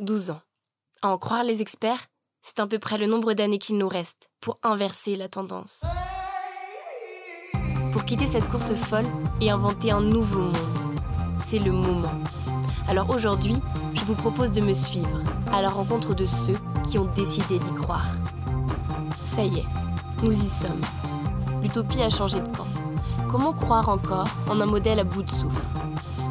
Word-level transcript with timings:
12 0.00 0.30
ans. 0.30 0.40
À 1.02 1.08
en 1.08 1.18
croire 1.18 1.42
les 1.42 1.62
experts, 1.62 2.06
c'est 2.42 2.60
à 2.60 2.66
peu 2.66 2.78
près 2.78 2.98
le 2.98 3.06
nombre 3.06 3.32
d'années 3.32 3.58
qu'il 3.58 3.78
nous 3.78 3.88
reste 3.88 4.30
pour 4.40 4.58
inverser 4.62 5.16
la 5.16 5.28
tendance. 5.28 5.84
Pour 7.92 8.04
quitter 8.04 8.26
cette 8.26 8.46
course 8.48 8.74
folle 8.74 9.06
et 9.40 9.50
inventer 9.50 9.90
un 9.90 10.02
nouveau 10.02 10.40
monde. 10.40 10.56
C'est 11.46 11.58
le 11.58 11.72
moment. 11.72 12.12
Alors 12.88 13.08
aujourd'hui, 13.10 13.56
je 13.94 14.04
vous 14.04 14.14
propose 14.14 14.52
de 14.52 14.60
me 14.60 14.74
suivre 14.74 15.22
à 15.52 15.62
la 15.62 15.70
rencontre 15.70 16.14
de 16.14 16.26
ceux 16.26 16.56
qui 16.88 16.98
ont 16.98 17.10
décidé 17.14 17.58
d'y 17.58 17.74
croire. 17.74 18.06
Ça 19.24 19.44
y 19.44 19.60
est, 19.60 19.66
nous 20.22 20.32
y 20.32 20.48
sommes. 20.48 20.80
L'utopie 21.62 22.02
a 22.02 22.10
changé 22.10 22.40
de 22.40 22.48
camp. 22.56 22.66
Comment 23.30 23.54
croire 23.54 23.88
encore 23.88 24.28
en 24.48 24.60
un 24.60 24.66
modèle 24.66 25.00
à 25.00 25.04
bout 25.04 25.22
de 25.22 25.30
souffle? 25.30 25.66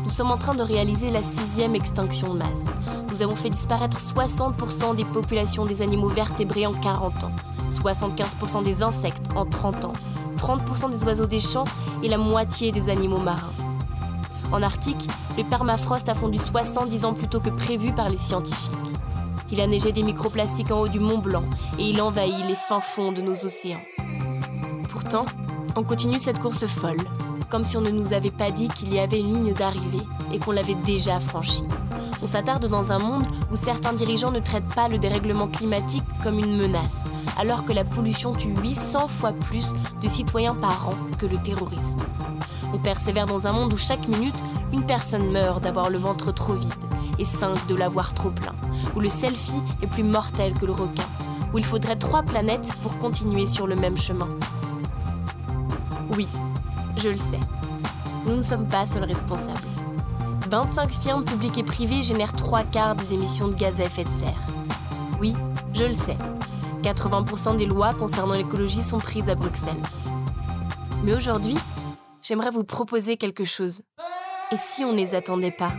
Nous 0.04 0.12
sommes 0.12 0.32
en 0.32 0.38
train 0.38 0.54
de 0.54 0.62
réaliser 0.62 1.10
la 1.10 1.24
sixième 1.24 1.76
extinction 1.76 2.34
de 2.34 2.40
masse. 2.40 2.66
Nous 3.16 3.22
avons 3.22 3.38
fait 3.38 3.50
disparaître 3.50 3.98
60% 3.98 4.94
des 4.98 5.06
populations 5.06 5.64
des 5.64 5.82
animaux 5.82 6.10
vertébrés 6.10 6.66
en 6.66 6.74
40 6.74 7.24
ans, 7.24 7.32
75% 7.72 8.62
des 8.62 8.84
insectes 8.84 9.30
en 9.38 9.46
30 9.46 9.86
ans, 9.86 9.94
30% 10.38 10.90
des 10.90 11.02
oiseaux 11.06 11.26
des 11.26 11.40
champs 11.40 11.64
et 12.04 12.10
la 12.10 12.18
moitié 12.18 12.74
des 12.74 12.90
animaux 12.90 13.20
marins. 13.20 13.54
En 14.52 14.62
Arctique, 14.62 15.08
le 15.38 15.46
permafrost 15.46 16.10
a 16.10 16.14
fondu 16.14 16.38
70 16.38 17.06
ans 17.06 17.14
plus 17.14 17.30
tôt 17.30 17.40
que 17.40 17.50
prévu 17.50 17.94
par 17.94 18.10
les 18.10 18.18
scientifiques. 18.18 18.74
Il 19.50 19.62
a 19.62 19.68
neigé 19.68 19.94
des 19.94 20.04
microplastiques 20.04 20.72
en 20.72 20.82
haut 20.82 20.90
du 20.90 21.00
Mont 21.00 21.20
Blanc 21.20 21.46
et 21.80 21.84
il 21.84 22.02
envahit 22.02 22.46
les 22.46 22.56
fins 22.56 22.82
fonds 22.82 23.14
de 23.14 23.22
nos 23.22 23.46
océans. 23.46 23.80
Pourtant, 24.90 25.24
on 25.78 25.86
continue 25.86 26.20
cette 26.20 26.40
course 26.40 26.68
folle, 26.68 27.00
comme 27.50 27.64
si 27.64 27.78
on 27.78 27.82
ne 27.82 27.92
nous 27.92 28.12
avait 28.12 28.30
pas 28.30 28.52
dit 28.52 28.68
qu'il 28.68 28.94
y 28.94 29.00
avait 29.00 29.22
une 29.22 29.34
ligne 29.34 29.54
d'arrivée 29.54 30.06
et 30.34 30.40
qu'on 30.40 30.52
l'avait 30.52 30.76
déjà 30.86 31.22
franchie. 31.22 31.64
On 32.22 32.28
s'attarde 32.28 32.68
dans 32.68 32.92
un 32.92 33.00
monde 33.00 33.26
où 33.52 33.56
certains 33.56 33.94
dirigeants 33.94 34.32
ne 34.32 34.40
traitent 34.40 34.74
pas 34.74 34.88
le 34.88 34.98
dérèglement 34.98 35.48
climatique 35.48 36.04
comme 36.24 36.40
une 36.40 36.58
menace, 36.58 36.98
alors 37.38 37.66
que 37.66 37.74
la 37.74 37.84
pollution 37.84 38.34
tue 38.34 38.56
800 38.62 39.08
fois 39.08 39.32
plus 39.32 39.66
de 40.02 40.08
citoyens 40.08 40.56
par 40.56 40.90
an 40.90 40.94
que 41.18 41.26
le 41.26 41.38
terrorisme. 41.38 41.98
On 42.74 42.78
persévère 42.78 43.26
dans 43.26 43.48
un 43.48 43.52
monde 43.52 43.74
où 43.74 43.78
chaque 43.78 44.08
minute, 44.08 44.36
une 44.74 44.86
personne 44.86 45.32
meurt 45.32 45.62
d'avoir 45.62 45.90
le 45.90 45.98
ventre 45.98 46.32
trop 46.34 46.54
vide 46.54 46.74
et 47.20 47.26
5 47.26 47.68
de 47.68 47.76
l'avoir 47.76 48.14
trop 48.14 48.30
plein, 48.30 48.56
où 48.96 49.00
le 49.00 49.10
selfie 49.10 49.62
est 49.82 49.88
plus 49.88 50.04
mortel 50.04 50.54
que 50.54 50.66
le 50.66 50.74
requin, 50.74 51.04
où 51.54 51.58
il 51.58 51.66
faudrait 51.66 51.96
trois 51.96 52.24
planètes 52.24 52.74
pour 52.82 52.98
continuer 52.98 53.48
sur 53.48 53.68
le 53.68 53.76
même 53.76 53.98
chemin. 53.98 54.28
Oui, 56.18 56.28
je 56.98 57.10
le 57.10 57.18
sais. 57.18 57.40
Nous 58.26 58.36
ne 58.36 58.44
sommes 58.44 58.68
pas 58.68 58.86
seuls 58.86 59.04
responsables. 59.04 59.75
25 60.50 60.92
firmes 60.92 61.26
publiques 61.26 61.58
et 61.58 61.64
privées 61.64 62.04
génèrent 62.04 62.34
trois 62.34 62.64
quarts 62.64 62.96
des 62.96 63.14
émissions 63.14 63.48
de 63.48 63.56
gaz 63.56 63.80
à 63.80 63.86
effet 63.86 64.04
de 64.04 64.10
serre. 64.10 64.40
Oui, 65.20 65.34
je 65.74 65.86
le 65.86 65.94
sais. 65.94 66.18
80% 66.84 67.58
des 67.58 67.66
lois 67.66 67.94
concernant 67.94 68.36
l'écologie 68.36 68.82
sont 68.82 69.00
prises 69.00 69.30
à 69.30 69.36
Bruxelles. 69.36 69.82
Mais 71.04 71.16
aujourd'hui, 71.16 71.58
j'aimerais 72.22 72.52
vous 72.52 72.64
proposer 72.64 73.18
quelque 73.18 73.44
chose. 73.44 73.82
Et 74.52 74.58
si 74.58 74.84
on 74.84 74.92
ne 74.92 74.98
les 74.98 75.16
attendait 75.16 75.56
pas? 75.58 75.72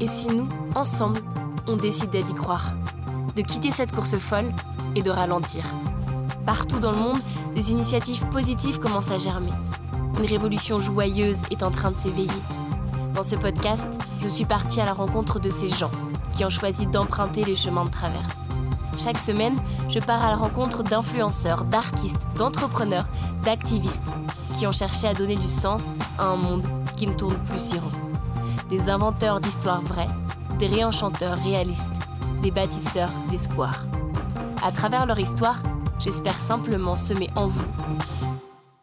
Et 0.00 0.06
si 0.06 0.28
nous, 0.28 0.48
ensemble, 0.74 1.20
on 1.66 1.76
décidait 1.76 2.22
d'y 2.22 2.34
croire? 2.34 2.72
De 3.34 3.42
quitter 3.42 3.70
cette 3.70 3.94
course 3.94 4.16
folle 4.16 4.50
et 4.94 5.02
de 5.02 5.10
ralentir 5.10 5.64
Partout 6.46 6.78
dans 6.78 6.92
le 6.92 6.98
monde, 6.98 7.18
des 7.54 7.72
initiatives 7.72 8.24
positives 8.26 8.78
commencent 8.78 9.10
à 9.10 9.18
germer. 9.18 9.52
Une 10.18 10.26
révolution 10.26 10.80
joyeuse 10.80 11.40
est 11.50 11.62
en 11.62 11.70
train 11.70 11.90
de 11.90 11.98
s'éveiller. 11.98 12.30
Dans 13.16 13.22
ce 13.22 13.34
podcast, 13.34 13.88
je 14.20 14.28
suis 14.28 14.44
partie 14.44 14.78
à 14.78 14.84
la 14.84 14.92
rencontre 14.92 15.40
de 15.40 15.48
ces 15.48 15.70
gens 15.70 15.90
qui 16.34 16.44
ont 16.44 16.50
choisi 16.50 16.86
d'emprunter 16.86 17.44
les 17.44 17.56
chemins 17.56 17.86
de 17.86 17.90
traverse. 17.90 18.36
Chaque 18.94 19.16
semaine, 19.16 19.56
je 19.88 20.00
pars 20.00 20.22
à 20.22 20.28
la 20.28 20.36
rencontre 20.36 20.82
d'influenceurs, 20.82 21.64
d'artistes, 21.64 22.20
d'entrepreneurs, 22.36 23.06
d'activistes 23.42 24.02
qui 24.58 24.66
ont 24.66 24.72
cherché 24.72 25.06
à 25.06 25.14
donner 25.14 25.36
du 25.36 25.46
sens 25.46 25.86
à 26.18 26.26
un 26.26 26.36
monde 26.36 26.66
qui 26.98 27.06
ne 27.06 27.14
tourne 27.14 27.38
plus 27.44 27.58
si 27.58 27.78
rond. 27.78 27.90
Des 28.68 28.90
inventeurs 28.90 29.40
d'histoires 29.40 29.80
vraies, 29.80 30.10
des 30.58 30.66
réenchanteurs 30.66 31.38
réalistes, 31.42 31.88
des 32.42 32.50
bâtisseurs 32.50 33.10
d'espoir. 33.30 33.82
À 34.62 34.72
travers 34.72 35.06
leur 35.06 35.18
histoire, 35.18 35.62
j'espère 35.98 36.38
simplement 36.38 36.96
semer 36.96 37.30
en 37.34 37.46
vous 37.46 37.66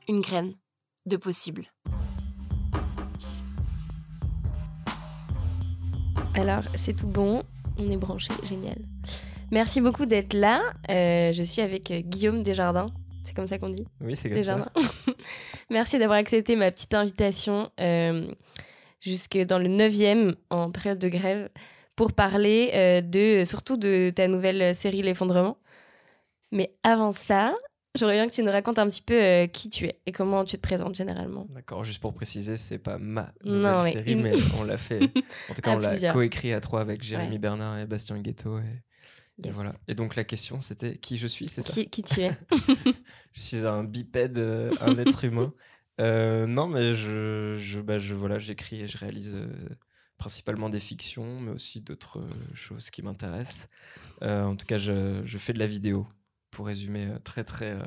une 0.08 0.22
graine 0.22 0.56
de 1.06 1.18
possible. 1.18 1.73
Alors, 6.36 6.64
c'est 6.76 6.96
tout 6.96 7.08
bon, 7.08 7.44
on 7.78 7.90
est 7.92 7.98
branché, 7.98 8.30
génial. 8.48 8.78
Merci 9.52 9.82
beaucoup 9.82 10.06
d'être 10.06 10.34
là. 10.34 10.62
Euh, 10.90 11.32
je 11.32 11.44
suis 11.44 11.62
avec 11.62 11.92
euh, 11.92 12.00
Guillaume 12.00 12.42
Desjardins. 12.42 12.88
C'est 13.24 13.36
comme 13.36 13.46
ça 13.48 13.60
qu'on 13.60 13.70
dit? 13.70 13.86
Oui, 14.02 14.16
c'est 14.16 14.30
comme 14.30 14.40
Desjardins. 14.40 14.70
ça. 14.76 15.12
Merci 15.70 16.00
d'avoir 16.00 16.18
accepté 16.18 16.56
ma 16.56 16.72
petite 16.72 16.94
invitation 16.94 17.70
euh, 17.80 18.28
jusque 19.00 19.38
dans 19.38 19.60
le 19.60 19.70
9e 19.70 20.36
en 20.50 20.72
période 20.72 21.00
de 21.00 21.08
grève 21.08 21.50
pour 21.96 22.14
parler 22.14 22.72
euh, 22.74 23.02
de 23.02 23.44
surtout 23.46 23.78
de 23.78 24.12
ta 24.16 24.28
nouvelle 24.28 24.74
série 24.74 25.04
L'effondrement. 25.04 25.58
Mais 26.52 26.74
avant 26.84 27.12
ça, 27.12 27.54
j'aurais 27.96 28.14
bien 28.14 28.28
que 28.28 28.34
tu 28.34 28.44
nous 28.44 28.52
racontes 28.52 28.80
un 28.80 28.88
petit 28.88 29.02
peu 29.02 29.48
qui 29.52 29.70
tu 29.70 29.86
es 29.86 30.00
et 30.06 30.12
comment 30.12 30.44
tu 30.44 30.58
te 30.58 30.62
présentes 30.62 30.96
généralement. 30.96 31.48
D'accord, 31.50 31.84
juste 31.84 32.02
pour 32.02 32.14
préciser, 32.14 32.58
c'est 32.58 32.80
pas 32.80 32.98
ma 32.98 33.34
nouvelle 33.44 33.94
série, 33.94 34.16
mais 34.16 34.34
on 34.60 34.64
l'a 34.64 34.78
fait. 34.78 35.02
En 35.50 35.54
tout 35.54 35.62
cas, 35.62 35.76
on 35.76 35.80
l'a 35.80 36.14
coécrit 36.14 36.54
à 36.54 36.60
trois 36.60 36.82
avec 36.82 37.04
Jérémy 37.04 37.38
Bernard 37.38 37.80
et 37.80 37.86
Bastien 37.86 38.20
Guetto. 38.20 38.60
Et 38.60 38.84
et 39.44 39.52
voilà. 39.52 39.74
Et 39.88 39.96
donc 39.96 40.16
la 40.16 40.24
question, 40.24 40.62
c'était 40.62 40.98
qui 40.98 41.18
je 41.18 41.28
suis, 41.28 41.50
c'est 41.50 41.62
ça 41.62 41.74
qui, 41.86 42.04
tu 42.04 42.22
es 42.22 42.38
Je 43.34 43.42
suis 43.42 43.66
un 43.66 43.84
bipède, 43.84 44.38
euh, 44.38 44.72
un 44.80 44.98
être 44.98 45.24
humain. 45.26 45.54
Euh, 46.02 46.46
non, 46.46 46.68
mais 46.68 46.94
je, 46.94 47.56
je, 47.58 47.80
bah, 47.80 47.98
je 47.98 48.14
voilà, 48.14 48.38
j'écris 48.38 48.82
et 48.82 48.88
je 48.88 48.98
réalise 48.98 49.34
euh, 49.36 49.48
principalement 50.18 50.70
des 50.70 50.80
fictions, 50.80 51.40
mais 51.40 51.52
aussi 51.52 51.82
d'autres 51.82 52.24
choses 52.54 52.90
qui 52.92 53.02
m'intéressent. 53.02 53.68
en 54.22 54.56
tout 54.56 54.66
cas, 54.66 54.78
je, 54.78 55.22
je, 55.26 55.38
fais 55.38 55.54
de 55.54 55.60
la 55.60 55.68
vidéo, 55.68 56.08
pour 56.54 56.68
résumer 56.68 57.10
très 57.24 57.44
très 57.44 57.78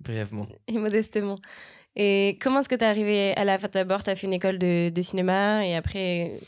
brièvement. 0.00 0.48
Et 0.68 0.78
modestement. 0.78 1.38
Et 1.96 2.38
comment 2.40 2.60
est-ce 2.60 2.68
que 2.68 2.76
tu 2.76 2.84
es 2.84 2.86
arrivé 2.86 3.36
à 3.36 3.44
la 3.44 3.58
fin 3.58 3.68
d'abord 3.68 4.04
Tu 4.04 4.10
as 4.10 4.16
fait 4.16 4.26
une 4.26 4.32
école 4.32 4.58
de, 4.58 4.90
de 4.90 5.02
cinéma 5.02 5.66
et 5.66 5.74
après 5.74 6.38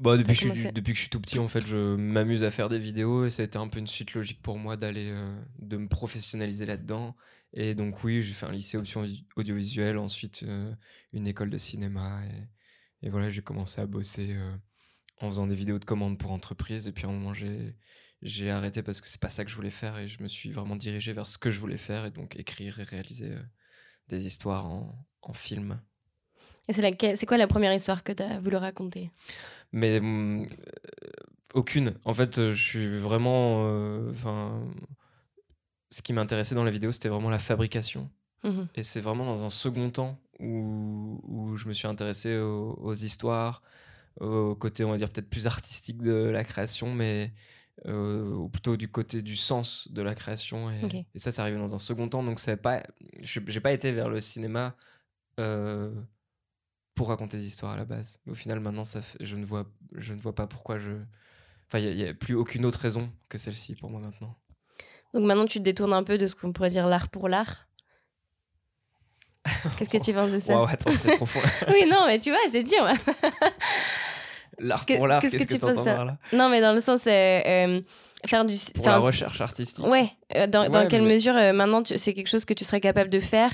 bah, 0.00 0.16
depuis, 0.16 0.48
que 0.48 0.54
je, 0.54 0.68
depuis 0.68 0.92
que 0.92 0.96
je 0.96 1.02
suis 1.02 1.10
tout 1.10 1.20
petit, 1.20 1.40
en 1.40 1.48
fait, 1.48 1.66
je 1.66 1.96
m'amuse 1.96 2.44
à 2.44 2.52
faire 2.52 2.68
des 2.68 2.78
vidéos 2.78 3.24
et 3.24 3.30
ça 3.30 3.42
a 3.42 3.44
été 3.44 3.58
un 3.58 3.66
peu 3.66 3.80
une 3.80 3.88
suite 3.88 4.14
logique 4.14 4.40
pour 4.40 4.56
moi 4.56 4.76
d'aller, 4.76 5.10
euh, 5.10 5.36
de 5.58 5.76
me 5.76 5.88
professionnaliser 5.88 6.66
là-dedans. 6.66 7.16
Et 7.52 7.74
donc, 7.74 8.04
oui, 8.04 8.22
j'ai 8.22 8.32
fait 8.32 8.46
un 8.46 8.52
lycée 8.52 8.76
option 8.76 9.04
audiovisuelle, 9.36 9.98
ensuite 9.98 10.44
euh, 10.44 10.72
une 11.12 11.26
école 11.26 11.50
de 11.50 11.58
cinéma. 11.58 12.20
Et, 13.02 13.06
et 13.08 13.10
voilà, 13.10 13.28
j'ai 13.28 13.42
commencé 13.42 13.80
à 13.80 13.86
bosser 13.86 14.36
euh, 14.36 14.54
en 15.20 15.28
faisant 15.30 15.48
des 15.48 15.56
vidéos 15.56 15.80
de 15.80 15.84
commandes 15.84 16.16
pour 16.16 16.30
entreprises. 16.30 16.86
Et 16.86 16.92
puis 16.92 17.04
à 17.04 17.08
un 17.08 17.12
moment, 17.12 17.34
j'ai, 17.34 17.74
j'ai 18.22 18.50
arrêté 18.50 18.82
parce 18.82 19.00
que 19.00 19.08
c'est 19.08 19.20
pas 19.20 19.30
ça 19.30 19.44
que 19.44 19.50
je 19.50 19.56
voulais 19.56 19.70
faire 19.70 19.98
et 19.98 20.08
je 20.08 20.22
me 20.22 20.28
suis 20.28 20.50
vraiment 20.50 20.76
dirigé 20.76 21.12
vers 21.12 21.26
ce 21.26 21.38
que 21.38 21.50
je 21.50 21.60
voulais 21.60 21.78
faire 21.78 22.04
et 22.04 22.10
donc 22.10 22.36
écrire 22.36 22.80
et 22.80 22.84
réaliser 22.84 23.34
des 24.08 24.26
histoires 24.26 24.66
en, 24.66 25.06
en 25.22 25.32
film. 25.32 25.80
Et 26.68 26.74
c'est, 26.74 27.26
quoi 27.26 27.38
la 27.38 27.46
première 27.46 27.72
histoire 27.72 28.04
que 28.04 28.12
tu 28.12 28.22
as 28.22 28.38
voulu 28.40 28.56
raconter? 28.56 29.10
Mais 29.72 30.00
mm, 30.00 30.46
aucune. 31.54 31.94
En 32.04 32.12
fait, 32.12 32.38
euh, 32.38 32.52
je 32.52 32.62
suis 32.62 32.98
vraiment. 32.98 33.66
Euh, 33.66 34.12
ce 35.90 36.02
qui 36.02 36.12
m'intéressait 36.12 36.54
dans 36.54 36.64
la 36.64 36.70
vidéo, 36.70 36.92
c'était 36.92 37.08
vraiment 37.08 37.30
la 37.30 37.38
fabrication. 37.38 38.10
Mmh 38.44 38.64
Et 38.76 38.82
c'est 38.82 39.00
vraiment 39.00 39.24
dans 39.24 39.44
un 39.44 39.50
second 39.50 39.88
temps 39.90 40.20
où, 40.38 41.20
où 41.24 41.56
je 41.56 41.66
me 41.66 41.72
suis 41.72 41.88
intéressé 41.88 42.36
aux, 42.36 42.94
histoires, 42.94 43.62
au 44.20 44.54
côté, 44.54 44.84
on 44.84 44.90
va 44.90 44.98
dire, 44.98 45.10
peut-être 45.10 45.30
plus 45.30 45.46
artistique 45.46 46.02
de 46.02 46.12
la 46.12 46.44
création, 46.44 46.92
mais 46.92 47.32
euh, 47.86 48.32
ou 48.32 48.48
plutôt 48.48 48.76
du 48.76 48.90
côté 48.90 49.22
du 49.22 49.36
sens 49.36 49.88
de 49.90 50.02
la 50.02 50.14
création. 50.14 50.70
Et, 50.70 51.06
et 51.14 51.18
ça, 51.18 51.32
ça 51.32 51.42
arrivé 51.42 51.58
dans 51.58 51.74
un 51.74 51.78
second 51.78 52.08
temps. 52.08 52.22
Donc, 52.22 52.40
pas, 52.56 52.82
je 53.22 53.40
n'ai 53.40 53.60
pas 53.60 53.72
été 53.72 53.92
vers 53.92 54.08
le 54.08 54.20
cinéma 54.20 54.76
pour 56.98 57.08
raconter 57.08 57.36
des 57.36 57.46
histoires 57.46 57.72
à 57.72 57.76
la 57.76 57.84
base. 57.84 58.18
Mais 58.26 58.32
au 58.32 58.34
final, 58.34 58.58
maintenant, 58.58 58.84
ça 58.84 59.00
je, 59.20 59.36
ne 59.36 59.44
vois, 59.44 59.66
je 59.94 60.12
ne 60.12 60.18
vois 60.18 60.34
pas 60.34 60.46
pourquoi 60.48 60.78
je. 60.78 60.90
Enfin, 61.68 61.78
il 61.78 61.96
n'y 61.96 62.04
a, 62.04 62.12
plus 62.12 62.34
aucune 62.34 62.66
autre 62.66 62.80
raison 62.80 63.10
que 63.28 63.38
celle-ci 63.38 63.76
pour 63.76 63.88
moi 63.88 64.00
maintenant. 64.00 64.34
Donc 65.14 65.24
maintenant, 65.24 65.46
tu 65.46 65.60
te 65.60 65.64
détournes 65.64 65.92
un 65.92 66.02
peu 66.02 66.18
de 66.18 66.26
ce 66.26 66.34
qu'on 66.34 66.52
pourrait 66.52 66.70
dire 66.70 66.88
l'art 66.88 67.08
pour 67.08 67.28
l'art 67.28 67.68
Qu'est-ce 69.78 69.90
que 69.90 70.04
tu 70.04 70.12
penses 70.12 70.32
de 70.32 70.38
ça? 70.40 70.56
Wow, 70.58 70.66
attends, 70.68 70.90
c'est 70.90 71.16
profond. 71.16 71.40
oui, 71.68 71.86
non, 71.88 72.04
mais 72.06 72.18
tu 72.18 72.30
vois, 72.30 72.40
j'ai 72.52 72.62
dit. 72.62 72.74
L'art 74.58 74.86
pour 74.86 75.06
l'art, 75.06 75.22
qu'est-ce 75.22 75.46
que, 75.46 75.54
tu 75.54 75.64
entends 75.64 75.84
par 75.84 76.04
là? 76.04 76.18
Non, 76.32 76.48
mais 76.48 76.60
dans 76.60 76.72
le 76.72 76.80
sens. 76.80 77.06
Euh, 77.06 77.10
euh, 77.10 77.80
faire 78.26 78.44
du. 78.44 78.54
Pour 78.74 78.86
la 78.86 78.98
recherche 78.98 79.40
artistique. 79.40 79.86
Ouais. 79.86 80.10
Euh, 80.34 80.46
dans, 80.46 80.68
dans 80.68 80.86
quelle 80.88 81.02
mesure, 81.02 81.34
maintenant, 81.34 81.82
c'est 81.84 82.14
quelque 82.14 82.28
chose 82.28 82.44
que 82.44 82.54
tu 82.54 82.64
serais 82.64 82.80
capable 82.80 83.10
de 83.10 83.20
faire 83.20 83.52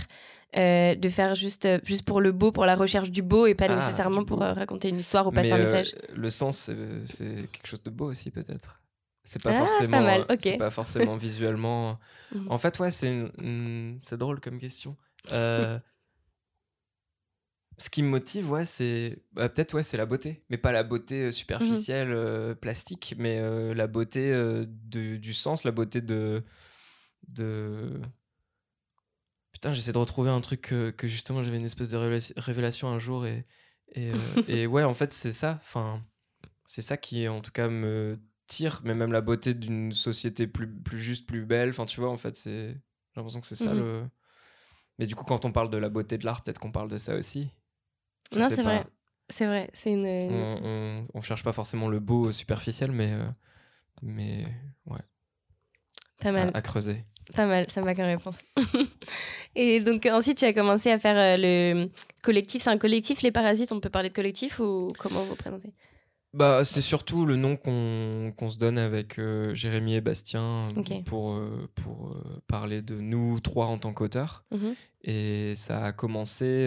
de 0.56 1.08
faire 1.08 1.34
juste, 1.34 1.68
juste 1.84 2.04
pour 2.04 2.20
le 2.20 2.30
beau, 2.30 2.52
pour 2.52 2.64
la 2.64 2.76
recherche 2.76 3.10
du 3.10 3.22
beau 3.22 3.46
et 3.46 3.56
pas 3.56 3.66
ah, 3.68 3.74
nécessairement 3.74 4.24
pour 4.24 4.38
raconter 4.38 4.88
une 4.88 5.00
histoire 5.00 5.26
ou 5.26 5.32
passer 5.32 5.50
un 5.50 5.58
message. 5.58 5.96
le 6.14 6.30
sens, 6.30 6.70
c'est 7.06 7.48
quelque 7.50 7.66
chose 7.66 7.82
de 7.82 7.90
beau 7.90 8.06
aussi, 8.06 8.30
peut-être. 8.30 8.80
C'est 9.24 9.42
pas, 9.42 9.50
ah, 9.52 9.66
forcément, 9.66 10.26
c'est 10.38 10.58
pas 10.58 10.70
forcément 10.70 11.16
visuellement. 11.16 11.98
Mhm. 12.32 12.50
En 12.50 12.58
fait, 12.58 12.78
ouais, 12.80 12.90
c'est 12.90 13.26
c'est 14.00 14.16
drôle 14.16 14.40
comme 14.40 14.58
question. 14.58 14.96
Euh, 17.74 17.82
ce 17.82 17.90
qui 17.90 18.02
me 18.02 18.08
motive, 18.08 18.50
ouais, 18.50 18.64
c'est 18.64 19.18
bah, 19.32 19.48
peut-être 19.48 19.74
ouais, 19.74 19.82
c'est 19.82 19.96
la 19.96 20.06
beauté, 20.06 20.44
mais 20.50 20.58
pas 20.58 20.72
la 20.72 20.82
beauté 20.82 21.24
euh, 21.24 21.32
superficielle, 21.32 22.08
mhm. 22.08 22.14
euh, 22.16 22.54
plastique, 22.54 23.14
mais 23.18 23.40
la 23.74 23.86
beauté 23.86 24.32
du 24.66 25.34
sens, 25.34 25.64
la 25.64 25.72
beauté 25.72 26.00
de 26.00 26.42
de 27.28 28.00
putain, 29.52 29.72
j'essaie 29.72 29.92
de 29.92 29.98
retrouver 29.98 30.30
un 30.30 30.40
truc 30.40 30.60
que, 30.60 31.06
justement 31.06 31.42
j'avais 31.42 31.56
une 31.56 31.64
espèce 31.64 31.88
de 31.88 31.96
révélation 32.36 32.88
un 32.88 32.98
jour 32.98 33.26
et 33.26 33.46
et, 33.94 34.12
et 34.48 34.66
ouais, 34.66 34.84
en 34.84 34.94
fait, 34.94 35.12
c'est 35.12 35.32
ça. 35.32 35.58
Enfin, 35.62 36.02
c'est 36.66 36.82
ça 36.82 36.96
qui 36.96 37.28
en 37.28 37.40
tout 37.40 37.52
cas 37.52 37.68
me 37.68 38.18
tire, 38.46 38.80
mais 38.84 38.94
même 38.94 39.12
la 39.12 39.20
beauté 39.20 39.54
d'une 39.54 39.92
société 39.92 40.46
plus, 40.46 40.72
plus 40.72 41.00
juste, 41.00 41.26
plus 41.26 41.44
belle. 41.44 41.70
Enfin, 41.70 41.86
tu 41.86 42.00
vois, 42.00 42.10
en 42.10 42.16
fait, 42.16 42.36
c'est. 42.36 42.68
J'ai 42.70 43.20
l'impression 43.20 43.40
que 43.40 43.46
c'est 43.46 43.56
ça 43.56 43.72
mhm. 43.72 43.80
le. 43.80 44.02
Mais 44.98 45.06
du 45.06 45.14
coup, 45.14 45.24
quand 45.24 45.44
on 45.44 45.52
parle 45.52 45.70
de 45.70 45.76
la 45.76 45.88
beauté 45.88 46.18
de 46.18 46.24
l'art, 46.24 46.42
peut-être 46.42 46.58
qu'on 46.58 46.72
parle 46.72 46.88
de 46.88 46.98
ça 46.98 47.16
aussi. 47.16 47.50
Non, 48.32 48.48
c'est 48.48 48.62
vrai. 48.62 48.84
C'est 49.30 49.46
vrai. 49.46 49.70
C'est 49.72 49.90
une. 49.90 50.06
On, 50.06 51.02
on, 51.14 51.22
cherche 51.22 51.42
pas 51.42 51.52
forcément 51.52 51.88
le 51.88 52.00
beau 52.00 52.30
superficiel, 52.32 52.92
mais. 52.92 53.12
Euh, 53.12 53.26
mais. 54.02 54.44
Ouais. 54.86 55.00
Pas 56.20 56.32
mal. 56.32 56.50
À, 56.54 56.62
creuser. 56.62 57.04
Pas 57.34 57.46
mal, 57.46 57.68
ça 57.70 57.80
m'a 57.80 57.94
comme 57.94 58.04
réponse. 58.04 58.40
et 59.54 59.80
donc 59.80 60.04
ensuite, 60.06 60.38
tu 60.38 60.44
as 60.44 60.52
commencé 60.52 60.90
à 60.90 60.98
faire 60.98 61.16
euh, 61.16 61.36
le 61.38 61.90
collectif. 62.22 62.62
C'est 62.62 62.70
un 62.70 62.78
collectif, 62.78 63.22
les 63.22 63.32
parasites, 63.32 63.72
on 63.72 63.80
peut 63.80 63.88
parler 63.88 64.10
de 64.10 64.14
collectif 64.14 64.60
ou 64.60 64.88
comment 64.98 65.22
vous 65.22 65.36
présentez? 65.36 65.72
Bah, 66.34 66.64
c'est 66.64 66.80
surtout 66.80 67.26
le 67.26 67.36
nom 67.36 67.56
qu'on 67.56 68.48
se 68.48 68.58
donne 68.58 68.76
avec 68.76 69.20
euh, 69.20 69.54
Jérémy 69.54 69.94
et 69.94 70.00
Bastien 70.00 70.72
pour, 71.06 71.34
euh, 71.34 71.70
pour 71.76 72.08
euh, 72.08 72.42
parler 72.48 72.82
de 72.82 72.96
nous 72.96 73.38
trois 73.38 73.66
en 73.66 73.78
tant 73.78 73.94
qu'auteurs. 73.94 74.44
Mhm. 74.50 74.74
Et 75.06 75.54
ça 75.54 75.84
a 75.84 75.92
commencé 75.92 76.66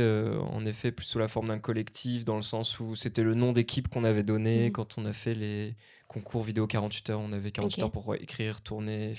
en 0.52 0.64
effet 0.66 0.92
plus 0.92 1.06
sous 1.06 1.18
la 1.18 1.28
forme 1.28 1.48
d'un 1.48 1.58
collectif, 1.58 2.24
dans 2.24 2.36
le 2.36 2.44
sens 2.44 2.80
où 2.80 2.96
c'était 2.96 3.24
le 3.24 3.34
nom 3.34 3.52
d'équipe 3.52 3.88
qu'on 3.88 4.04
avait 4.04 4.22
donné 4.22 4.66
mhm. 4.66 4.72
quand 4.74 5.00
on 5.00 5.06
a 5.06 5.14
fait 5.14 5.34
les 5.34 5.76
concours 6.08 6.44
vidéo 6.44 6.68
48 6.68 7.10
heures. 7.10 7.20
On 7.20 7.34
avait 7.34 7.52
48 7.52 7.82
heures 7.82 7.92
pour 7.92 8.14
écrire, 8.14 8.62
tourner 8.62 9.16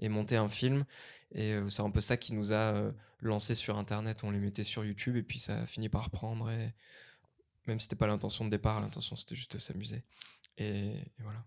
et, 0.00 0.08
monter 0.08 0.36
un 0.36 0.48
film. 0.48 0.84
Et 1.32 1.56
c'est 1.68 1.82
un 1.82 1.90
peu 1.90 2.00
ça 2.00 2.16
qui 2.16 2.34
nous 2.34 2.52
a 2.52 2.90
lancé 3.20 3.54
sur 3.54 3.78
Internet. 3.78 4.24
On 4.24 4.32
les 4.32 4.40
mettait 4.40 4.64
sur 4.64 4.84
YouTube 4.84 5.16
et 5.16 5.22
puis 5.22 5.38
ça 5.38 5.62
a 5.62 5.66
fini 5.66 5.88
par 5.88 6.10
prendre. 6.10 6.50
Et 6.50 6.74
même 7.66 7.78
si 7.78 7.84
c'était 7.84 7.96
pas 7.96 8.06
l'intention 8.06 8.44
de 8.44 8.50
départ, 8.50 8.80
l'intention 8.80 9.16
c'était 9.16 9.36
juste 9.36 9.54
de 9.54 9.58
s'amuser. 9.58 10.02
Et, 10.58 10.94
voilà. 11.20 11.44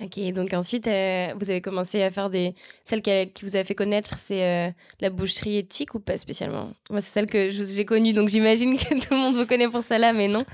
Ok, 0.00 0.32
donc 0.32 0.52
ensuite, 0.52 0.86
euh, 0.86 1.34
vous 1.36 1.50
avez 1.50 1.60
commencé 1.60 2.02
à 2.02 2.10
faire 2.12 2.30
des. 2.30 2.54
Celle 2.84 3.02
qui, 3.02 3.10
vous 3.42 3.56
a 3.56 3.64
fait 3.64 3.74
connaître, 3.74 4.16
c'est 4.16 4.44
euh, 4.44 4.70
la 5.00 5.10
boucherie 5.10 5.56
éthique 5.56 5.94
ou 5.94 6.00
pas 6.00 6.16
spécialement? 6.16 6.72
Moi, 6.88 7.00
c'est 7.00 7.12
celle 7.12 7.26
que 7.26 7.50
j'ai 7.50 7.84
connue, 7.84 8.12
donc 8.12 8.28
j'imagine 8.28 8.76
que 8.76 8.94
tout 9.00 9.14
le 9.14 9.16
monde 9.16 9.34
vous 9.34 9.46
connaît 9.46 9.68
pour 9.68 9.82
celle-là, 9.82 10.12
mais 10.12 10.28
non. 10.28 10.44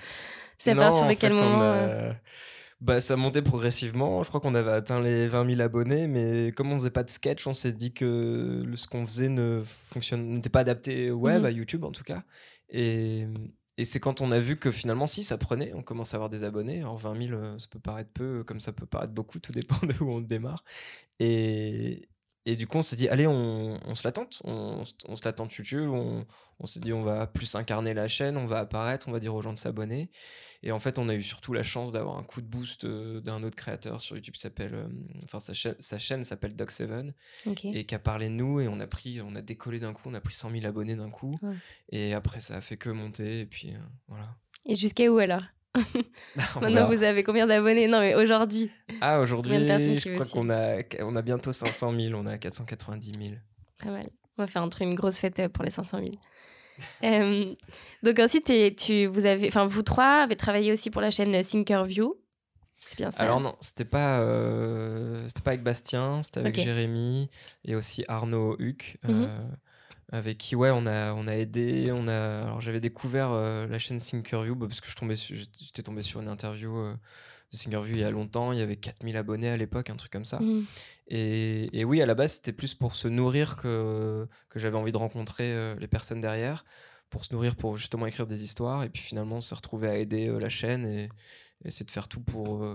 C'est 0.58 0.70
à 0.70 0.76
partir 0.76 1.06
de 1.06 1.12
quel 1.12 1.34
moment 1.34 1.60
euh? 1.60 2.12
bah, 2.80 3.02
Ça 3.02 3.16
montait 3.16 3.42
progressivement. 3.42 4.22
Je 4.22 4.28
crois 4.30 4.40
qu'on 4.40 4.54
avait 4.54 4.72
atteint 4.72 5.02
les 5.02 5.28
20 5.28 5.50
000 5.50 5.60
abonnés, 5.60 6.06
mais 6.06 6.52
comme 6.52 6.72
on 6.72 6.78
faisait 6.78 6.90
pas 6.90 7.02
de 7.02 7.10
sketch, 7.10 7.46
on 7.46 7.52
s'est 7.52 7.72
dit 7.72 7.92
que 7.92 8.64
ce 8.74 8.86
qu'on 8.86 9.06
faisait 9.06 9.28
ne 9.28 9.62
n'était 10.16 10.48
pas 10.48 10.60
adapté 10.60 11.10
au 11.10 11.18
web, 11.18 11.40
mhm. 11.40 11.46
à 11.46 11.50
YouTube 11.50 11.84
en 11.84 11.92
tout 11.92 12.04
cas. 12.04 12.22
Et, 12.70 13.26
et 13.76 13.84
c'est 13.84 13.98
quand 13.98 14.20
on 14.20 14.30
a 14.30 14.38
vu 14.38 14.56
que 14.56 14.70
finalement, 14.70 15.06
si, 15.06 15.24
ça 15.24 15.36
prenait, 15.36 15.72
on 15.74 15.82
commence 15.82 16.14
à 16.14 16.16
avoir 16.16 16.30
des 16.30 16.44
abonnés. 16.44 16.80
Alors 16.80 16.96
20 16.96 17.26
000, 17.28 17.38
euh, 17.38 17.58
ça 17.58 17.66
peut 17.70 17.80
paraître 17.80 18.10
peu, 18.12 18.44
comme 18.44 18.60
ça 18.60 18.72
peut 18.72 18.86
paraître 18.86 19.12
beaucoup, 19.12 19.40
tout 19.40 19.52
dépend 19.52 19.78
de 19.86 19.94
où 20.00 20.10
on 20.10 20.20
démarre. 20.20 20.64
Et, 21.20 22.08
et 22.46 22.56
du 22.56 22.66
coup, 22.66 22.78
on 22.78 22.82
s'est 22.82 22.96
dit, 22.96 23.08
allez, 23.08 23.26
on, 23.26 23.80
on 23.86 23.94
se 23.94 24.06
l'attente, 24.06 24.40
on, 24.44 24.82
on, 25.08 25.16
se 25.16 25.24
l'attente 25.24 25.54
YouTube, 25.54 25.88
on, 25.88 26.26
on 26.60 26.66
s'est 26.66 26.80
dit, 26.80 26.92
on 26.92 27.02
va 27.02 27.26
plus 27.26 27.54
incarner 27.54 27.94
la 27.94 28.06
chaîne, 28.06 28.36
on 28.36 28.44
va 28.44 28.58
apparaître, 28.58 29.08
on 29.08 29.12
va 29.12 29.20
dire 29.20 29.34
aux 29.34 29.40
gens 29.40 29.54
de 29.54 29.58
s'abonner. 29.58 30.10
Et 30.62 30.70
en 30.70 30.78
fait, 30.78 30.98
on 30.98 31.08
a 31.08 31.14
eu 31.14 31.22
surtout 31.22 31.54
la 31.54 31.62
chance 31.62 31.90
d'avoir 31.90 32.18
un 32.18 32.22
coup 32.22 32.42
de 32.42 32.46
boost 32.46 32.84
euh, 32.84 33.20
d'un 33.20 33.42
autre 33.42 33.56
créateur 33.56 34.00
sur 34.00 34.16
YouTube 34.16 34.36
s'appelle, 34.36 34.74
euh, 34.74 34.88
enfin, 35.24 35.38
sa, 35.38 35.54
chaîne, 35.54 35.76
sa 35.78 35.98
chaîne 35.98 36.22
s'appelle 36.22 36.54
Doc7 36.54 37.12
et 37.64 37.86
qui 37.86 37.94
a 37.94 37.98
parlé 37.98 38.28
de 38.28 38.34
nous. 38.34 38.60
Et 38.60 38.68
on 38.68 38.78
a 38.78 38.86
pris, 38.86 39.22
on 39.22 39.34
a 39.36 39.42
décollé 39.42 39.80
d'un 39.80 39.94
coup, 39.94 40.10
on 40.10 40.14
a 40.14 40.20
pris 40.20 40.34
100 40.34 40.50
000 40.50 40.66
abonnés 40.66 40.96
d'un 40.96 41.10
coup. 41.10 41.34
Et 41.88 42.12
après, 42.12 42.40
ça 42.40 42.56
a 42.56 42.60
fait 42.60 42.76
que 42.76 42.90
monter. 42.90 43.40
Et 43.40 43.46
puis 43.46 43.72
voilà. 44.06 44.36
Et 44.66 44.74
jusqu'à 44.74 45.10
où 45.10 45.16
alors? 45.16 45.42
Maintenant, 46.60 46.86
vous 46.90 47.02
avez 47.02 47.22
combien 47.22 47.46
d'abonnés? 47.46 47.88
Non, 47.88 48.00
mais 48.00 48.14
aujourd'hui. 48.14 48.70
Ah, 49.00 49.20
aujourd'hui, 49.20 49.54
je 49.66 50.14
crois 50.14 50.26
qu'on 50.26 50.50
a, 50.50 50.82
on 51.00 51.16
a 51.16 51.22
bientôt 51.22 51.52
500 51.52 51.92
000, 51.92 52.14
on 52.14 52.26
a 52.26 52.38
490 52.38 53.12
000. 53.18 53.34
Pas 53.82 53.90
mal. 53.90 54.06
On 54.38 54.42
va 54.42 54.46
faire 54.46 54.62
un 54.62 54.68
truc, 54.68 54.86
une 54.86 54.94
grosse 54.94 55.18
fête 55.18 55.38
euh, 55.40 55.48
pour 55.48 55.64
les 55.64 55.70
500 55.70 55.98
000. 55.98 56.10
Euh, 57.04 57.54
donc 58.02 58.18
ensuite, 58.18 58.52
tu, 58.76 59.06
vous, 59.06 59.26
avez, 59.26 59.48
vous 59.48 59.82
trois 59.82 60.22
avez 60.24 60.34
travaillé 60.34 60.72
aussi 60.72 60.90
pour 60.90 61.00
la 61.00 61.12
chaîne 61.12 61.40
Thinkerview. 61.40 62.16
C'est 62.80 62.96
bien 62.96 63.12
ça? 63.12 63.22
Alors 63.22 63.40
non, 63.40 63.54
c'était 63.60 63.84
pas, 63.84 64.18
euh, 64.18 65.22
c'était 65.28 65.42
pas 65.42 65.52
avec 65.52 65.62
Bastien, 65.62 66.24
c'était 66.24 66.40
avec 66.40 66.56
Jérémy 66.56 67.30
et 67.64 67.76
aussi 67.76 68.04
Arnaud 68.08 68.56
Huc. 68.58 68.98
Mhm 69.04 69.28
avec 70.12 70.38
qui 70.38 70.54
ouais 70.56 70.70
on 70.70 70.86
a 70.86 71.12
on 71.14 71.26
a 71.26 71.34
aidé 71.34 71.90
on 71.92 72.08
a 72.08 72.42
alors 72.42 72.60
j'avais 72.60 72.80
découvert 72.80 73.30
euh, 73.32 73.66
la 73.66 73.78
chaîne 73.78 73.98
Thinkerview 73.98 74.54
bah, 74.54 74.66
parce 74.66 74.80
que 74.80 74.90
je 74.90 74.96
tombais 74.96 75.16
j'étais 75.16 75.82
tombé 75.82 76.02
sur 76.02 76.20
une 76.20 76.28
interview 76.28 76.76
euh, 76.76 76.94
de 77.52 77.56
Thinkerview 77.56 77.96
il 77.96 78.00
y 78.00 78.04
a 78.04 78.10
longtemps 78.10 78.52
il 78.52 78.58
y 78.58 78.62
avait 78.62 78.76
4000 78.76 79.16
abonnés 79.16 79.48
à 79.48 79.56
l'époque 79.56 79.90
un 79.90 79.96
truc 79.96 80.12
comme 80.12 80.24
ça 80.24 80.40
mmh. 80.40 80.66
et, 81.08 81.80
et, 81.80 81.84
oui 81.84 82.02
à 82.02 82.06
la 82.06 82.14
base 82.14 82.34
c'était 82.34 82.52
plus 82.52 82.74
pour 82.74 82.94
se 82.94 83.08
nourrir 83.08 83.56
que 83.56 84.28
que 84.50 84.58
j'avais 84.58 84.76
envie 84.76 84.92
de 84.92 84.98
rencontrer 84.98 85.52
euh, 85.52 85.74
les 85.78 85.88
personnes 85.88 86.20
derrière 86.20 86.64
pour 87.08 87.24
se 87.24 87.32
nourrir 87.32 87.56
pour 87.56 87.76
justement 87.76 88.06
écrire 88.06 88.26
des 88.26 88.44
histoires 88.44 88.82
et 88.84 88.90
puis 88.90 89.02
finalement 89.02 89.36
on 89.36 89.40
s'est 89.40 89.54
retrouvé 89.54 89.88
à 89.88 89.96
aider 89.96 90.26
la 90.26 90.48
chaîne 90.48 90.86
et, 90.86 91.08
essayer 91.64 91.86
de 91.86 91.90
faire 91.90 92.08
tout 92.08 92.20
pour 92.20 92.66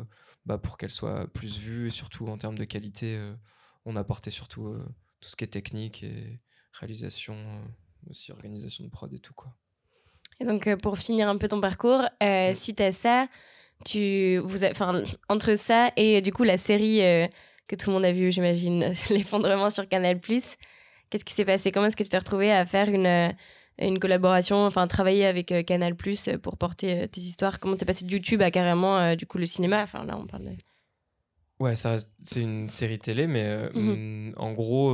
bah, 0.47 0.57
pour 0.57 0.77
qu'elle 0.77 0.89
soit 0.89 1.27
plus 1.27 1.59
vue 1.59 1.87
et 1.87 1.91
surtout 1.91 2.25
en 2.25 2.39
termes 2.39 2.57
de 2.57 2.63
qualité 2.63 3.21
on 3.85 3.95
apportait 3.95 4.31
surtout 4.31 4.75
tout 5.19 5.29
ce 5.29 5.35
qui 5.35 5.43
est 5.43 5.47
technique 5.47 6.01
et 6.01 6.39
réalisation, 6.79 7.35
euh, 7.35 8.09
aussi 8.09 8.31
organisation 8.31 8.83
de 8.83 8.89
prod 8.89 9.13
et 9.13 9.19
tout 9.19 9.33
quoi. 9.33 9.53
Et 10.39 10.45
donc 10.45 10.67
euh, 10.67 10.77
pour 10.77 10.97
finir 10.97 11.27
un 11.27 11.37
peu 11.37 11.47
ton 11.47 11.59
parcours, 11.59 12.03
euh, 12.23 12.53
suite 12.55 12.81
à 12.81 12.91
ça, 12.91 13.27
tu 13.85 14.37
vous 14.37 14.63
enfin 14.65 15.03
entre 15.27 15.55
ça 15.55 15.91
et 15.95 16.21
du 16.21 16.31
coup 16.31 16.43
la 16.43 16.57
série 16.57 17.00
que 17.67 17.75
tout 17.75 17.89
le 17.89 17.93
monde 17.93 18.05
a 18.05 18.12
vue, 18.12 18.31
j'imagine, 18.31 18.93
l'effondrement 19.09 19.69
sur 19.69 19.88
Canal+. 19.88 20.19
Qu'est-ce 20.19 21.25
qui 21.25 21.33
s'est 21.33 21.45
passé? 21.45 21.71
Comment 21.71 21.88
est-ce 21.88 21.95
que 21.95 22.03
tu 22.03 22.09
t'es 22.09 22.17
retrouvé 22.17 22.51
à 22.51 22.65
faire 22.65 22.89
une 22.89 23.33
une 23.81 23.98
collaboration, 23.98 24.65
enfin 24.65 24.88
travailler 24.88 25.25
avec 25.25 25.53
Canal 25.65 25.95
Plus 25.95 26.29
pour 26.43 26.57
porter 26.57 27.07
tes 27.07 27.21
histoires? 27.21 27.59
Comment 27.62 27.77
t'es 27.77 27.86
passé 27.86 28.03
de 28.03 28.12
YouTube 28.12 28.41
à 28.41 28.51
carrément 28.51 29.15
du 29.15 29.25
coup 29.25 29.38
le 29.38 29.45
cinéma? 29.45 29.83
Enfin 29.83 30.03
là 30.03 30.17
on 30.17 30.27
parle 30.27 30.45
de... 30.45 30.51
Ouais, 31.62 31.75
ça 31.77 31.98
c'est 32.24 32.41
une 32.41 32.69
série 32.69 33.00
télé, 33.00 33.27
mais 33.27 33.69
mmh 33.74 34.33
en 34.38 34.51
gros, 34.51 34.91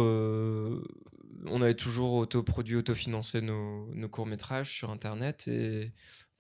on 1.48 1.62
avait 1.62 1.76
toujours 1.76 2.14
autoproduit, 2.14 2.76
autofinancé 2.76 3.42
nos, 3.42 3.94
nos 3.94 4.10
courts-métrages 4.10 4.72
sur 4.72 4.90
Internet 4.90 5.48
et 5.48 5.92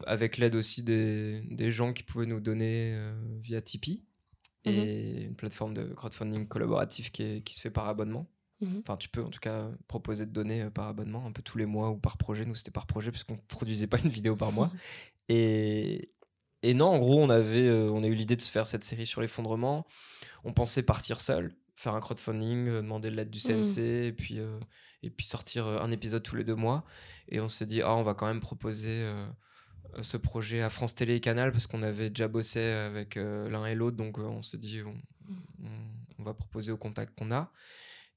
avec 0.05 0.37
l'aide 0.37 0.55
aussi 0.55 0.83
des, 0.83 1.71
gens 1.71 1.93
qui 1.93 2.03
pouvaient 2.03 2.25
nous 2.25 2.39
donner 2.39 2.93
euh, 2.95 3.13
via 3.41 3.61
Tipeee 3.61 4.03
et 4.65 4.71
mhm. 4.71 5.27
une 5.27 5.35
plateforme 5.35 5.73
de 5.73 5.93
crowdfunding 5.93 6.47
collaboratif 6.47 7.11
qui, 7.11 7.43
se 7.49 7.61
fait 7.61 7.69
par 7.69 7.87
abonnement. 7.87 8.27
Mhm. 8.61 8.79
Enfin, 8.79 8.97
tu 8.97 9.09
peux 9.09 9.23
en 9.23 9.29
tout 9.29 9.39
cas 9.39 9.69
proposer 9.87 10.25
de 10.25 10.31
donner 10.31 10.63
euh, 10.63 10.69
par 10.69 10.87
abonnement, 10.87 11.25
un 11.25 11.31
peu 11.31 11.41
tous 11.41 11.57
les 11.57 11.65
mois 11.65 11.91
ou 11.91 11.97
par 11.97 12.17
projet. 12.17 12.45
Nous, 12.45 12.55
c'était 12.55 12.71
par 12.71 12.87
projet 12.87 13.11
parce 13.11 13.23
qu'on 13.23 13.35
ne 13.35 13.41
produisait 13.47 13.87
pas 13.87 13.99
une 14.03 14.09
vidéo 14.09 14.35
par 14.35 14.51
mois. 14.51 14.71
et, 15.29 16.09
et 16.63 16.73
non, 16.73 16.87
en 16.87 16.97
gros, 16.97 17.21
on, 17.21 17.29
avait, 17.29 17.67
euh, 17.67 17.91
on 17.91 18.03
a 18.03 18.07
eu 18.07 18.15
l'idée 18.15 18.35
de 18.35 18.41
se 18.41 18.49
faire 18.49 18.67
cette 18.67 18.83
série 18.83 19.05
sur 19.05 19.21
l'effondrement. 19.21 19.85
On 20.43 20.53
pensait 20.53 20.83
partir 20.83 21.21
seul 21.21 21.55
faire 21.75 21.93
un 21.93 21.99
crowdfunding, 21.99 22.67
euh, 22.67 22.81
demander 22.81 23.11
l'aide 23.11 23.29
du 23.29 23.39
CNC, 23.39 23.77
mmh. 23.77 23.81
et, 23.81 24.13
puis, 24.13 24.39
euh, 24.39 24.59
et 25.03 25.09
puis 25.09 25.25
sortir 25.25 25.67
euh, 25.67 25.79
un 25.79 25.91
épisode 25.91 26.23
tous 26.23 26.35
les 26.35 26.43
deux 26.43 26.55
mois. 26.55 26.85
Et 27.29 27.39
on 27.39 27.47
s'est 27.47 27.65
dit, 27.65 27.81
ah, 27.81 27.95
on 27.95 28.03
va 28.03 28.13
quand 28.13 28.27
même 28.27 28.39
proposer 28.39 29.11
ce 30.01 30.17
projet 30.17 30.61
à 30.61 30.69
France 30.69 30.93
Télé 30.93 31.15
et 31.15 31.19
Canal, 31.19 31.51
parce 31.51 31.67
qu'on 31.67 31.81
avait 31.81 32.09
déjà 32.09 32.27
bossé 32.27 32.59
avec 32.59 33.15
l'un 33.15 33.65
et 33.65 33.73
l'autre, 33.73 33.97
donc 33.97 34.19
on 34.19 34.43
s'est 34.43 34.59
dit, 34.59 34.81
on, 34.83 36.23
va 36.23 36.35
proposer 36.35 36.71
au 36.71 36.77
contact 36.77 37.17
qu'on 37.17 37.31
a. 37.31 37.51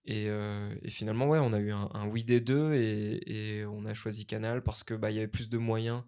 Et, 0.05 0.27
et, 0.27 0.91
finalement, 0.91 1.27
ouais, 1.27 1.39
on 1.39 1.55
a 1.55 1.59
eu 1.59 1.73
un, 1.73 2.07
oui 2.09 2.23
des 2.23 2.41
deux, 2.41 2.75
et, 2.75 3.61
et, 3.61 3.65
on 3.65 3.87
a 3.87 3.95
choisi 3.95 4.27
Canal 4.27 4.63
parce 4.63 4.85
qu'il 4.85 4.97
bah, 4.97 5.11
y 5.11 5.17
avait 5.17 5.27
plus 5.27 5.49
de 5.49 5.57
moyens. 5.57 6.03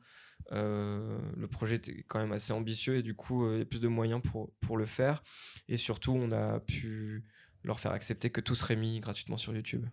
le 0.50 1.47
projet 1.50 1.76
était 1.76 2.04
quand 2.07 2.19
même 2.19 2.33
assez 2.33 2.52
ambitieux 2.52 2.97
et 2.97 3.02
du 3.02 3.14
coup 3.14 3.50
il 3.50 3.61
y 3.61 3.62
a 3.62 3.64
plus 3.64 3.80
de 3.80 3.88
moyens 3.88 4.21
pour, 4.23 4.52
pour 4.61 4.76
le 4.76 4.85
faire 4.85 5.23
et 5.69 5.78
surtout 5.78 6.12
on 6.12 6.33
a 6.33 6.61
pu 6.61 7.25
leur 7.64 7.80
faire 7.80 7.92
accepter 7.92 8.30
que 8.30 8.40
tout 8.40 8.54
serait 8.54 8.76
mis 8.76 9.00
gratuitement 9.00 9.36
sur 9.36 9.54
YouTube. 9.54 9.86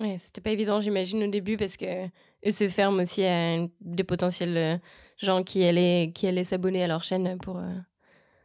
Ouais, 0.00 0.16
c'était 0.18 0.40
pas 0.40 0.50
évident, 0.50 0.80
j'imagine, 0.80 1.22
au 1.22 1.30
début, 1.30 1.56
parce 1.56 1.76
que 1.76 2.06
eux 2.06 2.50
se 2.50 2.68
ferment 2.68 3.02
aussi 3.02 3.24
à 3.24 3.58
des 3.80 4.04
potentiels 4.04 4.56
euh, 4.56 4.76
gens 5.18 5.44
qui 5.44 5.64
allaient, 5.64 6.10
qui 6.12 6.26
allaient 6.26 6.44
s'abonner 6.44 6.82
à 6.82 6.88
leur 6.88 7.04
chaîne 7.04 7.38
pour 7.38 7.62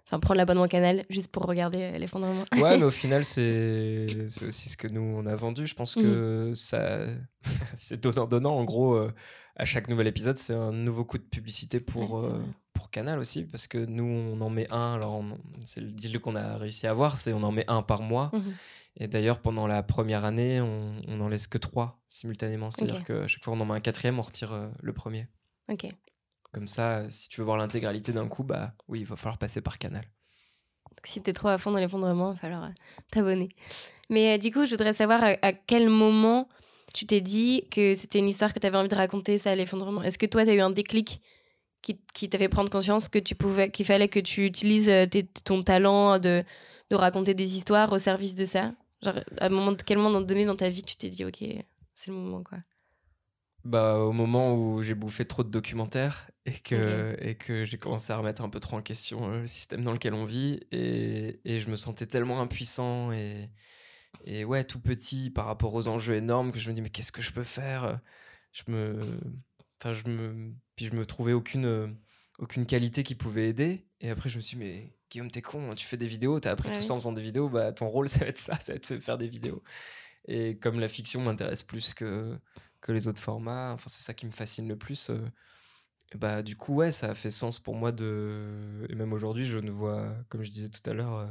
enfin, 0.06 0.20
prendre 0.20 0.38
l'abonnement 0.38 0.68
canal 0.68 1.06
juste 1.10 1.32
pour 1.32 1.44
regarder 1.44 1.98
l'effondrement. 1.98 2.44
Ouais, 2.54 2.78
mais 2.78 2.84
au 2.84 2.92
final, 2.92 3.26
c'est 3.26 4.06
aussi 4.48 4.70
ce 4.70 4.78
que 4.78 4.88
nous, 4.88 5.02
on 5.02 5.26
a 5.26 5.36
vendu. 5.36 5.66
Je 5.66 5.74
pense 5.74 5.96
que 5.96 6.52
mm. 6.52 6.56
ça 6.56 7.08
c'est 7.78 8.00
donnant-donnant. 8.00 8.56
En 8.56 8.64
gros, 8.64 9.00
à 9.56 9.66
chaque 9.66 9.88
nouvel 9.88 10.06
épisode, 10.06 10.38
c'est 10.38 10.54
un 10.54 10.72
nouveau 10.72 11.04
coup 11.04 11.18
de 11.18 11.24
publicité 11.24 11.80
pour, 11.80 12.30
pour 12.80 12.90
Canal 12.90 13.20
aussi, 13.20 13.44
parce 13.44 13.68
que 13.68 13.78
nous, 13.78 14.06
on 14.06 14.40
en 14.40 14.50
met 14.50 14.72
un. 14.72 14.96
Alors, 14.96 15.22
c'est 15.66 15.82
le 15.82 15.92
deal 15.92 16.20
qu'on 16.20 16.38
a 16.38 16.56
réussi 16.56 16.88
à 16.88 16.92
avoir, 16.92 17.18
c'est 17.18 17.34
on 17.34 17.44
en 17.44 17.52
met 17.52 17.66
un 17.68 17.82
par 17.82 18.02
mois. 18.02 18.32
Mhm. 18.34 18.56
Et 19.02 19.08
d'ailleurs, 19.08 19.40
pendant 19.42 19.68
la 19.68 19.84
première 19.84 20.24
année, 20.24 20.62
on, 20.62 20.94
on 21.08 21.20
en 21.20 21.28
laisse 21.28 21.48
que 21.48 21.58
trois 21.58 22.02
simultanément. 22.08 22.72
C'est-à-dire 22.72 23.04
que 23.04 23.28
chaque 23.28 23.44
fois 23.44 23.54
qu'on 23.54 23.60
en 23.60 23.66
met 23.66 23.76
un 23.76 23.82
quatrième, 23.82 24.18
on 24.18 24.22
retire 24.22 24.54
euh, 24.54 24.70
le 24.82 24.94
premier. 24.94 25.28
Ok. 25.70 25.88
Comme 26.54 26.70
ça, 26.70 27.10
si 27.10 27.28
tu 27.28 27.42
veux 27.42 27.46
voir 27.46 27.58
l'intégralité 27.58 28.14
d'un 28.14 28.28
coup, 28.28 28.44
bah 28.44 28.74
oui, 28.88 29.02
il 29.02 29.06
va 29.06 29.18
falloir 29.18 29.38
passer 29.38 29.60
par 29.62 29.78
Canal. 29.78 30.04
Donc, 30.04 31.06
si 31.06 31.22
t'es 31.22 31.34
trop 31.34 31.50
à 31.50 31.58
fond 31.58 31.72
dans 31.72 31.80
l'effondrement, 31.80 32.32
il 32.32 32.36
va 32.36 32.40
falloir 32.40 32.64
euh, 32.64 32.74
t'abonner. 33.12 33.50
Mais 34.10 34.36
euh, 34.36 34.38
du 34.38 34.52
coup, 34.52 34.66
je 34.66 34.72
voudrais 34.72 34.94
savoir 34.94 35.22
à, 35.24 35.54
quel 35.54 35.90
moment 35.90 36.48
tu 36.94 37.06
t'es 37.06 37.22
dit 37.22 37.66
que 37.70 37.94
c'était 37.94 38.20
une 38.20 38.30
histoire 38.30 38.54
que 38.54 38.60
tu 38.60 38.68
avais 38.68 38.78
envie 38.78 38.90
de 38.90 38.96
raconter, 38.96 39.38
ça, 39.38 39.54
l'effondrement? 39.54 40.02
Est-ce 40.02 40.18
que 40.18 40.26
toi, 40.26 40.46
tu 40.46 40.52
as 40.52 40.56
eu 40.56 40.62
un 40.62 40.72
déclic 40.72 41.22
qui, 41.82 42.00
qui 42.14 42.30
t'a 42.30 42.38
fait 42.38 42.50
prendre 42.50 42.70
conscience 42.70 43.10
que 43.10 43.20
tu 43.20 43.36
pouvais, 43.36 43.72
qu'il 43.72 43.86
fallait 43.86 44.10
que 44.10 44.20
tu 44.20 44.46
utilises 44.46 44.90
euh, 44.90 45.06
ton 45.46 45.64
talent 45.64 46.20
de, 46.20 46.44
de 46.90 46.96
raconter 46.96 47.34
des 47.34 47.56
histoires 47.58 47.92
au 47.94 47.98
service 47.98 48.36
de 48.36 48.46
ça? 48.46 48.74
Genre, 49.02 49.16
à 49.40 49.46
un 49.46 49.50
moment, 49.50 49.76
quel 49.86 49.98
moment 49.98 50.22
donné 50.22 50.46
dans 50.46 50.56
ta 50.56 50.70
vie 50.70 50.84
tu 50.84 50.96
t'es 50.98 51.10
dit, 51.10 51.26
ok, 51.26 51.44
c'est 51.94 52.12
le 52.12 52.18
moment, 52.18 52.44
quoi? 52.44 52.60
Bah, 53.66 53.98
au 54.00 54.14
moment 54.14 54.56
où 54.56 54.82
j'ai 54.82 54.96
bouffé 54.96 55.26
trop 55.26 55.44
de 55.44 55.50
documentaires 55.50 56.32
et 56.46 56.54
que, 56.54 57.16
et 57.20 57.36
que 57.36 57.66
j'ai 57.66 57.78
commencé 57.78 58.12
à 58.14 58.18
remettre 58.18 58.42
un 58.42 58.50
peu 58.50 58.62
trop 58.62 58.78
en 58.78 58.82
question 58.82 59.32
euh, 59.34 59.42
le 59.42 59.48
système 59.48 59.84
dans 59.84 59.92
lequel 59.92 60.14
on 60.14 60.24
vit 60.26 60.62
et, 60.72 61.42
et 61.44 61.60
je 61.60 61.70
me 61.70 61.76
sentais 61.76 62.06
tellement 62.06 62.40
impuissant 62.42 63.12
et, 63.12 63.50
et 64.26 64.46
ouais 64.46 64.64
tout 64.64 64.80
petit 64.80 65.30
par 65.30 65.46
rapport 65.46 65.74
aux 65.74 65.88
enjeux 65.90 66.16
énormes 66.16 66.52
que 66.54 66.60
je 66.60 66.70
me 66.70 66.76
dis 66.76 66.82
mais 66.82 66.90
qu'est-ce 66.90 67.12
que 67.12 67.22
je 67.22 67.34
peux 67.34 67.44
faire? 67.44 68.00
Je 68.54 68.64
me 68.72 69.20
enfin 69.80 69.94
je 69.94 70.08
me 70.10 70.54
puis 70.80 70.86
je 70.86 70.96
me 70.96 71.06
trouvais 71.06 71.34
aucune, 71.34 71.66
euh, 71.66 71.88
aucune 72.38 72.66
qualité 72.66 73.04
qui 73.04 73.14
pouvait 73.14 73.50
aider. 73.50 73.86
Et 74.00 74.10
après, 74.10 74.30
je 74.30 74.38
me 74.38 74.42
suis 74.42 74.56
dit, 74.58 74.64
mais 74.64 74.96
Guillaume, 75.12 75.30
t'es 75.30 75.42
con, 75.42 75.72
tu 75.76 75.86
fais 75.86 75.98
des 75.98 76.08
vidéos, 76.08 76.40
t'as 76.40 76.52
appris 76.52 76.72
tout 76.72 76.82
ça 76.82 76.94
en 76.94 76.98
faisant 76.98 77.12
des 77.12 77.22
vidéos, 77.22 77.50
bah 77.50 77.74
ton 77.74 77.90
rôle, 77.90 78.08
ça 78.10 78.20
va 78.20 78.28
être 78.28 78.38
ça, 78.38 78.58
ça 78.62 78.72
va 78.72 78.78
être 78.78 78.94
de 78.94 79.00
faire 79.00 79.18
des 79.18 79.28
vidéos. 79.28 79.62
Et 80.26 80.58
comme 80.58 80.80
la 80.80 80.88
fiction 80.88 81.22
m'intéresse 81.22 81.64
plus 81.64 81.94
que, 81.94 82.40
que 82.80 82.94
les 82.94 83.10
autres 83.10 83.22
formats, 83.22 83.74
enfin, 83.74 83.90
c'est 83.90 84.04
ça 84.04 84.14
qui 84.14 84.26
me 84.26 84.32
fascine 84.32 84.70
le 84.70 84.78
plus. 84.78 85.10
Euh, 85.10 85.20
bah, 86.16 86.44
du 86.44 86.56
coup, 86.56 86.76
ouais, 86.76 86.92
ça 86.94 87.10
a 87.10 87.16
fait 87.16 87.32
sens 87.32 87.60
pour 87.60 87.76
moi 87.76 87.92
de. 87.92 88.88
Et 88.90 88.96
même 88.96 89.12
aujourd'hui, 89.14 89.46
je 89.46 89.58
ne 89.58 89.72
vois, 89.72 90.16
comme 90.30 90.44
je 90.44 90.52
disais 90.52 90.70
tout 90.70 90.88
à 90.90 90.94
l'heure, 90.94 91.14
euh, 91.16 91.28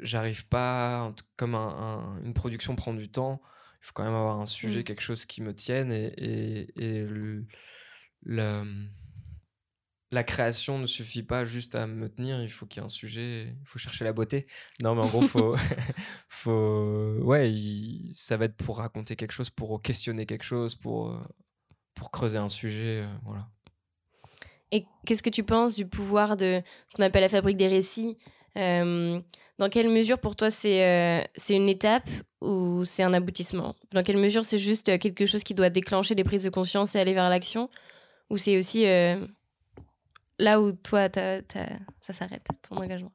j'arrive 0.00 0.46
pas. 0.48 1.14
Comme 1.36 1.54
un, 1.54 2.20
une 2.24 2.34
production 2.34 2.74
prend 2.76 2.94
du 2.94 3.08
temps, 3.10 3.40
il 3.82 3.86
faut 3.86 3.92
quand 3.94 4.04
même 4.04 4.14
avoir 4.14 4.40
un 4.40 4.46
sujet, 4.46 4.80
mm. 4.80 4.84
quelque 4.84 5.02
chose 5.02 5.24
qui 5.24 5.42
me 5.42 5.54
tienne. 5.54 5.90
Et, 5.90 6.06
et, 6.16 6.68
et 6.76 7.02
le, 7.02 7.44
la, 8.24 8.64
la 10.12 10.22
création 10.22 10.78
ne 10.78 10.86
suffit 10.86 11.24
pas 11.24 11.44
juste 11.44 11.74
à 11.74 11.88
me 11.88 12.08
tenir, 12.08 12.40
il 12.42 12.50
faut 12.50 12.66
qu'il 12.66 12.80
y 12.80 12.82
ait 12.82 12.86
un 12.86 12.90
sujet, 12.90 13.56
il 13.60 13.66
faut 13.66 13.80
chercher 13.80 14.04
la 14.04 14.12
beauté. 14.12 14.46
Non, 14.82 14.94
mais 14.94 15.00
en 15.00 15.08
gros, 15.08 15.22
faut, 15.26 15.56
faut, 16.28 17.16
ouais, 17.22 17.52
ça 18.12 18.36
va 18.36 18.44
être 18.44 18.56
pour 18.56 18.78
raconter 18.78 19.16
quelque 19.16 19.32
chose, 19.32 19.50
pour 19.50 19.82
questionner 19.82 20.26
quelque 20.26 20.44
chose, 20.44 20.76
pour, 20.76 21.18
pour 21.94 22.12
creuser 22.12 22.38
un 22.38 22.48
sujet, 22.48 23.02
euh, 23.02 23.14
voilà. 23.24 23.48
Et 24.70 24.86
qu'est-ce 25.06 25.22
que 25.22 25.30
tu 25.30 25.44
penses 25.44 25.74
du 25.74 25.86
pouvoir 25.86 26.36
de 26.36 26.62
ce 26.88 26.96
qu'on 26.96 27.04
appelle 27.04 27.22
la 27.22 27.28
fabrique 27.28 27.58
des 27.58 27.68
récits 27.68 28.16
euh, 28.58 29.20
Dans 29.58 29.68
quelle 29.68 29.88
mesure 29.88 30.18
pour 30.18 30.36
toi 30.36 30.50
c'est 30.50 30.84
euh, 30.84 31.22
c'est 31.34 31.54
une 31.54 31.68
étape 31.68 32.08
ou 32.40 32.84
c'est 32.84 33.02
un 33.02 33.12
aboutissement? 33.14 33.74
Dans 33.92 34.02
quelle 34.02 34.18
mesure 34.18 34.44
c'est 34.44 34.58
juste 34.58 34.98
quelque 34.98 35.26
chose 35.26 35.44
qui 35.44 35.54
doit 35.54 35.70
déclencher 35.70 36.14
des 36.14 36.24
prises 36.24 36.44
de 36.44 36.50
conscience 36.50 36.94
et 36.94 37.00
aller 37.00 37.14
vers 37.14 37.28
l'action? 37.28 37.70
Ou 38.30 38.36
c'est 38.38 38.58
aussi 38.58 38.86
euh, 38.86 39.24
là 40.38 40.60
où 40.60 40.72
toi, 40.72 41.08
ça 41.12 42.12
s'arrête, 42.12 42.46
ton 42.68 42.76
engagement? 42.76 43.12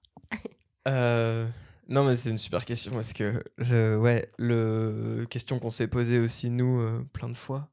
Euh, 0.87 1.47
Non, 1.89 2.03
mais 2.03 2.15
c'est 2.15 2.29
une 2.29 2.37
super 2.37 2.65
question 2.65 2.91
parce 2.91 3.13
que, 3.13 3.43
le, 3.57 3.97
ouais, 3.97 4.29
le 4.37 5.25
question 5.29 5.57
qu'on 5.59 5.69
s'est 5.69 5.87
posée 5.87 6.19
aussi, 6.19 6.49
nous, 6.49 6.79
euh, 6.81 7.05
plein 7.13 7.29
de 7.29 7.37
fois, 7.37 7.69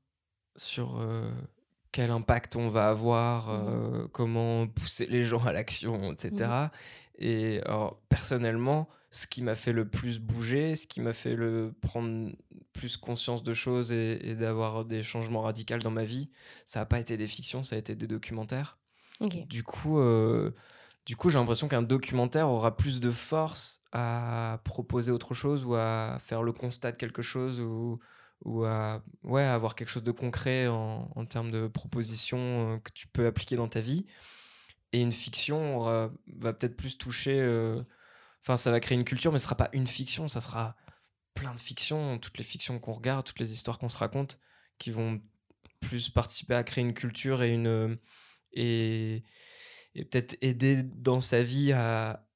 sur 0.57 1.01
quel 1.95 2.11
impact 2.11 2.57
on 2.57 2.71
va 2.71 2.89
avoir, 2.89 3.53
mmh. 3.53 4.09
comment 4.13 4.67
pousser 4.67 5.07
les 5.07 5.25
gens 5.25 5.45
à 5.47 5.53
l'action, 5.53 6.13
etc. 6.13 6.51
Mmh. 6.51 6.71
Et 7.21 7.61
alors, 7.67 8.01
personnellement, 8.09 8.89
ce 9.13 9.29
qui 9.29 9.43
m'a 9.43 9.55
fait 9.55 9.73
le 9.73 9.89
plus 9.89 10.19
bouger, 10.19 10.75
ce 10.75 10.89
qui 10.89 11.01
m'a 11.01 11.13
fait 11.13 11.37
le 11.37 11.73
prendre 11.83 12.33
plus 12.73 12.97
conscience 12.97 13.45
de 13.45 13.55
choses 13.55 13.93
et, 13.93 14.35
d'avoir 14.35 14.85
des 14.85 15.05
changements 15.05 15.43
radicaux 15.43 15.79
dans 15.79 15.93
ma 15.93 16.03
vie, 16.03 16.31
ça 16.67 16.81
n'a 16.81 16.87
pas 16.87 16.99
été 16.99 17.17
des 17.17 17.29
fictions, 17.29 17.63
ça 17.63 17.77
a 17.77 17.79
été 17.79 17.95
des 17.95 18.09
documentaires. 18.09 18.77
Du 19.49 19.63
coup, 19.63 20.01
euh, 20.01 20.51
du 21.07 21.15
coup, 21.15 21.31
j'ai 21.31 21.39
l'impression 21.39 21.69
qu'un 21.69 21.83
documentaire 21.83 22.51
aura 22.51 22.77
plus 22.77 22.99
de 22.99 23.13
force 23.13 23.83
à 23.93 24.59
proposer 24.65 25.13
autre 25.13 25.33
chose 25.33 25.65
ou 25.65 25.77
à 25.77 26.19
faire 26.19 26.43
le 26.43 26.53
constat 26.53 26.91
de 26.91 26.97
quelque 26.97 27.23
chose 27.23 27.61
ou, 27.61 28.01
ou 28.45 28.65
à 28.65 29.03
ouais, 29.23 29.43
avoir 29.43 29.75
quelque 29.75 29.89
chose 29.89 30.05
de 30.05 30.13
concret 30.13 30.69
en, 30.69 31.11
en 31.15 31.25
termes 31.27 31.51
de 31.51 31.67
propositions 31.67 32.75
euh, 32.75 32.79
que 32.79 32.93
tu 32.93 33.07
peux 33.09 33.27
appliquer 33.27 33.57
dans 33.57 33.69
ta 33.69 33.81
vie. 33.81 34.07
Et 34.93 35.01
une 35.01 35.13
fiction 35.13 35.85
va 36.37 36.53
peut-être 36.53 36.77
plus 36.77 36.97
toucher 36.97 37.41
euh, 37.41 37.83
Enfin, 38.45 38.59
ça 38.59 38.71
va 38.71 38.79
créer 38.79 38.99
une 38.99 39.05
culture, 39.05 39.33
mais 39.33 39.39
ce 39.39 39.45
sera 39.45 39.57
pas 39.57 39.71
une 39.73 39.87
fiction, 39.87 40.29
ça 40.29 40.43
sera 40.43 40.77
plein 41.33 41.55
de 41.55 41.59
fictions, 41.59 42.19
toutes 42.19 42.37
les 42.37 42.45
fictions 42.45 42.79
qu'on 42.79 42.93
regarde, 42.93 43.25
toutes 43.25 43.41
les 43.41 43.55
histoires 43.55 43.79
qu'on 43.79 43.89
se 43.89 43.97
raconte, 43.97 44.39
qui 44.79 44.91
vont 44.91 45.19
plus 45.81 46.11
participer 46.11 46.55
à 46.55 46.63
créer 46.63 46.85
une 46.85 46.93
culture 46.93 47.43
et 47.43 47.55
une 47.55 47.99
et, 48.53 49.25
et 49.95 50.05
peut-être 50.05 50.37
aider 50.43 50.83
dans 50.83 51.21
sa 51.21 51.43
vie 51.43 51.73
à, 51.73 52.29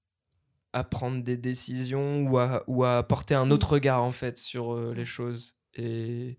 à 0.73 0.83
prendre 0.83 1.23
des 1.23 1.37
décisions 1.37 2.23
ou 2.23 2.39
à, 2.39 2.65
ou 2.69 2.85
à 2.85 3.07
porter 3.07 3.35
un 3.35 3.51
autre 3.51 3.73
regard 3.75 4.03
en 4.03 4.13
fait 4.13 4.39
sur 4.39 4.73
euh, 4.73 4.95
les 4.95 5.05
choses. 5.05 5.58
Et, 5.79 6.39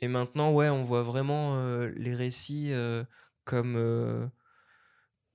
et 0.00 0.08
maintenant, 0.08 0.52
ouais, 0.52 0.68
on 0.68 0.84
voit 0.84 1.02
vraiment 1.02 1.56
euh, 1.56 1.90
les 1.96 2.14
récits 2.14 2.72
euh, 2.72 3.04
comme 3.44 4.30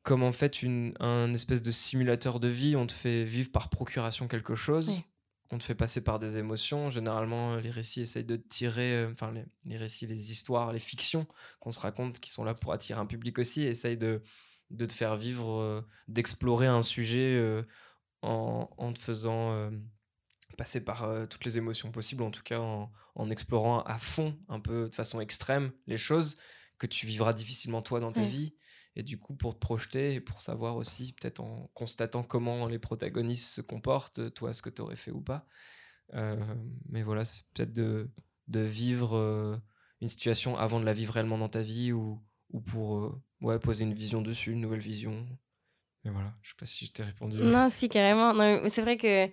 comme 0.04 0.22
en 0.22 0.34
fait 0.34 0.62
une, 0.62 0.94
un 1.00 1.34
espèce 1.34 1.62
de 1.62 1.72
simulateur 1.72 2.40
de 2.40 2.50
vie. 2.50 2.76
On 2.76 2.86
te 2.86 2.94
fait 2.94 3.24
vivre 3.24 3.52
par 3.52 3.70
procuration 3.70 4.28
quelque 4.28 4.54
chose. 4.54 5.02
On 5.50 5.58
te 5.58 5.64
fait 5.64 5.76
passer 5.76 6.04
par 6.04 6.20
des 6.20 6.38
émotions. 6.38 6.90
Généralement, 6.90 7.56
les 7.56 7.72
récits 7.72 8.02
essayent 8.02 8.26
de 8.26 8.36
tirer, 8.36 8.94
euh, 8.94 9.12
enfin, 9.14 9.34
les, 9.66 9.78
récits, 9.78 10.08
les 10.08 10.32
histoires, 10.32 10.74
les 10.74 10.80
fictions 10.80 11.26
qu'on 11.60 11.72
se 11.72 11.80
raconte, 11.80 12.20
qui 12.20 12.32
sont 12.32 12.44
là 12.44 12.54
pour 12.54 12.74
attirer 12.74 13.00
un 13.00 13.06
public 13.06 13.40
aussi, 13.40 13.64
essayent 13.64 13.98
de, 13.98 14.22
de 14.72 14.86
te 14.86 14.94
faire 14.94 15.16
vivre, 15.16 15.60
euh, 15.60 15.82
d'explorer 16.08 16.68
un 16.68 16.82
sujet 16.82 17.36
euh, 17.38 17.64
en, 18.22 18.70
en, 18.78 18.94
te 18.94 19.00
faisant 19.00 19.70
passer 20.56 20.84
par 20.84 21.28
toutes 21.30 21.46
les 21.46 21.58
émotions 21.58 21.92
possibles, 21.92 22.24
en 22.24 22.32
tout 22.32 22.44
cas 22.44 22.60
en, 22.60 22.92
en, 23.16 23.30
explorant 23.30 23.82
à 23.84 23.98
fond, 23.98 24.38
un 24.50 24.60
peu 24.60 24.90
de 24.90 24.94
façon 24.94 25.20
extrême, 25.20 25.72
les 25.88 25.98
choses 25.98 26.38
que 26.80 26.88
tu 26.88 27.06
vivras 27.06 27.34
difficilement 27.34 27.82
toi 27.82 28.00
dans 28.00 28.12
ta 28.12 28.24
vie 28.24 28.54
et 28.96 29.04
du 29.04 29.18
coup, 29.18 29.34
pour 29.34 29.56
te 29.56 29.60
projeter 29.60 30.16
et 30.16 30.22
pour 30.22 30.42
savoir 30.42 30.76
aussi, 30.76 31.14
peut-être 31.14 31.40
en 31.40 31.70
constatant 31.74 32.24
comment 32.24 32.68
les 32.68 32.80
protagonistes 32.80 33.50
se 33.50 33.62
comportent, 33.62 34.34
toi, 34.34 34.54
ce 34.54 34.62
que 34.62 34.70
tu 34.70 34.82
aurais 34.82 34.96
fait 34.96 35.12
ou 35.12 35.22
pas. 35.22 35.48
Euh, 36.14 36.38
mais 36.90 37.02
voilà, 37.02 37.26
c'est 37.26 37.44
peut-être 37.54 37.74
de, 37.74 38.12
de 38.48 38.60
vivre 38.60 39.18
euh, 39.18 39.58
une 40.02 40.10
situation 40.10 40.58
avant 40.58 40.80
de 40.80 40.86
la 40.86 40.94
vivre 40.94 41.14
réellement 41.14 41.40
dans 41.40 41.50
ta 41.50 41.62
vie 41.62 41.92
ou, 41.92 42.22
ou 42.52 42.62
pour 42.62 42.98
euh, 43.00 43.22
ouais, 43.42 43.58
poser 43.58 43.84
une 43.84 43.96
vision 43.96 44.22
dessus, 44.22 44.52
une 44.52 44.62
nouvelle 44.62 44.80
vision. 44.80 45.26
Mais 46.04 46.12
voilà, 46.12 46.34
je 46.42 46.50
sais 46.50 46.56
pas 46.60 46.66
si 46.66 46.86
je 46.86 46.92
t'ai 46.92 47.04
répondu. 47.04 47.38
Non, 47.38 47.70
si, 47.70 47.88
carrément. 47.88 48.34
c'est 48.68 48.82
vrai 48.82 48.98
que 48.98 49.30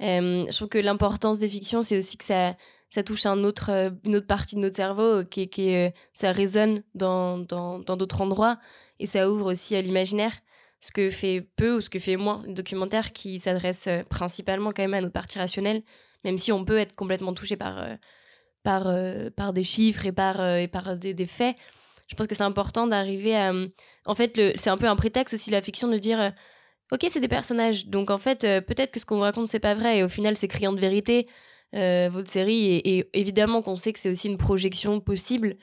je 0.00 0.56
trouve 0.56 0.68
que 0.68 0.78
l'importance 0.78 1.38
des 1.38 1.48
fictions, 1.48 1.82
c'est 1.82 1.98
aussi 1.98 2.16
que 2.16 2.24
ça, 2.24 2.56
ça 2.88 3.02
touche 3.02 3.26
un 3.26 3.42
autre, 3.42 3.92
une 4.04 4.16
autre 4.16 4.26
partie 4.26 4.54
de 4.54 4.60
notre 4.60 4.76
cerveau, 4.76 5.24
qui, 5.24 5.48
qui 5.48 5.74
ça 6.12 6.30
résonne 6.30 6.84
dans 6.94 7.38
d'autres 7.38 8.20
endroits 8.20 8.58
et 8.98 9.06
ça 9.06 9.30
ouvre 9.30 9.50
aussi 9.50 9.76
à 9.76 9.82
l'imaginaire, 9.82 10.32
ce 10.80 10.92
que 10.92 11.10
fait 11.10 11.46
peu 11.56 11.76
ou 11.76 11.80
ce 11.80 11.90
que 11.90 11.98
fait 11.98 12.16
moins 12.16 12.42
le 12.46 12.52
documentaire 12.52 13.12
qui 13.12 13.40
s'adresse 13.40 13.86
euh, 13.86 14.02
principalement 14.04 14.70
quand 14.70 14.82
même 14.82 14.94
à 14.94 15.00
notre 15.00 15.12
partie 15.12 15.38
rationnelle, 15.38 15.82
même 16.24 16.38
si 16.38 16.52
on 16.52 16.64
peut 16.64 16.78
être 16.78 16.94
complètement 16.94 17.32
touché 17.32 17.56
par, 17.56 17.78
euh, 17.78 17.96
par, 18.62 18.86
euh, 18.86 19.30
par 19.30 19.52
des 19.52 19.64
chiffres 19.64 20.06
et 20.06 20.12
par, 20.12 20.44
et 20.56 20.68
par 20.68 20.96
des, 20.96 21.26
faits. 21.26 21.56
Je 22.08 22.14
pense 22.14 22.26
que 22.26 22.34
c'est 22.34 22.42
important 22.42 22.86
d'arriver 22.86 23.36
à... 23.36 23.52
En 24.06 24.14
fait, 24.14 24.38
c'est 24.56 24.70
un 24.70 24.76
peu 24.76 24.86
un 24.86 24.96
prétexte 24.96 25.34
aussi 25.34 25.50
la 25.50 25.62
fiction 25.62 25.88
de 25.88 25.98
dire... 25.98 26.32
Ok, 26.92 27.06
c'est 27.08 27.20
des 27.20 27.28
personnages, 27.28 27.86
donc 27.86 28.10
en 28.10 28.18
fait, 28.18 28.40
peut-être 28.40 28.92
que 28.92 29.00
ce 29.00 29.06
qu'on 29.06 29.16
vous 29.16 29.22
raconte, 29.22 29.48
c'est 29.48 29.58
pas 29.58 29.74
vrai, 29.74 29.98
et 29.98 30.02
au 30.04 30.08
final, 30.08 30.36
c'est 30.36 30.48
criant 30.48 30.72
de 30.72 30.80
vérité. 30.80 31.26
votre 31.72 32.30
série. 32.30 32.76
Et, 32.76 33.08
évidemment 33.14 33.62
qu'on 33.62 33.76
sait 33.76 33.92
que 33.92 33.98
c'est 33.98 34.10
aussi 34.10 34.28
une 34.28 34.36
projection 34.36 35.00
possible. 35.00 35.56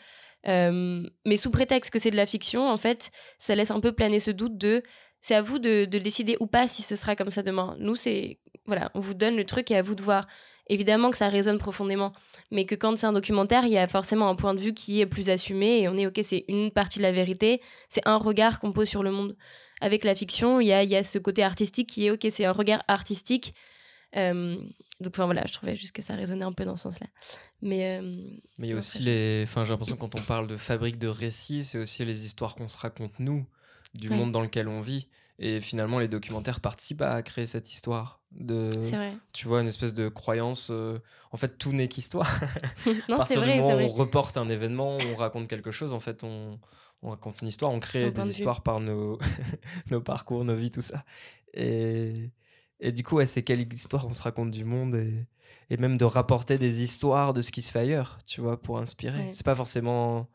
mais 0.46 1.38
sous 1.38 1.52
prétexte 1.52 1.92
que 1.92 2.00
c'est 2.00 2.12
de 2.12 2.16
la 2.16 2.26
fiction, 2.26 2.68
en 2.68 2.78
fait, 2.78 3.12
ça 3.38 3.56
laisse 3.56 3.72
un 3.72 3.80
peu 3.80 3.92
planer 3.92 4.20
ce 4.20 4.32
doute 4.32 4.58
de 4.58 4.82
c'est 5.22 5.36
à 5.36 5.42
vous 5.42 5.60
de, 5.60 5.86
de, 5.86 6.00
décider 6.00 6.36
ou 6.40 6.48
pas 6.48 6.68
si 6.68 6.82
ce 6.82 6.96
sera 6.96 7.16
comme 7.16 7.30
ça 7.30 7.44
demain. 7.44 7.76
Nous, 7.80 7.96
c'est 7.96 8.40
voilà, 8.66 8.92
on 8.96 9.00
vous 9.00 9.14
donne 9.14 9.36
le 9.36 9.46
truc 9.46 9.72
et 9.72 9.78
à 9.78 9.82
vous 9.82 9.96
de 9.96 10.02
voir. 10.02 10.28
Évidemment 10.72 11.12
que 11.12 11.18
ça 11.18 11.28
résonne 11.28 11.58
profondément, 11.58 12.14
mais 12.50 12.64
que 12.64 12.76
quand 12.76 12.96
c'est 12.96 13.06
un 13.06 13.12
documentaire, 13.12 13.66
il 13.66 13.74
y 13.74 13.78
a 13.78 13.90
forcément 13.90 14.30
un 14.30 14.36
point 14.36 14.54
de 14.54 14.62
vue 14.62 14.74
qui 14.74 15.02
est 15.02 15.06
plus 15.06 15.30
assumé 15.30 15.82
et 15.82 15.90
on 15.90 15.98
est 15.98 16.08
ok, 16.08 16.22
c'est 16.24 16.46
une 16.48 16.72
partie 16.72 17.00
de 17.00 17.04
la 17.04 17.12
vérité, 17.12 17.62
c'est 17.90 18.08
un 18.08 18.16
regard 18.16 18.62
qu'on 18.62 18.72
pose 18.72 18.88
sur 18.88 19.04
le 19.04 19.12
monde. 19.12 19.36
Avec 19.82 20.06
la 20.06 20.16
fiction, 20.16 20.62
il 20.62 20.68
y 20.68 20.72
a, 20.72 20.82
y 20.82 20.96
a 20.96 21.04
ce 21.04 21.18
côté 21.18 21.44
artistique 21.44 21.90
qui 21.90 22.06
est 22.06 22.12
ok, 22.12 22.26
c'est 22.30 22.46
un 22.46 22.54
regard 22.54 22.84
artistique. 22.88 23.54
Euh, 24.16 24.56
donc 25.02 25.14
enfin 25.14 25.26
voilà, 25.26 25.44
je 25.46 25.52
trouvais 25.52 25.76
juste 25.76 25.94
que 25.94 26.02
ça 26.02 26.16
résonnait 26.16 26.46
un 26.46 26.54
peu 26.54 26.64
dans 26.64 26.78
ce 26.78 26.84
sens-là. 26.84 27.08
Mais 27.62 27.98
euh, 27.98 28.02
mais 28.58 28.68
il 28.68 28.70
y 28.70 28.74
a 28.74 28.78
aussi 28.78 29.00
les, 29.00 29.42
enfin 29.44 29.66
j'ai 29.66 29.72
l'impression 29.72 29.98
quand 29.98 30.16
on 30.16 30.22
parle 30.22 30.48
de 30.48 30.56
fabrique 30.56 31.00
de 31.00 31.10
récits, 31.10 31.66
c'est 31.66 31.80
aussi 31.80 32.06
les 32.06 32.26
histoires 32.26 32.56
qu'on 32.56 32.70
se 32.70 32.78
raconte 32.78 33.20
nous 33.20 33.46
du 33.94 34.10
monde 34.10 34.32
dans 34.32 34.42
lequel 34.42 34.70
on 34.70 34.80
vit. 34.80 35.10
Et 35.44 35.60
finalement, 35.60 35.98
les 35.98 36.08
documentaires 36.08 36.60
participent 36.60 37.02
à 37.02 37.20
créer 37.24 37.48
cette 37.48 37.74
histoire. 37.74 38.22
De, 38.32 38.70
vrai. 38.76 39.14
Tu 39.34 39.48
vois, 39.48 39.62
une 39.62 39.68
espèce 39.68 39.96
de 39.96 40.08
croyance. 40.08 40.70
Euh, 40.70 41.00
en 41.32 41.38
fait, 41.38 41.58
tout 41.58 41.74
n'est 41.74 41.88
qu'histoire. 41.88 42.32
c'est 43.28 43.36
vrai, 43.38 43.56
du 43.56 43.62
moment 43.62 43.76
où 43.78 43.80
on 43.80 43.88
reporte 43.88 44.38
un 44.38 44.50
événement, 44.50 45.00
on 45.12 45.16
raconte 45.16 45.48
quelque 45.48 45.72
chose, 45.72 45.94
en 45.94 46.00
fait, 46.00 46.24
on, 46.24 46.60
on 47.02 47.10
raconte 47.10 47.42
une 47.42 47.48
histoire, 47.48 47.72
on 47.72 47.80
crée 47.80 48.12
des 48.12 48.30
histoires 48.30 48.62
par 48.62 48.80
nos, 48.80 49.18
nos 49.90 50.00
parcours, 50.00 50.46
nos 50.46 50.56
vies, 50.56 50.70
tout 50.70 50.84
ça. 50.84 51.04
Et, 51.56 52.30
et 52.80 52.92
du 52.92 53.04
coup, 53.04 53.16
ouais, 53.16 53.26
c'est 53.26 53.42
quelle 53.42 53.62
histoire 53.74 54.06
on 54.06 54.14
se 54.14 54.22
raconte 54.22 54.52
du 54.52 54.64
monde 54.64 54.94
et, 54.94 55.26
et, 55.72 55.78
même 55.78 55.98
de 55.98 56.06
rapporter 56.06 56.60
des 56.60 56.84
histoires 56.84 57.34
de 57.34 57.42
ce 57.42 57.52
qui 57.52 57.64
se 57.64 57.72
fait 57.72 57.80
ailleurs, 57.80 58.20
tu 58.28 58.42
vois, 58.42 58.62
pour 58.62 58.78
inspirer. 58.78 59.32
C'est 59.34 59.46
pas 59.46 59.56
forcément 59.56 60.30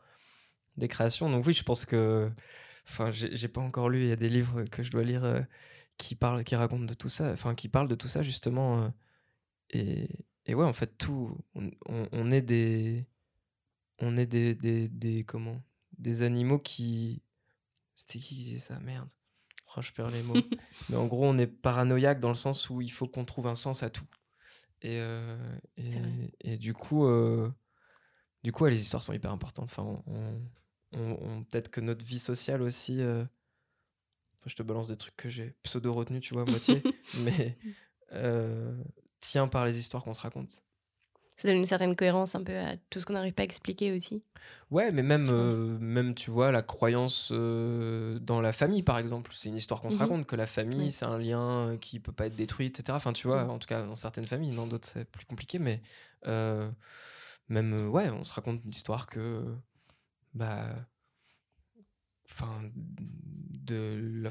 des 0.75 0.89
créations. 0.89 1.29
Donc 1.29 1.47
oui, 1.47 1.53
je 1.53 1.63
pense 1.63 1.85
que 1.85 2.29
Enfin, 2.87 3.11
j'ai 3.11 3.47
pas 3.47 3.61
encore 3.61 3.89
lu. 3.89 4.03
Il 4.03 4.09
y 4.09 4.13
a 4.13 4.17
des 4.17 4.29
livres 4.29 4.63
que 4.63 4.81
je 4.81 4.91
dois 4.91 5.03
lire 5.03 5.23
euh, 5.23 5.41
qui 5.97 6.15
parlent, 6.15 6.43
qui 6.43 6.55
racontent 6.55 6.85
de 6.85 6.93
tout 6.93 7.09
ça. 7.09 7.31
Enfin, 7.31 7.53
qui 7.53 7.67
parlent 7.67 7.89
de 7.89 7.95
tout 7.95 8.07
ça 8.07 8.23
justement. 8.23 8.83
Euh, 8.83 8.89
et, 9.71 10.09
et, 10.45 10.55
ouais, 10.55 10.65
en 10.65 10.73
fait, 10.73 10.97
tout. 10.97 11.37
On, 11.55 11.69
on, 11.85 12.31
est 12.31 12.41
des. 12.41 13.05
On 13.99 14.15
est 14.15 14.25
des, 14.25 14.55
des, 14.55 14.87
des, 14.87 15.23
comment 15.25 15.61
Des 15.97 16.21
animaux 16.21 16.59
qui. 16.59 17.21
C'était 17.95 18.19
qui 18.19 18.35
disait 18.35 18.59
ça? 18.59 18.79
Merde. 18.79 19.09
Oh, 19.75 19.81
je 19.81 19.91
perds 19.91 20.11
les 20.11 20.23
mots. 20.23 20.35
Mais 20.89 20.95
en 20.95 21.07
gros, 21.07 21.25
on 21.25 21.37
est 21.37 21.47
paranoïaque 21.47 22.21
dans 22.21 22.29
le 22.29 22.35
sens 22.35 22.69
où 22.69 22.81
il 22.81 22.91
faut 22.91 23.07
qu'on 23.07 23.25
trouve 23.25 23.47
un 23.47 23.55
sens 23.55 23.83
à 23.83 23.89
tout. 23.89 24.07
Et, 24.81 24.99
euh, 24.99 25.37
et, 25.75 25.91
et, 26.41 26.57
du 26.57 26.73
coup, 26.73 27.05
du 28.43 28.51
coup 28.51 28.65
les 28.65 28.79
histoires 28.79 29.03
sont 29.03 29.13
hyper 29.13 29.31
importantes. 29.31 29.65
Enfin, 29.65 29.83
on, 29.83 30.03
on, 30.07 30.41
peut-être 30.91 31.69
que 31.69 31.81
notre 31.81 32.03
vie 32.03 32.19
sociale 32.19 32.61
aussi. 32.61 33.01
Euh, 33.01 33.23
je 34.45 34.55
te 34.55 34.63
balance 34.63 34.87
des 34.87 34.95
trucs 34.95 35.17
que 35.17 35.29
j'ai 35.29 35.55
pseudo 35.63 35.93
retenus, 35.93 36.21
tu 36.21 36.33
vois, 36.33 36.43
à 36.43 36.45
moitié, 36.45 36.81
mais 37.19 37.57
euh, 38.13 38.81
tient 39.19 39.47
par 39.47 39.65
les 39.65 39.77
histoires 39.77 40.03
qu'on 40.03 40.13
se 40.13 40.21
raconte. 40.21 40.63
Ça 41.35 41.47
donne 41.49 41.57
une 41.57 41.67
certaine 41.67 41.95
cohérence 41.95 42.33
un 42.33 42.43
peu 42.43 42.57
à 42.57 42.77
tout 42.89 42.99
ce 42.99 43.05
qu'on 43.05 43.13
n'arrive 43.13 43.33
pas 43.33 43.43
à 43.43 43.45
expliquer 43.45 43.95
aussi. 43.95 44.23
Ouais, 44.71 44.91
mais 44.91 45.03
même, 45.03 45.29
euh, 45.29 45.77
même 45.77 46.15
tu 46.15 46.31
vois, 46.31 46.51
la 46.51 46.63
croyance 46.63 47.31
dans 47.31 48.41
la 48.41 48.53
famille, 48.53 48.81
par 48.81 48.97
exemple. 48.97 49.31
C'est 49.35 49.49
une 49.49 49.57
histoire 49.57 49.81
qu'on 49.81 49.91
se 49.91 49.97
mhm. 49.97 50.01
raconte, 50.01 50.25
que 50.25 50.35
la 50.35 50.47
famille, 50.47 50.91
c'est 50.91 51.05
un 51.05 51.19
lien 51.19 51.77
qui 51.79 51.99
peut 51.99 52.11
pas 52.11 52.25
être 52.25 52.35
détruit, 52.35 52.65
etc. 52.67 52.85
Enfin, 52.91 53.13
tu 53.13 53.27
vois, 53.27 53.43
en 53.43 53.59
tout 53.59 53.67
cas, 53.67 53.85
dans 53.85 53.93
certaines 53.93 54.25
familles, 54.25 54.55
dans 54.55 54.65
d'autres, 54.65 54.87
c'est 54.87 55.05
plus 55.05 55.25
compliqué, 55.25 55.59
mais 55.59 55.79
même, 57.49 57.89
ouais, 57.89 58.09
on 58.09 58.23
se 58.23 58.33
raconte 58.33 58.63
une 58.63 58.71
histoire 58.71 59.05
que 59.05 59.43
bah, 60.37 60.75
enfin, 62.29 62.61
de 62.75 64.21
la, 64.21 64.29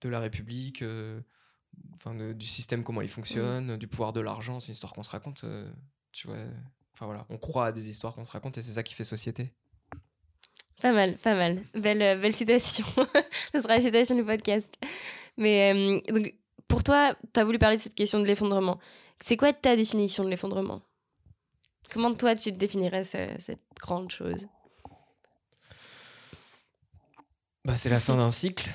de 0.00 0.08
la 0.08 0.20
République, 0.20 0.82
euh, 0.82 1.20
enfin, 1.94 2.14
du 2.32 2.46
système, 2.46 2.82
comment 2.82 3.02
il 3.02 3.08
fonctionne, 3.08 3.76
du 3.76 3.86
pouvoir 3.86 4.12
de 4.12 4.20
l'argent. 4.20 4.60
C'est 4.60 4.68
une 4.68 4.74
histoire 4.74 4.92
qu'on 4.92 5.02
se 5.02 5.10
raconte, 5.10 5.44
euh, 5.44 5.70
tu 6.12 6.26
vois. 6.26 6.38
Enfin 6.94 7.06
voilà, 7.06 7.24
on 7.30 7.38
croit 7.38 7.66
à 7.66 7.72
des 7.72 7.88
histoires 7.88 8.14
qu'on 8.14 8.24
se 8.24 8.32
raconte 8.32 8.58
et 8.58 8.62
c'est 8.62 8.72
ça 8.72 8.82
qui 8.82 8.94
fait 8.94 9.04
société. 9.04 9.52
Pas 10.82 10.92
mal, 10.92 11.16
pas 11.18 11.34
mal. 11.34 11.62
Belle, 11.74 12.02
euh, 12.02 12.16
belle 12.16 12.32
citation. 12.32 12.86
Ce 13.54 13.60
sera 13.60 13.74
la 13.74 13.80
citation 13.80 14.16
du 14.16 14.24
podcast. 14.24 14.72
Mais 15.36 16.02
donc, 16.08 16.34
pour 16.68 16.82
toi, 16.82 17.14
tu 17.32 17.40
as 17.40 17.44
voulu 17.44 17.58
parler 17.58 17.76
de 17.76 17.82
cette 17.82 17.94
question 17.94 18.18
de 18.18 18.24
l'effondrement. 18.24 18.78
C'est 19.20 19.36
quoi 19.36 19.52
ta 19.52 19.76
définition 19.76 20.24
de 20.24 20.30
l'effondrement? 20.30 20.82
Comment 21.90 22.14
toi, 22.14 22.34
tu 22.34 22.52
définirais 22.52 23.04
cette 23.04 23.60
grande 23.78 24.10
chose? 24.10 24.46
Bah, 27.64 27.76
C'est 27.76 27.90
la 27.90 28.00
fin 28.00 28.16
d'un 28.16 28.30
cycle. 28.30 28.70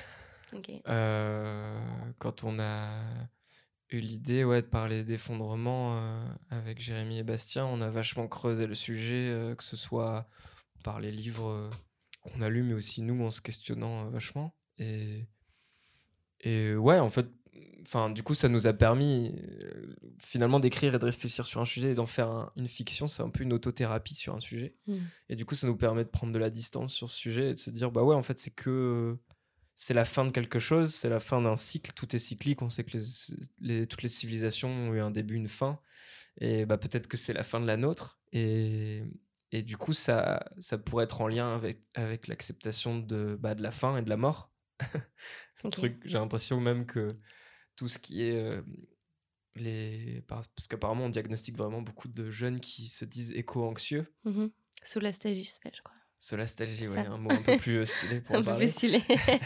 Euh, 0.88 1.78
quand 2.18 2.44
on 2.44 2.58
a 2.58 2.88
eu 3.90 4.00
l'idée 4.00 4.44
ouais, 4.44 4.62
de 4.62 4.66
parler 4.66 5.04
d'effondrement 5.04 5.98
euh, 5.98 6.28
avec 6.50 6.80
Jérémy 6.80 7.18
et 7.18 7.22
Bastien, 7.22 7.66
on 7.66 7.80
a 7.80 7.90
vachement 7.90 8.26
creusé 8.26 8.66
le 8.66 8.74
sujet, 8.74 9.28
euh, 9.30 9.54
que 9.54 9.64
ce 9.64 9.76
soit 9.76 10.28
par 10.82 11.00
les 11.00 11.12
livres 11.12 11.70
qu'on 12.22 12.40
a 12.40 12.48
lus, 12.48 12.62
mais 12.62 12.74
aussi 12.74 13.02
nous 13.02 13.24
en 13.24 13.30
se 13.30 13.40
questionnant 13.40 14.08
vachement. 14.10 14.54
Et, 14.78 15.26
et 16.40 16.74
ouais, 16.74 16.98
en 16.98 17.08
fait, 17.08 17.26
enfin, 17.82 18.10
du 18.10 18.22
coup, 18.22 18.34
ça 18.34 18.48
nous 18.48 18.66
a 18.66 18.72
permis 18.72 19.34
euh, 19.36 19.94
finalement 20.20 20.60
d'écrire 20.60 20.94
et 20.94 20.98
de 20.98 21.04
réfléchir 21.04 21.46
sur 21.46 21.60
un 21.60 21.64
sujet 21.64 21.92
et 21.92 21.94
d'en 21.94 22.06
faire 22.06 22.50
une 22.56 22.68
fiction. 22.68 23.08
C'est 23.08 23.22
un 23.22 23.30
peu 23.30 23.44
une 23.44 23.52
autothérapie 23.52 24.14
sur 24.14 24.34
un 24.34 24.40
sujet. 24.40 24.74
Hmm. 24.86 24.98
Et 25.28 25.36
du 25.36 25.44
coup, 25.44 25.54
ça 25.54 25.66
nous 25.66 25.76
permet 25.76 26.04
de 26.04 26.08
prendre 26.08 26.32
de 26.32 26.38
la 26.38 26.50
distance 26.50 26.92
sur 26.92 27.08
ce 27.08 27.16
sujet 27.16 27.50
et 27.50 27.54
de 27.54 27.58
se 27.58 27.70
dire, 27.70 27.90
bah 27.90 28.02
ouais, 28.02 28.14
en 28.14 28.22
fait, 28.22 28.38
c'est 28.38 28.50
que 28.50 29.16
c'est 29.74 29.94
la 29.94 30.04
fin 30.04 30.24
de 30.24 30.32
quelque 30.32 30.58
chose, 30.58 30.94
c'est 30.94 31.08
la 31.08 31.20
fin 31.20 31.42
d'un 31.42 31.56
cycle. 31.56 31.92
Tout 31.92 32.14
est 32.16 32.18
cyclique. 32.18 32.62
On 32.62 32.70
sait 32.70 32.84
que 32.84 32.96
les, 33.60 33.86
toutes 33.86 34.02
les 34.02 34.08
civilisations 34.08 34.70
ont 34.70 34.94
eu 34.94 35.00
un 35.00 35.10
début, 35.10 35.34
une 35.34 35.48
fin. 35.48 35.78
Et 36.38 36.66
bah 36.66 36.76
peut-être 36.76 37.08
que 37.08 37.16
c'est 37.16 37.32
la 37.32 37.44
fin 37.44 37.60
de 37.60 37.66
la 37.66 37.76
nôtre. 37.76 38.20
Et, 38.32 39.02
et 39.52 39.62
du 39.62 39.76
coup, 39.76 39.92
ça, 39.92 40.44
ça 40.58 40.78
pourrait 40.78 41.04
être 41.04 41.20
en 41.20 41.28
lien 41.28 41.54
avec, 41.54 41.82
avec 41.94 42.26
l'acceptation 42.26 42.98
de, 42.98 43.38
bah, 43.40 43.54
de 43.54 43.62
la 43.62 43.70
fin 43.70 43.96
et 43.96 44.02
de 44.02 44.08
la 44.08 44.16
mort. 44.16 44.52
truc, 45.70 46.00
j'ai 46.04 46.18
l'impression 46.18 46.60
même 46.60 46.86
que 46.86 47.08
tout 47.76 47.88
ce 47.88 47.98
qui 47.98 48.22
est 48.22 48.36
euh, 48.36 48.62
les 49.54 50.22
parce 50.28 50.46
qu'apparemment 50.68 51.04
on 51.04 51.08
diagnostique 51.08 51.56
vraiment 51.56 51.82
beaucoup 51.82 52.08
de 52.08 52.30
jeunes 52.30 52.60
qui 52.60 52.88
se 52.88 53.04
disent 53.04 53.32
éco-anxieux. 53.32 54.12
Mmh 54.24 54.46
Solastalgie, 54.82 55.44
je 55.44 55.82
crois. 55.82 55.96
Solastalgie, 56.18 56.88
ouais, 56.88 56.98
un 57.06 57.16
mot 57.18 57.30
un 57.30 57.42
peu 57.42 57.56
plus 57.56 57.78
euh, 57.78 57.86
stylé 57.86 58.20
pour 58.20 58.36
un 58.36 58.42
parler. 58.42 58.66
peu 58.66 58.72
plus 58.72 58.72
stylé. 58.72 59.02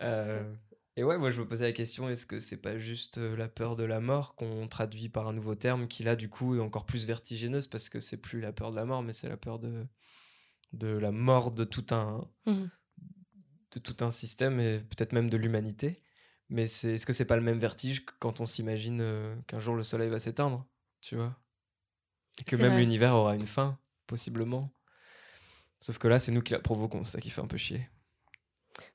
Euh, 0.00 0.52
et 0.96 1.04
ouais, 1.04 1.18
moi 1.18 1.30
je 1.30 1.40
me 1.40 1.46
posais 1.46 1.66
la 1.66 1.72
question 1.72 2.08
est-ce 2.08 2.26
que 2.26 2.40
c'est 2.40 2.56
pas 2.60 2.78
juste 2.78 3.18
la 3.18 3.46
peur 3.48 3.76
de 3.76 3.84
la 3.84 4.00
mort 4.00 4.34
qu'on 4.34 4.66
traduit 4.66 5.08
par 5.08 5.28
un 5.28 5.32
nouveau 5.32 5.54
terme 5.54 5.86
qui 5.86 6.02
là 6.02 6.16
du 6.16 6.28
coup 6.28 6.56
est 6.56 6.60
encore 6.60 6.84
plus 6.84 7.06
vertigineuse 7.06 7.68
parce 7.68 7.88
que 7.88 8.00
c'est 8.00 8.20
plus 8.20 8.40
la 8.40 8.52
peur 8.52 8.72
de 8.72 8.76
la 8.76 8.84
mort 8.86 9.04
mais 9.04 9.12
c'est 9.12 9.28
la 9.28 9.36
peur 9.36 9.60
de 9.60 9.86
de 10.72 10.88
la 10.88 11.12
mort 11.12 11.52
de 11.52 11.62
tout 11.62 11.86
un 11.92 12.28
mmh 12.46 12.64
de 13.70 13.78
tout 13.80 14.04
un 14.04 14.10
système 14.10 14.60
et 14.60 14.80
peut-être 14.80 15.12
même 15.12 15.28
de 15.30 15.36
l'humanité. 15.36 16.02
Mais 16.48 16.66
c'est, 16.66 16.94
est-ce 16.94 17.06
que 17.06 17.12
c'est 17.12 17.24
pas 17.24 17.36
le 17.36 17.42
même 17.42 17.58
vertige 17.58 18.04
quand 18.18 18.40
on 18.40 18.46
s'imagine 18.46 19.00
euh, 19.00 19.34
qu'un 19.46 19.60
jour 19.60 19.74
le 19.74 19.82
soleil 19.82 20.10
va 20.10 20.18
s'éteindre, 20.18 20.66
tu 21.00 21.16
vois? 21.16 21.36
Et 22.40 22.44
que 22.44 22.56
même 22.56 22.76
l'univers 22.76 23.14
aura 23.14 23.36
une 23.36 23.46
fin, 23.46 23.78
possiblement. 24.06 24.72
Sauf 25.80 25.98
que 25.98 26.08
là, 26.08 26.18
c'est 26.18 26.32
nous 26.32 26.42
qui 26.42 26.52
la 26.52 26.60
provoquons, 26.60 27.04
c'est 27.04 27.12
ça 27.12 27.20
qui 27.20 27.30
fait 27.30 27.40
un 27.40 27.46
peu 27.46 27.56
chier. 27.56 27.88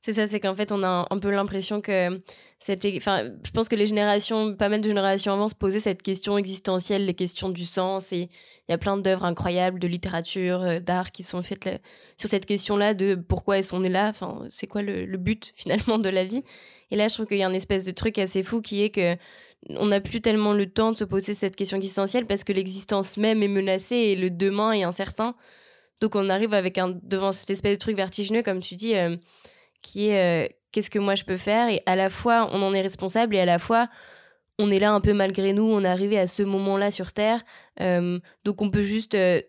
C'est 0.01 0.13
ça, 0.13 0.27
c'est 0.27 0.39
qu'en 0.39 0.55
fait, 0.55 0.71
on 0.71 0.81
a 0.83 1.07
un 1.09 1.19
peu 1.19 1.29
l'impression 1.29 1.81
que 1.81 2.19
c'était. 2.59 2.93
Enfin, 2.97 3.25
je 3.45 3.51
pense 3.51 3.67
que 3.67 3.75
les 3.75 3.85
générations, 3.85 4.55
pas 4.55 4.69
mal 4.69 4.81
de 4.81 4.87
générations 4.87 5.33
avant, 5.33 5.49
se 5.49 5.55
posaient 5.55 5.79
cette 5.79 6.01
question 6.01 6.37
existentielle, 6.37 7.05
les 7.05 7.13
questions 7.13 7.49
du 7.49 7.65
sens. 7.65 8.13
Et 8.13 8.29
il 8.67 8.71
y 8.71 8.73
a 8.73 8.77
plein 8.77 8.97
d'œuvres 8.97 9.25
incroyables 9.25 9.77
de 9.77 9.87
littérature, 9.87 10.61
euh, 10.61 10.79
d'art 10.79 11.11
qui 11.11 11.23
sont 11.23 11.43
faites 11.43 11.81
sur 12.17 12.29
cette 12.29 12.45
question-là 12.45 12.93
de 12.93 13.15
pourquoi 13.15 13.57
est-ce 13.57 13.71
qu'on 13.71 13.83
est 13.83 13.89
là 13.89 14.09
Enfin, 14.09 14.45
c'est 14.49 14.67
quoi 14.67 14.81
le, 14.81 15.05
but 15.17 15.53
finalement 15.57 15.99
de 15.99 16.09
la 16.09 16.23
vie 16.23 16.43
Et 16.91 16.95
là, 16.95 17.07
je 17.07 17.13
trouve 17.13 17.25
qu'il 17.27 17.37
y 17.37 17.43
a 17.43 17.47
un 17.47 17.53
espèce 17.53 17.85
de 17.85 17.91
truc 17.91 18.17
assez 18.19 18.43
fou 18.43 18.61
qui 18.61 18.83
est 18.83 18.89
que 18.89 19.17
on 19.71 19.87
n'a 19.87 19.99
plus 19.99 20.21
tellement 20.21 20.53
le 20.53 20.69
temps 20.69 20.93
de 20.93 20.97
se 20.97 21.03
poser 21.03 21.33
cette 21.33 21.57
question 21.57 21.75
existentielle 21.75 22.25
parce 22.25 22.45
que 22.45 22.53
l'existence 22.53 23.17
même 23.17 23.43
est 23.43 23.49
menacée 23.49 23.97
et 23.97 24.15
le 24.15 24.29
demain 24.29 24.71
est 24.71 24.83
incertain. 24.83 25.35
Donc 25.99 26.15
on 26.15 26.29
arrive 26.29 26.53
avec 26.53 26.77
un 26.77 26.97
devant 27.03 27.33
cette 27.33 27.49
espèce 27.49 27.73
de 27.73 27.79
truc 27.79 27.97
vertigineux, 27.97 28.43
comme 28.43 28.61
tu 28.61 28.75
dis. 28.75 28.95
Euh, 28.95 29.17
qui 29.81 30.09
est 30.09 30.45
euh, 30.45 30.49
qu'est-ce 30.71 30.89
que 30.89 30.99
moi 30.99 31.15
je 31.15 31.23
peux 31.23 31.37
faire? 31.37 31.69
Et 31.69 31.81
à 31.85 31.95
la 31.95 32.09
fois 32.09 32.49
on 32.51 32.61
en 32.61 32.73
est 32.73 32.81
responsable 32.81 33.35
et 33.35 33.39
à 33.39 33.45
la 33.45 33.59
fois 33.59 33.89
on 34.61 34.71
est 34.71 34.79
là 34.79 34.91
un 34.91 34.99
peu 34.99 35.13
malgré 35.13 35.53
nous, 35.53 35.63
on 35.63 35.83
est 35.85 35.87
arrivé 35.87 36.19
à 36.19 36.27
ce 36.27 36.43
moment-là 36.43 36.91
sur 36.91 37.13
Terre, 37.13 37.41
euh, 37.79 38.19
donc 38.43 38.61
on 38.61 38.69
peut 38.69 38.83
juste 38.83 39.15
euh, 39.15 39.41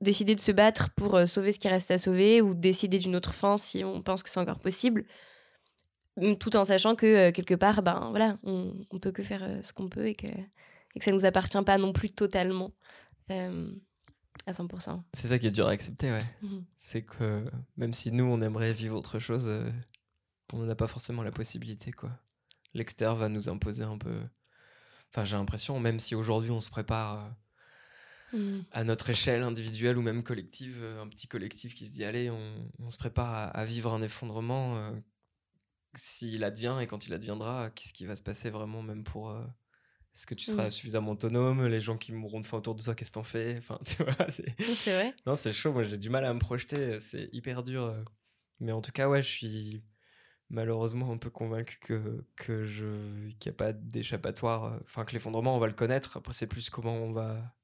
décider 0.00 0.36
de 0.36 0.40
se 0.40 0.52
battre 0.52 0.90
pour 0.96 1.18
sauver 1.26 1.50
ce 1.50 1.58
qui 1.58 1.68
reste 1.68 1.90
à 1.90 1.98
sauver 1.98 2.40
ou 2.40 2.54
décider 2.54 2.98
d'une 2.98 3.16
autre 3.16 3.34
fin 3.34 3.58
si 3.58 3.82
on 3.82 4.00
pense 4.00 4.22
que 4.22 4.30
c'est 4.30 4.38
encore 4.38 4.60
possible, 4.60 5.06
tout 6.38 6.56
en 6.56 6.64
sachant 6.64 6.94
que 6.94 7.30
quelque 7.30 7.54
part, 7.56 7.82
ben 7.82 8.10
voilà, 8.10 8.38
on, 8.44 8.72
on 8.92 9.00
peut 9.00 9.10
que 9.10 9.24
faire 9.24 9.44
ce 9.62 9.72
qu'on 9.72 9.88
peut 9.88 10.06
et 10.06 10.14
que 10.14 10.28
et 10.28 11.00
que 11.00 11.04
ça 11.04 11.10
nous 11.10 11.24
appartient 11.24 11.62
pas 11.62 11.76
non 11.76 11.92
plus 11.92 12.12
totalement 12.12 12.70
à 14.46 14.52
100%. 14.52 15.02
C'est 15.12 15.28
ça 15.28 15.38
qui 15.38 15.46
est 15.46 15.50
dur 15.50 15.68
à 15.68 15.70
accepter, 15.70 16.10
ouais. 16.10 16.24
Mhm. 16.42 16.64
C'est 16.76 17.02
que 17.02 17.44
même 17.76 17.94
si 17.94 18.12
nous, 18.12 18.24
on 18.24 18.40
aimerait 18.40 18.72
vivre 18.72 18.96
autre 18.96 19.18
chose, 19.18 19.50
on 20.52 20.64
n'a 20.64 20.74
pas 20.74 20.86
forcément 20.86 21.22
la 21.22 21.32
possibilité, 21.32 21.92
quoi. 21.92 22.10
L'extérieur 22.74 23.16
va 23.16 23.28
nous 23.28 23.48
imposer 23.48 23.84
un 23.84 23.98
peu. 23.98 24.20
Enfin, 25.10 25.24
j'ai 25.24 25.36
l'impression, 25.36 25.78
même 25.78 26.00
si 26.00 26.14
aujourd'hui 26.14 26.50
on 26.50 26.60
se 26.60 26.70
prépare 26.70 27.34
Mm. 28.34 28.62
à 28.72 28.84
notre 28.84 29.10
échelle 29.10 29.42
individuelle 29.42 29.96
ou 29.96 30.02
même 30.02 30.22
collective, 30.24 30.78
euh, 30.82 31.02
un 31.02 31.08
petit 31.08 31.28
collectif 31.28 31.74
qui 31.74 31.86
se 31.86 31.92
dit 31.92 32.04
allez, 32.04 32.30
on, 32.30 32.90
se 32.90 32.96
prépare 32.96 33.56
à, 33.56 33.64
vivre 33.64 33.92
un 33.92 34.02
effondrement. 34.02 34.76
Euh, 34.76 34.92
s'il 35.94 36.42
advient 36.42 36.76
et 36.80 36.88
quand 36.88 37.06
il 37.06 37.14
adviendra, 37.14 37.70
qu'est-ce 37.70 37.92
qui 37.92 38.04
va 38.04 38.16
se 38.16 38.22
passer 38.22 38.50
vraiment 38.50 38.82
même 38.82 39.04
pour... 39.04 39.30
Euh, 40.14 40.18
est-ce 40.18 40.26
que 40.26 40.34
tu 40.34 40.44
seras 40.44 40.68
mm. 40.68 40.70
suffisamment 40.70 41.12
autonome 41.12 41.66
Les 41.66 41.80
gens 41.80 41.96
qui 41.96 42.12
mourront 42.12 42.40
de 42.40 42.46
faim 42.46 42.58
autour 42.58 42.74
de 42.74 42.82
toi, 42.82 42.94
qu'est-ce 42.94 43.10
que 43.10 43.14
t'en 43.14 43.24
fais? 43.24 43.56
Enfin, 43.58 43.78
tu 43.84 44.02
vois, 44.02 44.14
c'est... 44.28 44.92
vrai. 44.92 45.14
Non, 45.26 45.34
c'est 45.34 45.52
chaud. 45.52 45.72
Moi, 45.72 45.82
j'ai 45.82 45.98
du 45.98 46.10
mal 46.10 46.24
à 46.24 46.32
me 46.32 46.38
projeter. 46.38 47.00
C'est 47.00 47.28
hyper 47.32 47.62
dur. 47.62 47.94
Mais 48.60 48.72
en 48.72 48.80
tout 48.80 48.92
cas, 48.92 49.08
ouais, 49.08 49.22
je 49.22 49.28
suis 49.28 49.82
malheureusement 50.50 51.10
un 51.10 51.16
peu 51.16 51.30
convaincu 51.30 51.78
que, 51.80 52.24
que 52.36 52.64
je 52.64 53.28
qu'il 53.38 53.50
n'y 53.50 53.54
a 53.54 53.56
pas 53.56 53.72
d'échappatoire. 53.72 54.78
Enfin, 54.84 55.04
que 55.04 55.12
l'effondrement, 55.12 55.56
on 55.56 55.58
va 55.58 55.66
le 55.66 55.72
connaître. 55.72 56.16
Après, 56.16 56.32
c'est 56.32 56.46
plus 56.46 56.70
comment 56.70 56.94
on 56.94 57.12
va 57.12 57.54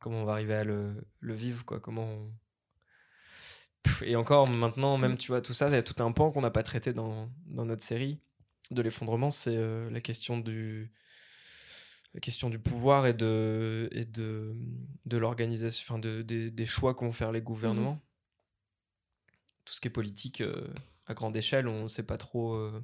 comment 0.00 0.22
on 0.22 0.24
va 0.24 0.32
arriver 0.32 0.54
à 0.54 0.64
le, 0.64 1.06
le 1.20 1.34
vivre, 1.34 1.64
quoi. 1.64 1.80
Comment 1.80 2.28
Et 4.02 4.16
encore 4.16 4.48
maintenant, 4.48 4.98
même, 4.98 5.16
tu 5.16 5.28
vois, 5.28 5.40
tout 5.40 5.52
ça, 5.52 5.68
il 5.68 5.74
y 5.74 5.76
a 5.76 5.82
tout 5.82 6.02
un 6.02 6.12
pan 6.12 6.30
qu'on 6.30 6.40
n'a 6.40 6.50
pas 6.50 6.62
traité 6.62 6.92
dans, 6.92 7.30
dans, 7.46 7.64
notre 7.64 7.82
série 7.82 8.20
de 8.70 8.82
l'effondrement, 8.82 9.30
c'est 9.30 9.56
euh, 9.56 9.90
la 9.90 10.00
question 10.00 10.38
du 10.38 10.92
la 12.14 12.20
question 12.20 12.50
du 12.50 12.58
pouvoir 12.58 13.06
et 13.06 13.14
de 13.14 13.88
et 13.92 14.04
de, 14.04 14.54
de 15.06 15.16
l'organisation, 15.16 15.84
enfin 15.86 15.98
de, 15.98 16.22
des 16.22 16.66
choix 16.66 16.94
qu'ont 16.94 17.12
faire 17.12 17.32
les 17.32 17.42
gouvernements. 17.42 17.94
Mmh 17.94 18.00
tout 19.68 19.74
ce 19.74 19.80
qui 19.82 19.88
est 19.88 19.90
politique 19.90 20.40
euh, 20.40 20.66
à 21.06 21.14
grande 21.14 21.36
échelle, 21.36 21.68
on 21.68 21.82
ne 21.84 21.88
sait 21.88 22.02
pas 22.02 22.16
trop 22.16 22.54
euh, 22.54 22.82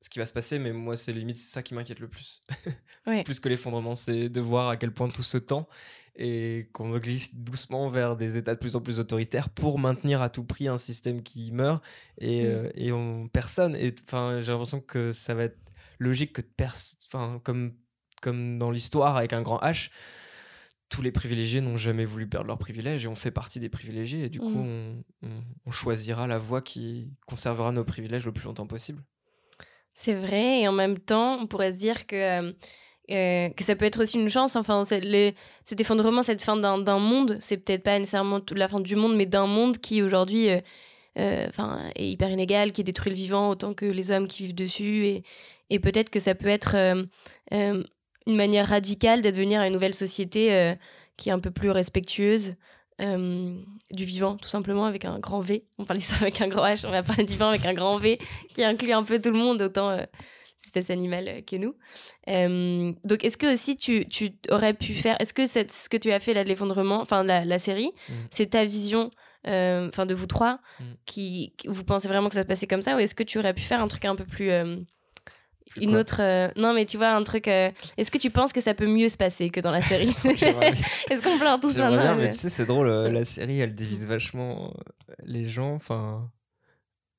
ce 0.00 0.10
qui 0.10 0.18
va 0.18 0.26
se 0.26 0.32
passer, 0.32 0.58
mais 0.58 0.72
moi, 0.72 0.96
c'est 0.96 1.12
limite 1.12 1.36
ça 1.36 1.62
qui 1.62 1.74
m'inquiète 1.74 2.00
le 2.00 2.08
plus. 2.08 2.40
plus 3.24 3.38
que 3.38 3.48
l'effondrement, 3.48 3.94
c'est 3.94 4.28
de 4.28 4.40
voir 4.40 4.68
à 4.68 4.76
quel 4.76 4.92
point 4.92 5.08
tout 5.08 5.22
ce 5.22 5.38
temps 5.38 5.68
et 6.16 6.70
qu'on 6.72 6.98
glisse 6.98 7.36
doucement 7.36 7.88
vers 7.88 8.16
des 8.16 8.36
États 8.36 8.54
de 8.54 8.58
plus 8.58 8.74
en 8.74 8.80
plus 8.80 9.00
autoritaires 9.00 9.50
pour 9.50 9.78
maintenir 9.78 10.22
à 10.22 10.30
tout 10.30 10.44
prix 10.44 10.66
un 10.66 10.78
système 10.78 11.22
qui 11.22 11.52
meurt 11.52 11.84
et, 12.18 12.42
mm. 12.42 12.46
euh, 12.46 12.70
et 12.74 12.92
on, 12.92 13.28
personne. 13.28 13.76
Enfin, 14.08 14.40
j'ai 14.40 14.50
l'impression 14.50 14.80
que 14.80 15.12
ça 15.12 15.34
va 15.34 15.44
être 15.44 15.58
logique 15.98 16.32
que 16.32 16.42
enfin, 17.06 17.40
comme, 17.44 17.74
comme 18.20 18.58
dans 18.58 18.70
l'histoire 18.70 19.16
avec 19.16 19.32
un 19.32 19.42
grand 19.42 19.58
H, 19.58 19.90
tous 20.88 21.02
les 21.02 21.12
privilégiés 21.12 21.60
n'ont 21.60 21.76
jamais 21.76 22.04
voulu 22.04 22.28
perdre 22.28 22.46
leurs 22.46 22.58
privilèges 22.58 23.04
et 23.04 23.08
on 23.08 23.16
fait 23.16 23.30
partie 23.30 23.58
des 23.58 23.68
privilégiés 23.68 24.24
et 24.24 24.28
du 24.28 24.38
coup 24.38 24.48
mm. 24.48 25.02
on, 25.22 25.28
on, 25.66 25.70
choisira 25.72 26.26
la 26.26 26.38
voie 26.38 26.62
qui 26.62 27.10
conservera 27.26 27.72
nos 27.72 27.84
privilèges 27.84 28.24
le 28.24 28.32
plus 28.32 28.44
longtemps 28.44 28.68
possible. 28.68 29.02
C'est 29.94 30.14
vrai 30.14 30.60
et 30.60 30.68
en 30.68 30.72
même 30.72 30.98
temps 30.98 31.38
on 31.40 31.46
pourrait 31.46 31.72
se 31.72 31.78
dire 31.78 32.06
que 32.06 32.44
euh, 32.44 32.52
euh, 33.12 33.50
que 33.50 33.62
ça 33.62 33.76
peut 33.76 33.84
être 33.84 34.02
aussi 34.02 34.18
une 34.18 34.28
chance. 34.28 34.56
Enfin, 34.56 34.82
les, 34.90 35.34
cet 35.64 35.80
effondrement, 35.80 36.24
cette 36.24 36.42
fin 36.42 36.56
d'un 36.56 36.98
monde, 36.98 37.38
c'est 37.40 37.56
peut-être 37.56 37.84
pas 37.84 37.98
nécessairement 37.98 38.40
la 38.54 38.68
fin 38.68 38.80
du 38.80 38.96
monde, 38.96 39.16
mais 39.16 39.26
d'un 39.26 39.46
monde 39.46 39.78
qui 39.78 40.02
aujourd'hui 40.02 40.50
euh, 40.50 40.60
euh, 41.18 41.46
est 41.94 42.08
hyper 42.08 42.30
inégal, 42.30 42.72
qui 42.72 42.82
détruit 42.82 43.10
le 43.10 43.16
vivant 43.16 43.50
autant 43.50 43.74
que 43.74 43.86
les 43.86 44.10
hommes 44.10 44.26
qui 44.26 44.44
vivent 44.44 44.56
dessus. 44.56 45.06
Et, 45.06 45.22
et 45.70 45.78
peut-être 45.78 46.10
que 46.10 46.18
ça 46.18 46.34
peut 46.34 46.48
être 46.48 46.76
une 48.26 48.36
manière 48.36 48.68
radicale 48.68 49.22
d'advenir 49.22 49.60
à 49.60 49.66
une 49.66 49.72
nouvelle 49.72 49.94
société 49.94 50.74
qui 51.16 51.28
est 51.28 51.32
un 51.32 51.38
peu 51.38 51.50
plus 51.50 51.70
respectueuse. 51.70 52.54
du 52.98 54.04
vivant, 54.04 54.36
tout 54.36 54.48
simplement, 54.48 54.84
avec 54.84 55.04
un 55.04 55.18
grand 55.18 55.40
V. 55.40 55.64
On 55.78 55.84
parle 55.84 56.00
ça 56.00 56.16
avec 56.20 56.40
un 56.40 56.48
grand 56.48 56.64
H, 56.64 56.86
on 56.86 56.90
va 56.90 57.02
parler 57.02 57.24
du 57.24 57.32
vivant 57.32 57.48
avec 57.48 57.64
un 57.64 57.74
grand 57.74 57.98
V, 57.98 58.18
qui 58.54 58.64
inclut 58.64 58.92
un 58.92 59.02
peu 59.02 59.20
tout 59.20 59.30
le 59.30 59.38
monde, 59.38 59.62
autant 59.62 59.96
espèce 60.66 60.90
animale 60.90 61.28
euh, 61.28 61.40
que 61.40 61.56
nous. 61.56 61.74
Euh, 62.28 62.92
donc, 63.04 63.24
est-ce 63.24 63.36
que 63.36 63.52
aussi 63.52 63.76
tu, 63.76 64.06
tu, 64.06 64.32
aurais 64.50 64.74
pu 64.74 64.94
faire, 64.94 65.16
est-ce 65.20 65.32
que 65.32 65.46
ce 65.46 65.88
que 65.88 65.96
tu 65.96 66.12
as 66.12 66.20
fait 66.20 66.34
là, 66.34 66.44
l'effondrement, 66.44 67.00
enfin 67.00 67.24
la, 67.24 67.44
la, 67.44 67.58
série, 67.58 67.92
mm. 68.08 68.12
c'est 68.30 68.50
ta 68.50 68.64
vision, 68.64 69.10
euh, 69.46 69.88
enfin 69.88 70.06
de 70.06 70.14
vous 70.14 70.26
trois, 70.26 70.58
mm. 70.80 70.84
qui, 71.06 71.52
vous 71.66 71.84
pensez 71.84 72.08
vraiment 72.08 72.28
que 72.28 72.34
ça 72.34 72.42
se 72.42 72.46
passait 72.46 72.66
comme 72.66 72.82
ça, 72.82 72.96
ou 72.96 72.98
est-ce 72.98 73.14
que 73.14 73.22
tu 73.22 73.38
aurais 73.38 73.54
pu 73.54 73.62
faire 73.62 73.80
un 73.80 73.88
truc 73.88 74.04
un 74.04 74.16
peu 74.16 74.26
plus 74.26 74.50
une 75.76 75.96
autre 75.96 76.20
non 76.58 76.72
mais 76.72 76.86
tu 76.86 76.96
vois 76.96 77.10
un 77.10 77.22
truc 77.22 77.48
est-ce 77.48 78.10
que 78.10 78.18
tu 78.18 78.30
penses 78.30 78.52
que 78.52 78.60
ça 78.60 78.72
peut 78.72 78.86
mieux 78.86 79.08
se 79.08 79.16
passer 79.16 79.50
que 79.50 79.60
dans 79.60 79.70
la 79.70 79.82
série 79.82 80.08
est-ce 80.24 81.22
qu'on 81.22 81.38
pleure 81.38 81.60
tous 81.60 81.76
maintenant 81.76 82.16
mais 82.16 82.28
tu 82.28 82.36
sais 82.36 82.48
c'est 82.48 82.66
drôle 82.66 82.88
la 82.88 83.24
série 83.24 83.60
elle 83.60 83.74
divise 83.74 84.06
vachement 84.06 84.72
les 85.24 85.44
gens 85.44 85.74
enfin 85.74 86.30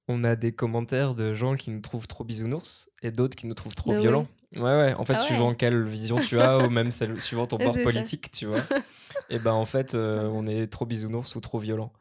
on 0.08 0.24
a 0.24 0.36
des 0.36 0.52
commentaires 0.52 1.16
de 1.16 1.34
gens 1.34 1.56
qui 1.56 1.70
nous 1.70 1.82
trouvent 1.82 2.08
trop 2.08 2.24
bisounours 2.24 2.90
et 3.04 3.12
d'autres 3.12 3.36
qui 3.36 3.48
nous 3.48 3.54
trouvent 3.54 3.76
trop 3.76 3.92
bah 3.92 4.00
violents. 4.00 4.28
Ouais, 4.56 4.62
ouais. 4.62 4.94
En 4.94 5.04
fait, 5.04 5.16
ah 5.18 5.24
suivant 5.24 5.54
quelle 5.54 5.84
vision 5.84 6.18
tu 6.18 6.40
as, 6.40 6.60
ou 6.60 6.70
même 6.70 6.92
suivant 6.92 7.48
ton 7.48 7.58
bord 7.64 7.78
politique, 7.84 8.32
tu 8.32 8.46
vois. 8.46 8.62
et 9.30 9.40
ben, 9.40 9.52
en 9.52 9.66
fait, 9.66 9.96
euh, 9.96 10.30
on 10.32 10.48
est 10.48 10.68
trop 10.68 10.86
bisounours 10.86 11.36
ou 11.36 11.42
trop 11.42 11.60
violent. 11.60 11.92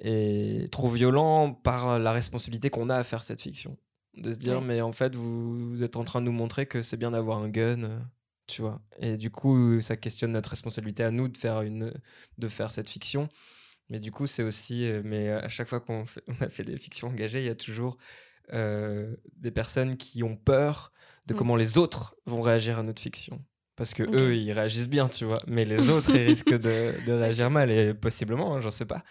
Et 0.00 0.68
trop 0.70 0.86
violent 0.86 1.52
par 1.52 1.98
la 1.98 2.12
responsabilité 2.12 2.70
qu'on 2.70 2.88
a 2.88 2.94
à 2.94 3.02
faire 3.02 3.24
cette 3.24 3.40
fiction. 3.40 3.76
De 4.18 4.32
se 4.32 4.38
dire, 4.38 4.60
mais 4.60 4.80
en 4.80 4.92
fait, 4.92 5.14
vous, 5.14 5.82
êtes 5.82 5.96
en 5.96 6.04
train 6.04 6.20
de 6.20 6.26
nous 6.26 6.32
montrer 6.32 6.66
que 6.66 6.82
c'est 6.82 6.96
bien 6.96 7.12
d'avoir 7.12 7.38
un 7.38 7.48
gun, 7.48 7.84
euh, 7.84 7.98
tu 8.46 8.62
vois. 8.62 8.80
Et 8.98 9.16
du 9.16 9.30
coup, 9.30 9.80
ça 9.80 9.96
questionne 9.96 10.32
notre 10.32 10.50
responsabilité 10.50 11.04
à 11.04 11.10
nous 11.10 11.28
de 11.28 11.36
faire, 11.36 11.62
une, 11.62 11.92
de 12.38 12.48
faire 12.48 12.70
cette 12.70 12.88
fiction. 12.88 13.28
Mais 13.90 14.00
du 14.00 14.10
coup, 14.10 14.26
c'est 14.26 14.42
aussi. 14.42 14.84
Euh, 14.84 15.02
mais 15.04 15.30
à 15.30 15.48
chaque 15.48 15.68
fois 15.68 15.80
qu'on 15.80 16.04
a 16.40 16.48
fait 16.48 16.64
des 16.64 16.78
fictions 16.78 17.08
engagées, 17.08 17.40
il 17.40 17.46
y 17.46 17.50
a 17.50 17.54
toujours 17.54 17.96
euh, 18.52 19.14
des 19.36 19.50
personnes 19.50 19.96
qui 19.96 20.22
ont 20.22 20.36
peur 20.36 20.92
de 21.26 21.34
mm. 21.34 21.36
comment 21.36 21.56
les 21.56 21.78
autres 21.78 22.16
vont 22.26 22.40
réagir 22.40 22.78
à 22.78 22.82
notre 22.82 23.00
fiction. 23.00 23.44
Parce 23.76 23.94
que 23.94 24.02
eux, 24.02 24.34
ils 24.34 24.50
réagissent 24.50 24.88
bien, 24.88 25.08
tu 25.08 25.24
vois. 25.24 25.38
Mais 25.46 25.64
les 25.64 25.88
autres, 25.90 26.14
ils 26.14 26.26
risquent 26.26 26.58
de, 26.58 26.94
de, 27.06 27.12
réagir 27.12 27.50
mal. 27.50 27.70
Et 27.70 27.94
possiblement, 27.94 28.56
hein, 28.56 28.60
j'en 28.60 28.70
sais 28.70 28.86
pas. 28.86 29.04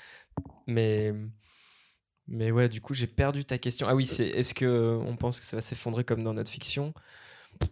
Mais. 0.68 1.14
Mais 2.28 2.52
ouais, 2.52 2.68
du 2.68 2.82
coup, 2.82 2.94
j'ai 2.94 3.08
perdu 3.08 3.46
ta 3.46 3.58
question. 3.58 3.88
Ah 3.90 3.96
oui, 3.96 4.06
c'est 4.06 4.28
est-ce 4.28 4.54
que 4.54 5.00
on 5.06 5.16
pense 5.16 5.40
que 5.40 5.46
ça 5.46 5.58
va 5.58 5.62
s'effondrer 5.62 6.04
comme 6.04 6.24
dans 6.24 6.34
notre 6.34 6.52
fiction? 6.52 6.94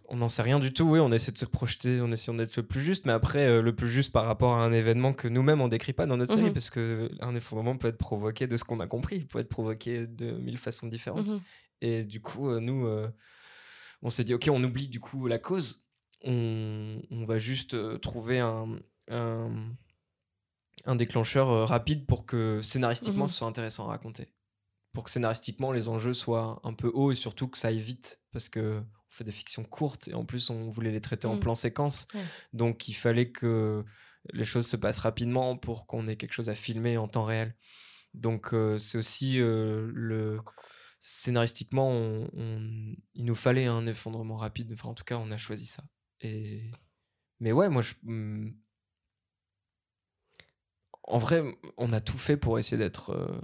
On 0.08 0.16
n'en 0.16 0.28
sait 0.28 0.42
rien 0.42 0.58
du 0.58 0.72
tout, 0.72 0.84
oui, 0.84 0.98
on 0.98 1.12
essaie 1.12 1.30
de 1.30 1.38
se 1.38 1.44
projeter, 1.44 2.00
on 2.00 2.10
essaie 2.10 2.32
d'être 2.32 2.56
le 2.56 2.62
plus 2.64 2.80
juste, 2.80 3.06
mais 3.06 3.12
après, 3.12 3.46
euh, 3.46 3.62
le 3.62 3.74
plus 3.74 3.88
juste 3.88 4.10
par 4.10 4.26
rapport 4.26 4.54
à 4.54 4.64
un 4.64 4.72
événement 4.72 5.12
que 5.12 5.28
nous-mêmes 5.28 5.60
on 5.60 5.68
décrit 5.68 5.92
pas 5.92 6.06
dans 6.06 6.16
notre 6.16 6.34
série, 6.34 6.48
mhm. 6.48 6.54
parce 6.54 6.70
que 6.70 7.10
un 7.20 7.36
effondrement 7.36 7.76
peut 7.76 7.88
être 7.88 7.98
provoqué 7.98 8.48
de 8.48 8.56
ce 8.56 8.64
qu'on 8.64 8.80
a 8.80 8.88
compris, 8.88 9.16
il 9.16 9.26
peut 9.28 9.38
être 9.38 9.48
provoqué 9.48 10.06
de 10.06 10.32
mille 10.32 10.58
façons 10.58 10.88
différentes. 10.88 11.28
Mhm. 11.28 11.40
Et 11.82 12.04
du 12.04 12.20
coup, 12.20 12.50
euh, 12.50 12.58
nous, 12.58 12.86
euh, 12.86 13.08
on 14.02 14.10
s'est 14.10 14.24
dit, 14.24 14.34
ok, 14.34 14.48
on 14.50 14.62
oublie 14.64 14.88
du 14.88 14.98
coup 14.98 15.26
la 15.28 15.38
cause, 15.38 15.84
on, 16.24 16.98
va 17.28 17.38
juste 17.38 18.00
trouver 18.00 18.40
un, 18.40 18.80
un, 19.08 20.96
déclencheur 20.96 21.68
rapide 21.68 22.06
pour 22.06 22.26
que 22.26 22.60
scénaristiquement 22.62 23.24
mhm. 23.24 23.28
ce 23.28 23.36
soit 23.36 23.46
intéressant 23.46 23.84
à 23.84 23.90
raconter. 23.90 24.28
Pour 24.96 25.04
que 25.04 25.10
scénaristiquement 25.10 25.72
les 25.72 25.88
enjeux 25.88 26.14
soient 26.14 26.58
un 26.64 26.72
peu 26.72 26.88
hauts 26.88 27.12
et 27.12 27.14
surtout 27.14 27.48
que 27.48 27.58
ça 27.58 27.68
aille 27.68 27.80
vite, 27.80 28.22
parce 28.32 28.48
que 28.48 28.78
on 28.80 29.10
fait 29.10 29.24
des 29.24 29.30
fictions 29.30 29.62
courtes 29.62 30.08
et 30.08 30.14
en 30.14 30.24
plus 30.24 30.48
on 30.48 30.70
voulait 30.70 30.90
les 30.90 31.02
traiter 31.02 31.26
en 31.26 31.36
mm. 31.36 31.40
plan 31.40 31.54
séquence. 31.54 32.08
Donc 32.54 32.88
il 32.88 32.94
fallait 32.94 33.30
que 33.30 33.84
les 34.32 34.44
choses 34.44 34.66
se 34.66 34.74
passent 34.74 35.00
rapidement 35.00 35.58
pour 35.58 35.86
qu'on 35.86 36.08
ait 36.08 36.16
quelque 36.16 36.32
chose 36.32 36.48
à 36.48 36.54
filmer 36.54 36.96
en 36.96 37.08
temps 37.08 37.26
réel. 37.26 37.54
Donc 38.14 38.54
euh, 38.54 38.78
c'est 38.78 38.96
aussi 38.96 39.38
euh, 39.38 39.90
le 39.92 40.40
scénaristiquement, 40.98 42.26
il 42.32 43.24
nous 43.26 43.34
fallait 43.34 43.66
un 43.66 43.86
effondrement 43.86 44.36
rapide. 44.36 44.72
Enfin 44.72 44.88
en 44.88 44.94
tout 44.94 45.04
cas 45.04 45.18
on 45.18 45.30
a 45.30 45.36
choisi 45.36 45.66
ça. 45.66 45.84
Et 46.22 46.70
mais 47.38 47.52
ouais 47.52 47.68
moi 47.68 47.82
je 47.82 47.92
hmm, 48.02 48.54
en 51.02 51.18
vrai 51.18 51.44
on 51.76 51.92
a 51.92 52.00
tout 52.00 52.16
fait 52.16 52.38
pour 52.38 52.58
essayer 52.58 52.78
d'être 52.78 53.10
euh, 53.10 53.38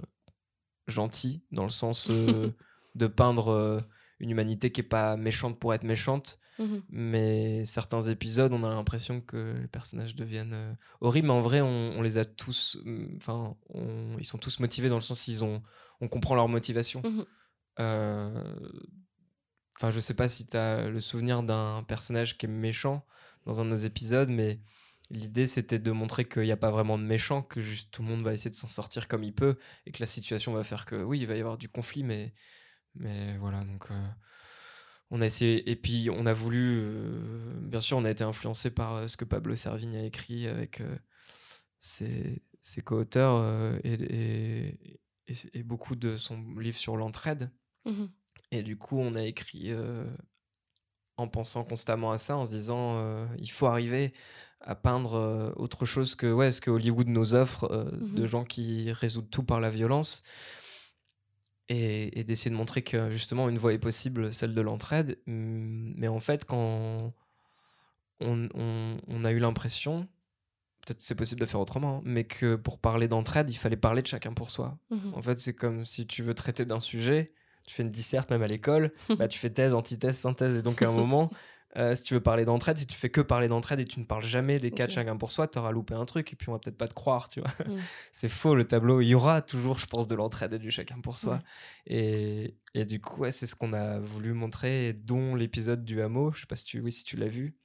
gentil 0.87 1.43
dans 1.51 1.63
le 1.63 1.69
sens 1.69 2.09
de 2.95 3.07
peindre 3.07 3.85
une 4.19 4.29
humanité 4.29 4.71
qui 4.71 4.81
est 4.81 4.83
pas 4.83 5.17
méchante 5.17 5.59
pour 5.59 5.73
être 5.73 5.83
méchante. 5.83 6.39
Mhm. 6.59 6.83
Mais 6.89 7.65
certains 7.65 8.01
épisodes, 8.03 8.53
on 8.53 8.63
a 8.63 8.69
l'impression 8.69 9.21
que 9.21 9.55
les 9.59 9.67
personnages 9.67 10.15
deviennent 10.15 10.53
euh, 10.53 10.73
horribles. 11.01 11.27
Mais 11.27 11.33
en 11.33 11.41
vrai, 11.41 11.61
on, 11.61 12.01
les 12.01 12.17
a 12.17 12.25
tous. 12.25 12.77
Mm, 12.85 13.17
enfin, 13.17 13.55
ils 14.19 14.25
sont 14.25 14.37
tous 14.37 14.59
motivés 14.59 14.89
dans 14.89 14.95
le 14.95 15.01
sens 15.01 15.27
ils 15.27 15.43
ont, 15.43 15.61
on 16.01 16.07
comprend 16.07 16.35
leur 16.35 16.47
motivation. 16.47 17.01
Euh, 17.79 18.55
enfin, 19.75 19.89
je 19.89 19.99
sais 19.99 20.13
pas 20.13 20.29
si 20.29 20.47
tu 20.47 20.57
as 20.57 20.89
le 20.89 20.99
souvenir 20.99 21.43
d'un 21.43 21.83
personnage 21.87 22.37
qui 22.37 22.45
est 22.45 22.49
méchant 22.49 23.05
dans 23.45 23.61
un 23.61 23.65
de 23.65 23.71
nos 23.71 23.75
épisodes, 23.75 24.29
mais 24.29 24.59
l'idée 25.13 25.45
c'était 25.45 25.79
de 25.79 25.91
montrer 25.91 26.25
qu'il 26.25 26.43
n'y 26.43 26.51
a 26.51 26.57
pas 26.57 26.71
vraiment 26.71 26.97
de 26.97 27.03
méchant, 27.03 27.43
que 27.43 27.61
juste 27.61 27.91
tout 27.91 28.01
le 28.01 28.07
monde 28.09 28.23
va 28.23 28.33
essayer 28.33 28.49
de 28.49 28.55
s'en 28.55 28.67
sortir 28.67 29.07
comme 29.07 29.23
il 29.23 29.33
peut 29.33 29.57
et 29.85 29.91
que 29.91 29.99
la 29.99 30.05
situation 30.05 30.53
va 30.53 30.63
faire 30.63 30.85
que 30.85 30.95
oui, 30.95 31.19
il 31.19 31.27
va 31.27 31.35
y 31.35 31.39
avoir 31.39 31.57
du 31.57 31.69
conflit, 31.69 32.03
mais 32.03 32.33
mais 32.95 33.37
voilà, 33.37 33.63
donc 33.63 33.89
euh, 33.91 34.07
on 35.09 35.21
a 35.21 35.25
essayé, 35.25 35.69
et 35.69 35.75
puis 35.75 36.09
on 36.11 36.25
a 36.25 36.33
voulu, 36.33 36.83
bien 37.61 37.81
sûr, 37.81 37.97
on 37.97 38.05
a 38.05 38.11
été 38.11 38.23
influencé 38.23 38.71
par 38.71 39.09
ce 39.09 39.17
que 39.17 39.25
Pablo 39.25 39.55
Servigne 39.55 39.95
a 39.97 40.05
écrit 40.05 40.47
avec 40.47 40.81
ses, 41.79 42.43
ses 42.61 42.81
co-auteurs 42.81 43.75
et, 43.83 44.77
et, 45.27 45.63
beaucoup 45.63 45.95
de 45.95 46.17
son 46.17 46.41
livre 46.57 46.77
sur 46.77 46.97
l'entraide. 46.97 47.51
Mmh 47.85 48.05
et 48.51 48.61
du 48.61 48.77
coup, 48.77 48.99
on 48.99 49.15
a 49.15 49.23
écrit 49.23 49.71
en 51.17 51.27
pensant 51.27 51.63
constamment 51.63 52.11
à 52.11 52.19
ça, 52.19 52.37
en 52.37 52.45
se 52.45 52.51
disant 52.51 53.27
il 53.37 53.49
faut 53.49 53.65
arriver 53.65 54.13
à 54.63 54.75
peindre 54.75 55.53
autre 55.57 55.85
chose 55.85 56.15
que 56.15 56.31
ouais, 56.31 56.51
ce 56.51 56.61
que 56.61 56.71
Hollywood 56.71 57.07
nous 57.07 57.35
offre 57.35 57.67
mmh 57.67 58.15
de 58.15 58.25
gens 58.25 58.43
qui 58.43 58.91
résoudent 58.91 59.29
tout 59.29 59.43
par 59.43 59.59
la 59.59 59.69
violence 59.69 60.23
et, 61.69 62.23
d'essayer 62.23 62.51
de 62.51 62.55
montrer 62.55 62.81
que 62.81 63.09
justement 63.09 63.49
une 63.49 63.57
voie 63.57 63.73
est 63.73 63.79
possible, 63.79 64.33
celle 64.33 64.53
de 64.53 64.61
l'entraide. 64.61 65.19
Mais 65.25 66.07
en 66.07 66.19
fait, 66.19 66.45
quand 66.45 67.13
on, 68.19 68.49
on, 68.53 69.25
a 69.25 69.31
eu 69.31 69.39
l'impression, 69.39 70.07
peut-être 70.85 71.01
c'est 71.01 71.15
possible 71.15 71.41
de 71.41 71.45
faire 71.45 71.59
autrement, 71.59 71.97
hein, 71.97 72.01
mais 72.05 72.25
que 72.25 72.55
pour 72.55 72.79
parler 72.79 73.07
d'entraide, 73.07 73.49
il 73.51 73.57
fallait 73.57 73.77
parler 73.77 74.01
de 74.01 74.07
chacun 74.07 74.33
pour 74.33 74.51
soi. 74.51 74.77
Mmh 74.89 74.97
en 75.13 75.21
fait, 75.21 75.37
c'est 75.39 75.53
comme 75.53 75.85
si 75.85 76.07
tu 76.07 76.23
veux 76.23 76.33
traiter 76.33 76.65
d'un 76.65 76.79
sujet, 76.79 77.33
tu 77.65 77.73
fais 77.73 77.83
une 77.83 77.91
disserte 77.91 78.29
même 78.29 78.43
à 78.43 78.47
l'école, 78.47 78.91
bah, 79.17 79.27
tu 79.27 79.39
fais 79.39 79.49
thèse, 79.49 79.73
antithèse, 79.73 80.17
synthèse. 80.17 80.57
Et 80.57 80.61
donc 80.61 80.81
à 80.81 80.89
un 80.89 80.91
moment, 80.91 81.29
euh, 81.75 81.95
si 81.95 82.03
tu 82.03 82.13
veux 82.13 82.21
parler 82.21 82.45
d'entraide, 82.45 82.77
si 82.77 82.85
tu 82.85 82.95
fais 82.95 83.09
que 83.09 83.21
parler 83.21 83.47
d'entraide 83.47 83.79
et 83.79 83.85
tu 83.85 83.99
ne 83.99 84.05
parles 84.05 84.23
jamais 84.23 84.59
des 84.59 84.69
cas 84.69 84.85
de 84.85 84.91
chacun 84.91 85.17
pour 85.17 85.31
soi, 85.31 85.47
tu 85.47 85.57
auras 85.57 85.71
loupé 85.71 85.95
un 85.95 86.05
truc 86.05 86.31
et 86.31 86.35
puis 86.35 86.49
on 86.49 86.51
va 86.53 86.59
peut-être 86.59 86.77
pas 86.77 86.87
te 86.87 86.93
croire, 86.93 87.29
tu 87.29 87.41
vois. 87.41 87.49
Mm. 87.65 87.79
c'est 88.11 88.29
faux 88.29 88.53
le 88.53 88.65
tableau. 88.65 89.01
Il 89.01 89.07
y 89.07 89.15
aura 89.15 89.41
toujours, 89.41 89.79
je 89.79 89.87
pense, 89.87 90.07
de 90.07 90.13
l'entraide 90.13 90.53
et 90.53 90.59
du 90.59 90.69
chacun 90.69 90.99
pour 91.01 91.17
soi. 91.17 91.41
Et, 91.87 92.55
et, 92.75 92.85
du 92.85 93.01
coup, 93.01 93.21
ouais, 93.21 93.31
c'est 93.31 93.47
ce 93.47 93.55
qu'on 93.55 93.73
a 93.73 93.97
voulu 93.99 94.33
montrer, 94.33 94.93
dont 94.93 95.35
l'épisode 95.35 95.83
du 95.83 96.01
hameau. 96.01 96.31
Je 96.31 96.41
sais 96.41 96.47
pas 96.47 96.55
si 96.55 96.65
tu, 96.65 96.79
oui, 96.79 96.91
si 96.91 97.03
tu 97.03 97.17
l'as 97.17 97.27
vu. 97.27 97.57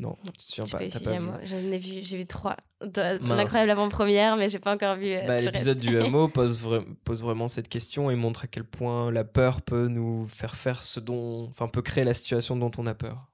Non, 0.00 0.16
tu 0.24 0.46
te 0.46 0.52
souviens 0.52 0.78
pas. 0.78 0.88
T'as 0.88 1.00
pas 1.00 1.18
vu. 1.18 1.26
J'en 1.44 1.56
ai 1.56 1.78
vu, 1.78 2.00
j'ai 2.02 2.16
vu 2.16 2.26
trois. 2.26 2.56
L'incroyable 2.80 3.70
avant-première, 3.70 4.36
mais 4.36 4.48
j'ai 4.48 4.58
pas 4.58 4.74
encore 4.74 4.96
vu. 4.96 5.12
Euh, 5.12 5.26
bah, 5.26 5.40
L'épisode 5.40 5.78
du 5.78 5.98
hameau 6.00 6.28
pose, 6.28 6.66
pose 7.04 7.22
vraiment 7.22 7.48
cette 7.48 7.68
question 7.68 8.10
et 8.10 8.14
montre 8.14 8.44
à 8.44 8.46
quel 8.46 8.64
point 8.64 9.10
la 9.10 9.24
peur 9.24 9.60
peut 9.60 9.88
nous 9.88 10.26
faire 10.28 10.56
faire 10.56 10.82
ce 10.82 11.00
dont. 11.00 11.48
Enfin, 11.50 11.68
peut 11.68 11.82
créer 11.82 12.04
la 12.04 12.14
situation 12.14 12.56
dont 12.56 12.70
on 12.78 12.86
a 12.86 12.94
peur. 12.94 13.29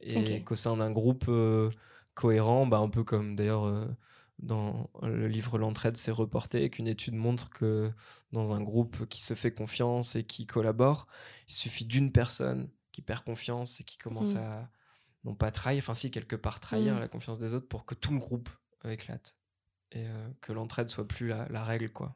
Et 0.00 0.42
qu'au 0.42 0.56
sein 0.56 0.76
d'un 0.76 0.90
groupe 0.90 1.24
euh, 1.28 1.70
cohérent, 2.14 2.66
bah, 2.66 2.78
un 2.78 2.88
peu 2.88 3.02
comme 3.02 3.36
d'ailleurs 3.36 3.64
euh, 3.64 3.86
dans 4.38 4.90
le 5.02 5.28
livre 5.28 5.58
L'entraide, 5.58 5.96
c'est 5.96 6.10
reporté 6.10 6.68
qu'une 6.70 6.88
étude 6.88 7.14
montre 7.14 7.50
que 7.50 7.90
dans 8.32 8.52
un 8.52 8.60
groupe 8.60 9.06
qui 9.08 9.22
se 9.22 9.34
fait 9.34 9.52
confiance 9.52 10.16
et 10.16 10.24
qui 10.24 10.46
collabore, 10.46 11.06
il 11.48 11.54
suffit 11.54 11.86
d'une 11.86 12.12
personne 12.12 12.68
qui 12.92 13.02
perd 13.02 13.24
confiance 13.24 13.80
et 13.80 13.84
qui 13.84 13.98
commence 13.98 14.34
mmh. 14.34 14.38
à 14.38 14.70
non 15.26 15.34
pas 15.34 15.50
trahir, 15.50 15.78
enfin 15.78 15.92
si 15.92 16.10
quelque 16.10 16.36
part 16.36 16.60
trahir 16.60 16.94
mm. 16.94 17.00
la 17.00 17.08
confiance 17.08 17.38
des 17.38 17.52
autres 17.52 17.68
pour 17.68 17.84
que 17.84 17.94
tout 17.94 18.12
le 18.12 18.18
groupe 18.18 18.48
euh, 18.84 18.92
éclate 18.92 19.36
et 19.92 20.06
euh, 20.06 20.28
que 20.40 20.52
l'entraide 20.52 20.88
soit 20.88 21.06
plus 21.06 21.28
la, 21.28 21.64
règle 21.64 21.90
quoi. 21.90 22.14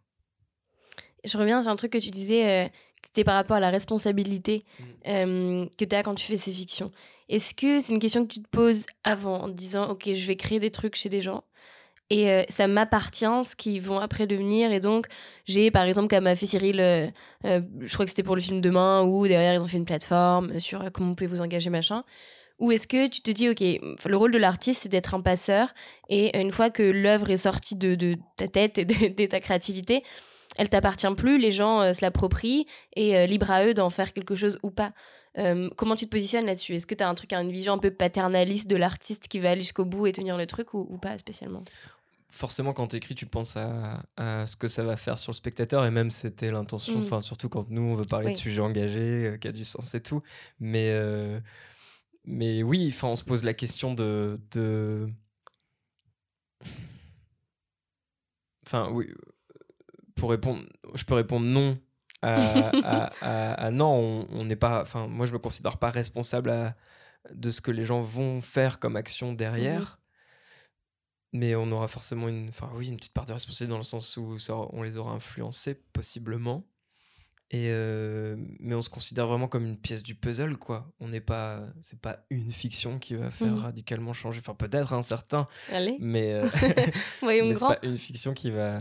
Je 1.24 1.36
reviens 1.36 1.60
sur 1.60 1.70
un 1.70 1.76
truc 1.76 1.92
que 1.92 1.98
tu 1.98 2.10
disais, 2.10 2.66
euh, 2.66 2.68
c'était 3.04 3.24
par 3.24 3.34
rapport 3.34 3.56
à 3.56 3.60
la 3.60 3.70
responsabilité 3.70 4.64
mm. 4.78 5.66
que 5.76 5.84
tu 5.84 5.94
as 5.94 6.02
quand 6.02 6.14
tu 6.14 6.24
fais 6.24 6.36
ces 6.36 6.52
fictions. 6.52 6.92
Est-ce 7.30 7.54
que 7.54 7.80
c'est 7.80 7.94
une 7.94 7.98
question 7.98 8.26
que 8.26 8.32
tu 8.34 8.42
te 8.42 8.48
poses 8.48 8.84
avant 9.04 9.42
en 9.44 9.48
disant 9.48 9.88
ok 9.90 10.12
je 10.12 10.26
vais 10.26 10.36
créer 10.36 10.60
des 10.60 10.70
trucs 10.70 10.96
chez 10.96 11.08
des 11.08 11.22
gens 11.22 11.44
et 12.12 12.44
ça 12.48 12.66
m'appartient 12.66 13.44
ce 13.44 13.54
qu'ils 13.54 13.80
vont 13.80 14.00
après 14.00 14.26
devenir 14.26 14.72
et 14.72 14.80
donc 14.80 15.06
j'ai 15.46 15.70
par 15.70 15.84
exemple 15.84 16.08
comme 16.08 16.26
a 16.26 16.34
fait 16.34 16.46
Cyril 16.46 17.12
je 17.44 17.92
crois 17.92 18.04
que 18.04 18.10
c'était 18.10 18.24
pour 18.24 18.34
le 18.34 18.40
film 18.40 18.60
Demain 18.60 19.02
où 19.02 19.28
derrière 19.28 19.54
ils 19.54 19.62
ont 19.62 19.68
fait 19.68 19.76
une 19.76 19.84
plateforme 19.84 20.58
sur 20.58 20.90
comment 20.92 21.10
vous 21.10 21.14
pouvez 21.14 21.28
vous 21.28 21.40
engager 21.40 21.70
machin 21.70 22.02
ou 22.60 22.70
est-ce 22.72 22.86
que 22.86 23.08
tu 23.08 23.22
te 23.22 23.30
dis, 23.30 23.48
OK, 23.48 23.60
le 23.60 24.16
rôle 24.16 24.30
de 24.30 24.38
l'artiste, 24.38 24.82
c'est 24.82 24.88
d'être 24.90 25.14
un 25.14 25.22
passeur, 25.22 25.74
et 26.08 26.38
une 26.38 26.52
fois 26.52 26.68
que 26.68 26.82
l'œuvre 26.82 27.30
est 27.30 27.38
sortie 27.38 27.74
de, 27.74 28.16
ta 28.36 28.48
tête 28.48 28.78
et 28.78 28.84
de, 28.84 29.26
ta 29.26 29.40
créativité, 29.40 30.04
elle 30.58 30.68
t'appartient 30.68 31.12
plus, 31.16 31.38
les 31.38 31.52
gens 31.52 31.80
euh, 31.80 31.92
se 31.94 32.02
l'approprient, 32.02 32.66
et 32.94 33.16
euh, 33.16 33.26
libre 33.26 33.50
à 33.50 33.64
eux 33.64 33.72
d'en 33.72 33.88
faire 33.88 34.12
quelque 34.12 34.36
chose 34.36 34.58
ou 34.62 34.70
pas. 34.70 34.92
Euh, 35.38 35.68
comment 35.76 35.96
tu 35.96 36.06
te 36.06 36.10
positionnes 36.10 36.46
là-dessus? 36.46 36.74
Est-ce 36.74 36.86
que 36.86 36.94
tu 36.94 37.04
as 37.04 37.08
un 37.08 37.14
truc, 37.14 37.32
une 37.32 37.52
vision 37.52 37.72
un 37.72 37.78
peu 37.78 37.90
paternaliste 37.90 38.68
de 38.68 38.76
l'artiste 38.76 39.28
qui 39.28 39.38
va 39.38 39.50
aller 39.50 39.62
jusqu'au 39.62 39.84
bout 39.84 40.06
et 40.06 40.12
tenir 40.12 40.36
le 40.36 40.46
truc, 40.46 40.74
ou, 40.74 40.98
pas 40.98 41.16
spécialement? 41.18 41.62
Forcément 42.28 42.72
quand 42.72 42.86
tu 42.86 42.96
écris 42.96 43.16
tu 43.16 43.26
penses 43.26 43.56
à, 43.56 44.04
ce 44.46 44.54
que 44.54 44.68
ça 44.68 44.84
va 44.84 44.96
faire 44.96 45.18
sur 45.18 45.32
le 45.32 45.36
spectateur 45.36 45.84
et 45.84 45.90
même 45.90 46.12
c'était 46.12 46.52
l'intention 46.52 47.00
mm. 47.00 47.02
enfin 47.02 47.20
surtout 47.20 47.48
quand 47.48 47.68
nous 47.70 47.82
on 47.82 47.96
veut 47.96 48.04
parler 48.04 48.30
de 48.30 48.36
sujets 48.36 48.60
engagés 48.60 49.36
qui 49.40 49.48
a 49.48 49.52
du 49.52 49.64
sens 49.64 49.96
et 49.96 50.00
tout 50.00 50.22
mais 50.60 50.92
mais 52.24 52.62
oui, 52.62 52.94
on 53.02 53.16
se 53.16 53.24
pose 53.24 53.44
la 53.44 53.54
question 53.54 53.94
de, 53.94 54.40
de... 54.52 55.08
Enfin, 58.66 58.90
oui. 58.92 59.08
Pour 60.14 60.30
répondre, 60.30 60.62
je 60.94 61.04
peux 61.04 61.14
répondre 61.14 61.46
non 61.46 61.78
à, 62.22 63.70
non. 63.72 64.26
On 64.30 64.44
n'est 64.44 64.56
pas. 64.56 64.82
Enfin, 64.82 65.06
moi, 65.06 65.26
je 65.26 65.32
me 65.32 65.38
considère 65.38 65.78
pas 65.78 65.90
responsable 65.90 66.74
de 67.32 67.50
ce 67.50 67.60
que 67.60 67.70
les 67.70 67.84
gens 67.84 68.00
vont 68.00 68.40
faire 68.40 68.78
comme 68.78 68.96
action 68.96 69.32
derrière. 69.32 69.98
Mais 71.32 71.54
on 71.54 71.70
aura 71.70 71.86
forcément 71.86 72.28
une, 72.28 72.48
enfin 72.48 72.70
oui, 72.74 72.88
une 72.88 72.96
petite 72.96 73.14
part 73.14 73.24
de 73.24 73.32
responsabilité 73.32 73.70
dans 73.70 73.78
le 73.78 73.84
sens 73.84 74.16
où 74.16 74.36
on 74.72 74.82
les 74.82 74.96
aura 74.96 75.12
influencés 75.12 75.74
possiblement. 75.92 76.64
Et 77.52 77.66
euh, 77.70 78.36
mais 78.60 78.76
on 78.76 78.82
se 78.82 78.90
considère 78.90 79.26
vraiment 79.26 79.48
comme 79.48 79.64
une 79.64 79.76
pièce 79.76 80.04
du 80.04 80.14
puzzle, 80.14 80.56
quoi. 80.56 80.92
On 81.00 81.08
n'est 81.08 81.20
pas, 81.20 81.64
c'est 81.82 82.00
pas 82.00 82.24
une 82.30 82.50
fiction 82.50 83.00
qui 83.00 83.16
va 83.16 83.32
faire 83.32 83.48
mmh. 83.48 83.62
radicalement 83.62 84.12
changer. 84.12 84.38
Enfin, 84.38 84.54
peut-être 84.54 84.92
un 84.92 85.02
certain. 85.02 85.46
Allez. 85.72 85.96
Mais, 85.98 86.32
euh, 86.32 86.48
mais 87.22 87.54
c'est 87.54 87.60
pas 87.60 87.78
une 87.82 87.96
fiction 87.96 88.34
qui 88.34 88.52
va. 88.52 88.80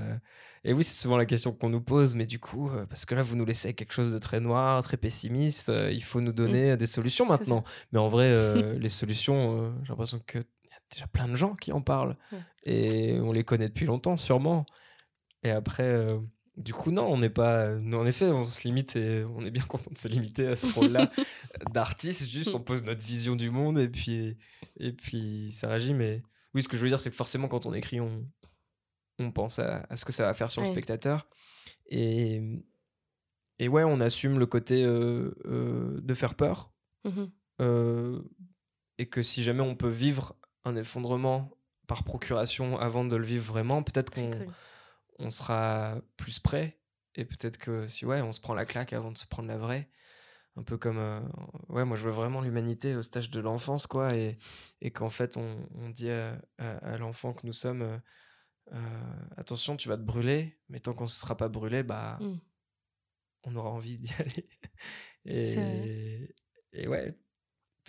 Et 0.64 0.74
oui, 0.74 0.84
c'est 0.84 1.02
souvent 1.02 1.18
la 1.18 1.26
question 1.26 1.52
qu'on 1.52 1.70
nous 1.70 1.82
pose. 1.82 2.14
Mais 2.14 2.28
du 2.28 2.38
coup, 2.38 2.70
euh, 2.70 2.86
parce 2.86 3.06
que 3.06 3.16
là, 3.16 3.24
vous 3.24 3.36
nous 3.36 3.46
laissez 3.46 3.74
quelque 3.74 3.94
chose 3.94 4.14
de 4.14 4.20
très 4.20 4.40
noir, 4.40 4.84
très 4.84 4.98
pessimiste. 4.98 5.72
il 5.90 6.04
faut 6.04 6.22
nous 6.22 6.32
mmh. 6.32 6.36
donner 6.36 6.78
des 6.78 6.86
solutions 6.86 7.26
maintenant. 7.26 7.64
Mais 7.92 7.98
en 7.98 8.08
vrai, 8.08 8.30
les 8.80 8.90
solutions, 8.90 9.74
j'ai 9.82 9.90
l'impression 9.90 10.22
que 10.28 10.38
y 10.38 10.42
a 10.42 10.80
déjà 10.92 11.08
plein 11.08 11.28
de 11.28 11.36
gens 11.36 11.56
qui 11.56 11.72
en 11.72 11.82
parlent 11.82 12.18
et 12.66 13.18
on 13.20 13.32
les 13.32 13.44
connaît 13.44 13.70
depuis 13.70 13.88
longtemps, 13.88 14.16
sûrement. 14.16 14.68
Et 15.42 15.50
après 15.50 16.06
du 16.60 16.74
coup, 16.74 16.92
non, 16.92 17.06
on 17.12 17.18
n'est 17.18 17.30
pas. 17.30 17.76
en 17.78 18.06
effet, 18.06 18.26
on 18.26 18.44
se 18.46 18.62
limite 18.68 18.96
et 18.98 19.24
on 19.24 19.46
est 19.46 19.52
bien 19.52 19.64
content 19.64 19.90
de 19.92 19.98
se 19.98 20.10
limiter 20.10 20.48
à 20.48 20.56
ce 20.56 20.68
rôle-là 20.68 21.10
d'artiste. 21.74 22.28
Juste, 22.28 22.54
on 22.54 22.60
pose 22.60 22.84
notre 22.84 23.02
vision 23.02 23.36
du 23.36 23.50
monde 23.50 23.80
et 23.80 23.88
puis, 23.88 24.38
et 24.78 24.92
puis 24.92 25.52
ça 25.54 25.70
réagit. 25.70 25.94
Mais 25.94 26.22
oui, 26.54 26.62
ce 26.62 26.68
que 26.68 26.76
je 26.76 26.82
veux 26.82 26.90
dire, 26.90 27.00
c'est 27.00 27.10
que 27.10 27.16
forcément, 27.16 27.48
quand 27.48 27.66
on 27.66 27.74
écrit, 27.74 28.02
on, 28.02 28.26
on 29.20 29.32
pense 29.32 29.58
à, 29.60 29.88
ce 29.96 30.04
que 30.04 30.12
ça 30.12 30.24
va 30.24 30.34
faire 30.34 30.52
sur 30.52 30.62
le 30.62 30.68
spectateur. 30.68 31.28
Et, 31.88 32.42
et 33.58 33.70
ouais, 33.70 33.84
on 33.84 34.02
assume 34.02 34.38
le 34.38 34.46
côté 34.46 34.84
euh, 34.84 35.34
euh, 35.46 36.00
de 36.02 36.14
faire 36.14 36.36
peur. 36.36 36.72
Mmh 37.06 37.26
euh, 37.62 38.22
et 39.00 39.08
que 39.08 39.22
si 39.22 39.44
jamais 39.44 39.60
on 39.60 39.76
peut 39.76 39.90
vivre 39.90 40.34
un 40.64 40.78
effondrement 40.78 41.52
par 41.88 42.06
procuration 42.06 42.80
avant 42.80 43.04
de 43.04 43.18
le 43.18 43.26
vivre 43.26 43.52
vraiment, 43.52 43.84
peut-être 43.84 44.12
qu'on 44.12 44.32
on 45.20 45.30
sera 45.30 46.02
plus 46.18 46.40
prêt. 46.40 46.80
Et 47.16 47.26
peut-être 47.26 47.58
que 47.58 47.88
si 47.88 48.06
ouais, 48.06 48.22
on 48.22 48.32
se 48.32 48.40
prend 48.40 48.54
la 48.54 48.66
claque 48.66 48.94
avant 48.94 49.12
de 49.12 49.18
se 49.18 49.28
prendre 49.28 49.48
la 49.48 49.58
vraie. 49.58 49.90
Un 50.56 50.64
peu 50.64 50.78
comme. 50.78 50.98
Euh, 50.98 51.22
ouais, 51.70 51.86
moi 51.86 51.96
je 51.96 52.04
veux 52.04 52.12
vraiment 52.12 52.42
l'humanité 52.42 52.96
au 52.96 53.02
stage 53.02 53.30
de 53.30 53.40
l'enfance, 53.40 53.88
quoi. 53.88 54.14
Et, 54.16 54.38
et 54.82 54.92
qu'en 54.92 55.10
fait, 55.10 55.38
on, 55.38 55.70
on, 55.76 55.90
dit 55.90 56.10
à, 56.10 56.98
l'enfant 56.98 57.34
que 57.34 57.46
nous 57.46 57.54
sommes 57.54 57.82
euh, 57.82 57.98
euh, 58.74 59.28
attention, 59.38 59.78
tu 59.78 59.88
vas 59.88 59.98
te 59.98 60.02
brûler, 60.02 60.58
mais 60.68 60.80
tant 60.80 60.94
qu'on 60.94 61.04
ne 61.04 61.10
se 61.10 61.20
sera 61.20 61.38
pas 61.38 61.50
brûlé, 61.50 61.84
bah. 61.84 62.18
Mmh. 62.22 62.40
On 63.44 63.56
aura 63.56 63.70
envie 63.70 63.98
d'y 63.98 64.12
aller. 64.20 64.50
Et, 65.24 66.36
et 66.74 66.88
ouais, 66.90 67.18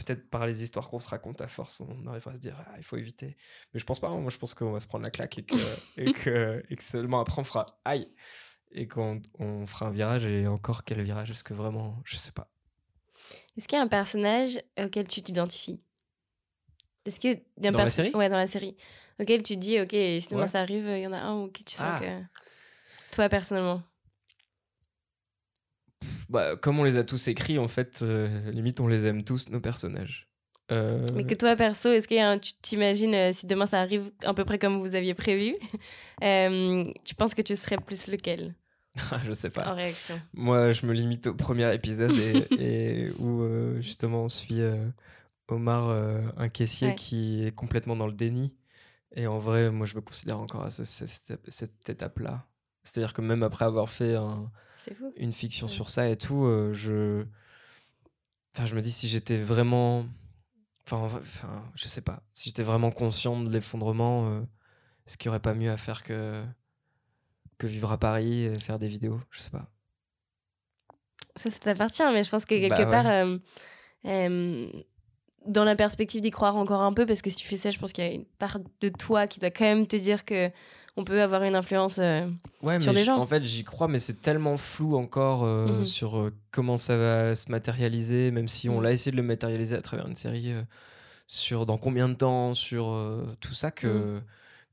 peut-être 0.05 0.29
par 0.29 0.47
les 0.47 0.63
histoires 0.63 0.89
qu'on 0.89 0.99
se 0.99 1.09
raconte 1.09 1.41
à 1.41 1.49
force, 1.49 1.81
on 1.81 2.07
arrivera 2.07 2.33
à 2.33 2.37
se 2.37 2.41
dire 2.41 2.57
ah, 2.59 2.75
il 2.77 2.85
faut 2.85 2.97
éviter. 2.97 3.37
Mais 3.73 3.81
je 3.81 3.85
pense 3.85 4.01
pas, 4.01 4.09
hein. 4.09 4.19
moi 4.19 4.31
je 4.31 4.39
pense 4.39 4.55
qu'on 4.55 4.73
va 4.73 4.81
se 4.81 4.87
prendre 4.87 5.05
la 5.05 5.11
claque 5.11 5.39
et 5.39 5.45
que, 5.45 5.57
et 5.97 6.13
que, 6.13 6.65
et 6.69 6.77
que 6.77 6.83
seulement 6.83 7.21
après 7.21 7.41
on 7.41 7.45
fera 7.45 7.81
aïe 7.85 8.09
et 8.73 8.87
qu'on 8.87 9.21
on 9.39 9.67
fera 9.67 9.87
un 9.87 9.91
virage 9.91 10.25
et 10.27 10.47
encore 10.47 10.85
quel 10.85 11.03
virage 11.03 11.31
est-ce 11.31 11.45
que 11.45 11.55
vraiment 11.55 12.01
je 12.05 12.17
sais 12.17 12.33
pas. 12.33 12.51
Est-ce 13.57 13.69
qu'il 13.69 13.77
y 13.77 13.81
a 13.81 13.85
un 13.85 13.89
personnage 13.89 14.61
auquel 14.79 15.07
tu 15.07 15.23
t'identifies? 15.23 15.81
Est-ce 17.05 17.21
que 17.21 17.41
dans 17.57 17.71
la 17.73 17.89
série? 17.89 18.11
Ouais, 18.15 18.29
dans 18.29 18.37
la 18.37 18.47
série. 18.47 18.77
Auquel 19.21 19.43
tu 19.43 19.57
dis 19.57 19.81
ok, 19.81 19.95
sinon 20.21 20.47
ça 20.47 20.61
arrive, 20.61 20.87
il 20.87 21.01
y 21.01 21.07
en 21.07 21.13
a 21.13 21.19
un 21.19 21.43
où 21.43 21.51
tu 21.51 21.75
sens 21.75 21.87
ah. 21.97 22.01
que 22.01 23.15
toi 23.15 23.29
personnellement 23.29 23.83
bah, 26.31 26.55
comme 26.57 26.79
on 26.79 26.85
les 26.85 26.97
a 26.97 27.03
tous 27.03 27.29
écrits, 27.29 27.59
en 27.59 27.67
fait, 27.67 28.01
euh, 28.03 28.51
limite, 28.53 28.81
on 28.81 28.87
les 28.87 29.05
aime 29.07 29.25
tous, 29.25 29.49
nos 29.49 29.61
personnages. 29.61 30.29
Euh, 30.71 31.05
Mais 31.17 31.25
que 31.25 31.35
toi, 31.35 31.57
perso, 31.57 31.91
est-ce 31.91 32.07
que 32.07 32.39
tu 32.39 32.53
t'imagines, 32.63 33.15
euh, 33.15 33.33
si 33.33 33.47
demain 33.47 33.67
ça 33.67 33.81
arrive 33.81 34.13
à 34.23 34.33
peu 34.33 34.45
près 34.45 34.61
comme 34.61 34.79
vous 34.79 34.95
aviez 34.95 35.15
prévu, 35.15 35.57
tu 36.21 37.15
penses 37.17 37.35
que 37.35 37.43
tu 37.43 37.57
serais 37.57 37.79
plus 37.79 38.07
lequel 38.07 38.55
je 39.25 39.33
sais 39.33 39.51
pas. 39.51 39.73
En 39.73 39.75
réaction? 39.75 40.21
Moi, 40.33 40.73
je 40.73 40.85
me 40.87 40.93
limite 40.93 41.29
au 41.29 41.35
premier 41.35 41.73
épisode 41.75 42.13
et, 42.59 43.11
où 43.21 43.45
justement 43.81 44.25
on 44.25 44.29
suit 44.29 44.63
Omar, 45.47 45.91
un 46.37 46.49
caissier 46.49 46.97
qui 46.97 47.47
est 47.47 47.55
complètement 47.55 47.95
dans 47.95 48.09
le 48.09 48.13
déni. 48.13 48.53
Et 49.15 49.29
en 49.29 49.39
vrai, 49.39 49.71
moi, 49.71 49.87
je 49.87 49.95
me 49.95 50.01
considère 50.01 50.41
encore 50.41 50.65
à 50.65 50.71
cette, 50.71 51.89
étape-là. 51.89 52.47
C'est-à-dire 52.83 53.13
que 53.13 53.23
même 53.23 53.45
après 53.45 53.65
avoir 53.65 53.91
fait 53.91 54.17
une 55.17 55.33
fiction 55.33 55.69
sur 55.69 55.89
ça 55.89 56.09
et 56.09 56.17
tout, 56.17 56.45
je 56.73 57.25
Enfin, 58.55 58.67
je 58.67 58.75
me 58.75 58.81
dis 58.81 58.91
si 58.91 59.09
j'étais 59.09 59.37
vraiment. 59.37 60.07
Enfin, 60.87 61.05
enfin, 61.05 61.71
je 61.75 61.89
sais 61.89 62.01
pas. 62.01 62.23
Si 62.33 62.49
j'étais 62.49 62.63
vraiment 62.63 62.91
conscient 62.91 63.41
de 63.41 63.51
l'effondrement, 63.51 64.29
euh, 64.29 64.41
est-ce 65.07 65.17
qu'il 65.17 65.29
n'y 65.29 65.31
aurait 65.31 65.41
pas 65.41 65.55
mieux 65.55 65.71
à 65.71 65.77
faire 65.77 66.03
que, 66.03 66.45
que 67.59 67.67
vivre 67.67 67.93
à 67.93 67.99
Paris 67.99 68.45
et 68.45 68.55
faire 68.59 68.79
des 68.79 68.89
vidéos? 68.89 69.21
Je 69.31 69.41
sais 69.41 69.51
pas. 69.51 69.71
Ça, 71.37 71.51
ça 71.51 71.59
t'appartient, 71.61 72.13
mais 72.13 72.25
je 72.25 72.31
pense 72.31 72.45
que 72.45 72.57
quelque 72.57 72.83
bah 72.83 72.87
part, 72.87 73.07
euh, 73.07 73.39
euh, 74.07 74.69
dans 75.47 75.65
la 75.65 75.77
perspective 75.77 76.21
d'y 76.21 76.31
croire 76.31 76.57
encore 76.57 76.83
un 76.83 76.93
peu, 76.93 77.07
parce 77.07 77.23
que 77.23 77.31
si 77.31 77.37
tu 77.37 77.47
fais 77.47 77.57
ça, 77.57 77.71
je 77.71 77.79
pense 77.79 77.93
qu'il 77.93 78.05
y 78.05 78.09
a 78.09 78.13
une 78.13 78.25
part 78.25 78.59
de 78.81 78.89
toi 78.89 79.29
qui 79.29 79.39
doit 79.39 79.51
quand 79.51 79.65
même 79.65 79.87
te 79.87 79.97
dire 79.97 80.25
que 80.25 80.51
on 81.01 81.05
peut 81.05 81.23
avoir 81.23 81.43
une 81.45 81.55
influence 81.55 81.99
euh, 81.99 82.29
sur 82.79 82.93
les 82.93 83.05
gens. 83.05 83.17
En 83.17 83.27
fait, 83.27 83.43
j'y 83.43 83.65
crois, 83.65 83.89
mais 83.89 83.99
c'est 83.99 84.21
tellement 84.21 84.59
flou 84.59 84.97
encore 84.97 85.45
euh, 85.45 85.79
mhm. 85.79 85.87
sur 85.87 86.19
euh, 86.19 86.33
comment 86.51 86.77
ça 86.77 86.97
va 86.97 87.35
se 87.35 87.51
matérialiser, 87.51 88.31
même 88.31 88.49
si 88.49 88.69
on 88.69 88.77
mhm. 88.77 88.83
l'a 88.83 88.93
essayé 88.93 89.13
de 89.13 89.17
le 89.17 89.23
matérialiser 89.23 89.75
à 89.77 89.83
travers 89.83 90.07
une 90.07 90.15
série, 90.15 90.53
sur 91.27 91.65
dans 91.65 91.79
combien 91.79 92.09
de 92.09 92.15
temps, 92.15 92.55
sur 92.55 92.95
tout 93.41 93.55
ça, 93.55 93.71
que, 93.71 93.87
mhm. 93.87 94.23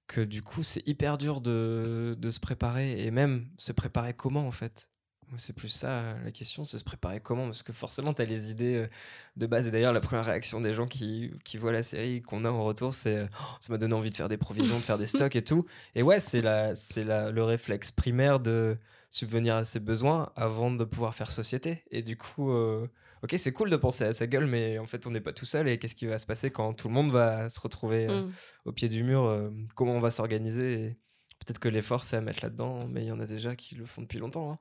que 0.07 0.21
du 0.21 0.41
coup, 0.41 0.63
c'est 0.63 0.85
hyper 0.85 1.17
dur 1.17 1.39
de, 1.39 2.17
de, 2.19 2.29
se 2.29 2.41
préparer, 2.41 3.05
et 3.05 3.11
même 3.11 3.45
se 3.57 3.71
préparer 3.71 4.13
comment, 4.13 4.45
en 4.47 4.51
fait? 4.51 4.89
C'est 5.35 5.53
plus 5.53 5.67
ça 5.67 6.15
la 6.23 6.31
question, 6.31 6.63
c'est 6.63 6.79
se 6.79 6.85
préparer 6.85 7.19
comment 7.19 7.45
Parce 7.45 7.63
que 7.63 7.73
forcément, 7.73 8.13
tu 8.13 8.21
as 8.21 8.25
les 8.25 8.49
idées 8.49 8.87
de 9.35 9.45
base. 9.45 9.67
Et 9.67 9.71
d'ailleurs, 9.71 9.93
la 9.93 9.99
première 9.99 10.25
réaction 10.25 10.61
des 10.61 10.73
gens 10.73 10.87
qui, 10.87 11.31
qui 11.43 11.57
voient 11.57 11.71
la 11.71 11.83
série 11.83 12.21
qu'on 12.21 12.45
a 12.45 12.49
en 12.49 12.63
retour, 12.63 12.93
c'est 12.93 13.23
oh, 13.23 13.43
ça 13.59 13.73
m'a 13.73 13.77
donné 13.77 13.93
envie 13.93 14.09
de 14.09 14.15
faire 14.15 14.29
des 14.29 14.37
provisions, 14.37 14.77
de 14.77 14.83
faire 14.83 14.97
des 14.97 15.07
stocks 15.07 15.35
et 15.35 15.43
tout. 15.43 15.65
Et 15.95 16.03
ouais, 16.03 16.19
c'est 16.19 16.41
la, 16.41 16.73
la, 16.95 17.31
le 17.31 17.43
réflexe 17.43 17.91
primaire 17.91 18.39
de 18.39 18.77
subvenir 19.09 19.55
à 19.55 19.65
ses 19.65 19.79
besoins 19.79 20.31
avant 20.35 20.71
de 20.71 20.83
pouvoir 20.83 21.13
faire 21.13 21.31
société. 21.31 21.83
Et 21.91 22.03
du 22.03 22.17
coup, 22.17 22.51
ok, 22.51 23.33
c'est 23.37 23.51
cool 23.51 23.69
de 23.69 23.77
penser 23.77 24.05
à 24.05 24.13
sa 24.13 24.27
gueule, 24.27 24.47
mais 24.47 24.79
en 24.79 24.85
fait, 24.85 25.07
on 25.07 25.11
n'est 25.11 25.21
pas 25.21 25.33
tout 25.33 25.45
seul. 25.45 25.67
Et 25.67 25.77
qu'est-ce 25.77 25.95
qui 25.95 26.05
va 26.05 26.19
se 26.19 26.25
passer 26.25 26.51
quand 26.51 26.73
tout 26.73 26.87
le 26.87 26.93
monde 26.93 27.11
va 27.11 27.49
se 27.49 27.59
retrouver 27.59 28.07
mmh. 28.07 28.31
au 28.65 28.71
pied 28.71 28.87
du 28.87 29.03
mur 29.03 29.51
Comment 29.75 29.93
on 29.93 29.99
va 29.99 30.11
s'organiser? 30.11 30.97
Peut-être 31.39 31.59
que 31.59 31.69
l'effort, 31.69 32.03
c'est 32.03 32.17
à 32.17 32.21
mettre 32.21 32.39
là-dedans, 32.43 32.87
mais 32.87 33.03
il 33.03 33.07
y 33.07 33.11
en 33.11 33.19
a 33.19 33.25
déjà 33.25 33.55
qui 33.55 33.75
le 33.75 33.85
font 33.85 34.01
depuis 34.01 34.19
longtemps. 34.19 34.51
Hein 34.51 34.59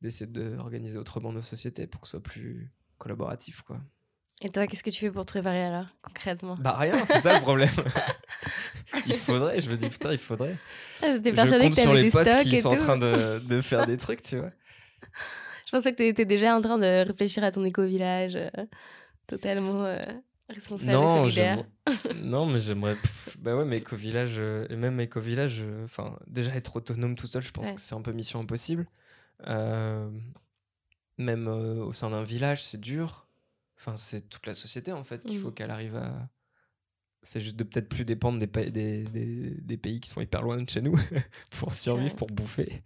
d'essayer 0.00 0.30
d'organiser 0.30 0.98
autrement 0.98 1.32
nos 1.32 1.42
sociétés 1.42 1.86
pour 1.86 2.00
que 2.00 2.06
ce 2.06 2.12
soit 2.12 2.22
plus 2.22 2.70
collaboratif, 2.98 3.62
quoi. 3.62 3.80
Et 4.40 4.50
toi, 4.50 4.68
qu'est-ce 4.68 4.84
que 4.84 4.90
tu 4.90 5.00
fais 5.00 5.10
pour 5.10 5.26
te 5.26 5.32
préparer 5.32 5.64
alors, 5.64 5.86
concrètement? 6.00 6.56
Bah 6.60 6.76
rien, 6.76 7.04
c'est 7.06 7.18
ça 7.18 7.34
le 7.34 7.40
problème. 7.40 7.70
il 9.06 9.16
faudrait, 9.16 9.60
je 9.60 9.68
me 9.68 9.76
dis 9.76 9.88
putain, 9.88 10.12
il 10.12 10.18
faudrait. 10.18 10.54
Ah, 11.02 11.14
je 11.14 11.60
compte 11.60 11.74
sur 11.74 11.92
les 11.92 12.10
potes 12.10 12.42
qui 12.42 12.58
sont 12.58 12.68
en 12.68 12.76
train 12.76 12.96
de, 12.96 13.40
de, 13.40 13.60
faire 13.60 13.86
des 13.86 13.96
trucs, 13.96 14.22
tu 14.22 14.38
vois. 14.38 14.50
Je 15.66 15.76
pensais 15.76 15.92
que 15.92 15.98
tu 15.98 16.06
étais 16.06 16.24
déjà 16.24 16.56
en 16.56 16.62
train 16.62 16.78
de 16.78 17.06
réfléchir 17.06 17.44
à 17.44 17.50
ton 17.50 17.62
éco-village, 17.62 18.36
euh, 18.36 18.48
totalement 19.26 19.84
euh, 19.84 20.00
responsable 20.48 20.92
non, 20.92 21.26
et 21.26 21.30
solidaire. 21.30 21.64
non, 22.22 22.46
mais 22.46 22.58
j'aimerais... 22.58 22.96
Bah 23.38 23.54
ouais, 23.54 23.66
mais 23.66 23.76
éco-village, 23.76 24.36
euh, 24.38 24.66
et 24.70 24.76
même 24.76 24.98
éco-village, 24.98 25.66
enfin, 25.84 26.18
déjà 26.26 26.54
être 26.54 26.76
autonome 26.76 27.16
tout 27.16 27.26
seul, 27.26 27.42
je 27.42 27.50
pense 27.50 27.72
que 27.72 27.82
c'est 27.82 27.94
un 27.94 28.00
peu 28.00 28.12
mission 28.12 28.40
impossible. 28.40 28.86
Euh, 29.46 30.10
même 31.16 31.48
euh, 31.48 31.84
au 31.84 31.92
sein 31.92 32.10
d'un 32.10 32.22
village, 32.22 32.64
c'est 32.64 32.80
dur. 32.80 33.26
Enfin, 33.76 33.96
c'est 33.96 34.28
toute 34.28 34.46
la 34.46 34.54
société 34.54 34.92
en 34.92 35.04
fait 35.04 35.24
qu'il 35.24 35.38
faut 35.38 35.50
mmh. 35.50 35.54
qu'elle 35.54 35.70
arrive 35.70 35.96
à. 35.96 36.28
C'est 37.22 37.40
juste 37.40 37.56
de 37.56 37.64
peut-être 37.64 37.88
plus 37.88 38.04
dépendre 38.04 38.38
des, 38.38 38.46
des, 38.70 39.02
des, 39.02 39.50
des, 39.50 39.76
pays 39.76 40.00
qui 40.00 40.08
sont 40.08 40.20
hyper 40.20 40.40
loin 40.40 40.62
de 40.62 40.70
chez 40.70 40.80
nous 40.80 40.96
pour 41.50 41.74
survivre, 41.74 42.14
pour 42.14 42.28
bouffer. 42.28 42.82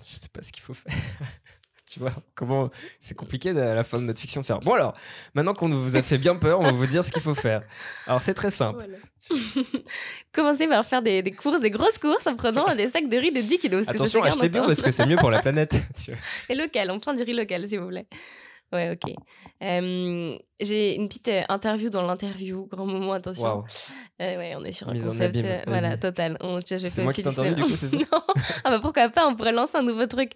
Je 0.00 0.16
sais 0.16 0.28
pas 0.28 0.42
ce 0.42 0.52
qu'il 0.52 0.62
faut 0.62 0.74
faire. 0.74 0.94
tu 1.90 2.00
vois. 2.00 2.12
Comment 2.34 2.70
c'est 3.00 3.16
compliqué 3.16 3.50
à 3.50 3.74
la 3.74 3.84
fin 3.84 3.98
de 3.98 4.04
notre 4.04 4.20
fiction 4.20 4.40
de 4.42 4.46
faire. 4.46 4.60
Bon 4.60 4.74
alors 4.74 4.94
maintenant 5.34 5.54
qu'on 5.54 5.68
vous 5.68 5.96
a 5.96 6.02
fait 6.02 6.18
bien 6.18 6.36
peur 6.36 6.60
on 6.60 6.64
va 6.64 6.72
vous 6.72 6.86
dire 6.86 7.04
ce 7.04 7.10
qu'il 7.10 7.22
faut 7.22 7.34
faire. 7.34 7.62
Alors 8.06 8.22
c'est 8.22 8.34
très 8.34 8.50
simple. 8.50 8.86
Commencez 10.32 10.68
par 10.68 10.84
faire 10.84 11.02
des, 11.02 11.22
des, 11.22 11.32
courses 11.32 11.60
des 11.60 11.70
grosses 11.70 11.98
courses 11.98 12.26
en 12.26 12.36
prenant 12.36 12.74
des 12.74 12.88
sacs 12.88 13.08
de 13.08 13.16
riz 13.16 13.32
de 13.32 13.40
10 13.40 13.58
kilos. 13.58 13.88
Attention 13.88 14.22
achetez 14.22 14.48
bio 14.48 14.66
parce 14.66 14.82
que 14.82 14.90
c'est 14.90 15.06
mieux 15.06 15.16
pour 15.16 15.30
la 15.30 15.40
planète. 15.40 15.76
Et 16.48 16.54
local 16.54 16.90
on 16.90 16.98
prend 16.98 17.14
du 17.14 17.22
riz 17.22 17.32
local 17.34 17.66
s'il 17.66 17.80
vous 17.80 17.88
plaît. 17.88 18.06
Ouais, 18.72 18.90
ok. 18.90 19.14
J'ai 19.60 20.94
une 20.94 21.08
petite 21.08 21.28
euh, 21.28 21.42
interview 21.48 21.90
dans 21.90 22.02
l'interview, 22.02 22.66
grand 22.66 22.86
moment, 22.86 23.12
attention. 23.12 23.64
Euh, 24.20 24.36
ouais, 24.36 24.54
on 24.56 24.64
est 24.64 24.72
sur 24.72 24.88
un 24.88 24.98
concept, 24.98 25.36
euh, 25.36 25.58
voilà, 25.66 25.96
total. 25.96 26.38
c'est 26.64 26.98
moi 27.02 27.12
qui 27.12 27.22
t'interviewe 27.22 27.54
du 27.54 27.62
coup, 27.62 27.76
c'est 27.76 27.88
ça 27.88 27.96
Non, 27.98 28.06
ah 28.64 28.70
bah 28.70 28.78
pourquoi 28.80 29.08
pas, 29.08 29.26
on 29.26 29.34
pourrait 29.34 29.52
lancer 29.52 29.76
un 29.76 29.82
nouveau 29.82 30.06
truc. 30.06 30.32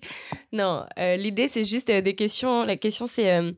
Non, 0.53 0.85
l'idée 0.97 1.49
c'est 1.49 1.65
juste 1.65 1.91
des 1.91 2.15
questions. 2.15 2.65
La 2.65 2.77
question 2.77 3.07
c'est 3.07 3.55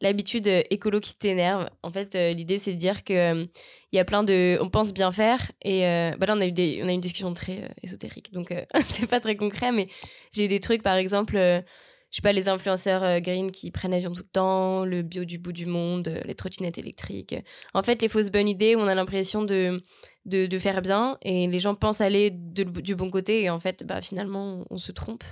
l'habitude 0.00 0.46
écolo 0.70 1.00
qui 1.00 1.16
t'énerve. 1.16 1.68
En 1.82 1.90
fait, 1.90 2.14
l'idée 2.14 2.58
c'est 2.58 2.72
de 2.72 2.78
dire 2.78 3.02
que 3.02 3.44
il 3.90 3.96
y 3.96 3.98
a 3.98 4.04
plein 4.04 4.22
de, 4.22 4.58
on 4.60 4.68
pense 4.68 4.92
bien 4.92 5.10
faire 5.10 5.50
et 5.62 5.80
bah 6.18 6.26
là 6.26 6.34
on 6.36 6.40
a 6.40 6.46
eu 6.46 6.52
des, 6.52 6.80
on 6.84 6.88
a 6.88 6.92
une 6.92 7.00
discussion 7.00 7.34
très 7.34 7.74
ésotérique, 7.82 8.32
donc 8.32 8.54
c'est 8.86 9.06
pas 9.06 9.20
très 9.20 9.34
concret, 9.34 9.72
mais 9.72 9.88
j'ai 10.32 10.44
eu 10.44 10.48
des 10.48 10.60
trucs 10.60 10.82
par 10.82 10.94
exemple 10.94 11.64
je 12.10 12.16
sais 12.16 12.22
pas, 12.22 12.32
les 12.32 12.48
influenceurs 12.48 13.02
euh, 13.02 13.20
green 13.20 13.50
qui 13.50 13.70
prennent 13.70 13.90
l'avion 13.90 14.12
tout 14.12 14.22
le 14.22 14.28
temps, 14.28 14.84
le 14.84 15.02
bio 15.02 15.24
du 15.24 15.38
bout 15.38 15.52
du 15.52 15.66
monde, 15.66 16.08
euh, 16.08 16.22
les 16.24 16.34
trottinettes 16.34 16.78
électriques. 16.78 17.34
En 17.74 17.82
fait, 17.82 18.00
les 18.00 18.08
fausses 18.08 18.30
bonnes 18.30 18.48
idées, 18.48 18.76
on 18.76 18.86
a 18.86 18.94
l'impression 18.94 19.42
de, 19.42 19.82
de, 20.24 20.58
faire 20.58 20.80
bien 20.80 21.18
et 21.20 21.46
les 21.46 21.60
gens 21.60 21.74
pensent 21.74 22.00
aller 22.00 22.30
du 22.30 22.94
bon 22.94 23.10
côté 23.10 23.42
et 23.42 23.50
en 23.50 23.60
fait, 23.60 23.84
bah, 23.84 24.00
finalement, 24.00 24.64
on, 24.70 24.78
se 24.78 24.90
trompe. 24.90 25.24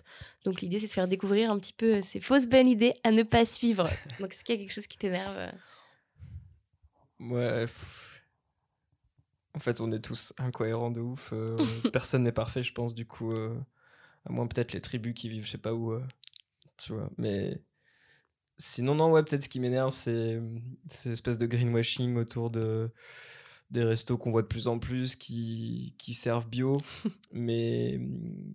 Donc 0.45 0.61
l'idée, 0.61 0.79
c'est 0.79 0.87
de 0.87 0.93
faire 0.93 1.09
découvrir 1.09 1.51
un 1.51 1.59
petit 1.59 1.73
peu 1.73 2.03
ces 2.03 2.21
fausses 2.21 2.47
bonnes 2.47 2.71
idées 2.71 2.93
à 3.05 3.11
ne 3.11 3.23
pas 3.23 3.47
suivre. 3.47 3.89
Donc 4.21 4.33
est-ce 4.33 4.45
qu'il 4.45 4.57
y 4.57 4.59
a 4.59 4.61
quelque 4.61 4.75
chose 4.75 4.87
qui 4.87 4.99
t'énerve 4.99 5.53
Ouais. 7.21 7.65
En 9.55 9.61
fait, 9.61 9.81
on 9.81 9.91
est 9.93 10.01
tous 10.01 10.35
incohérents 10.37 10.91
de 10.91 11.01
ouf. 11.01 11.31
Euh, 11.33 11.57
personne 11.95 12.25
n'est 12.25 12.33
parfait, 12.33 12.62
je 12.62 12.75
pense, 12.75 12.95
du 12.95 13.07
coup. 13.07 13.33
à 13.33 14.31
moins 14.31 14.47
peut-être 14.47 14.75
les 14.75 14.83
tribus 14.83 15.15
qui 15.15 15.31
vivent 15.31 15.47
je 15.47 15.53
sais 15.53 15.59
pas 15.59 15.73
où 15.73 15.99
tu 16.79 16.93
vois. 16.93 17.11
Mais 17.19 17.62
sinon, 18.59 18.95
non, 18.95 19.11
ouais, 19.11 19.23
peut-être 19.23 19.45
ce 19.45 19.49
qui 19.49 19.61
m'énerve, 19.61 19.93
c'est 19.93 20.41
cette 20.89 21.12
espèce 21.12 21.39
de 21.39 21.47
greenwashing 21.47 22.17
autour 22.17 22.51
de 22.51 22.91
des 23.71 23.83
restos 23.83 24.17
qu'on 24.17 24.31
voit 24.31 24.43
de 24.43 24.47
plus 24.47 24.69
en 24.69 24.79
plus 24.79 25.17
qui, 25.17 25.95
qui 25.99 26.15
servent 26.15 26.49
bio, 26.49 26.77
mais 27.33 27.99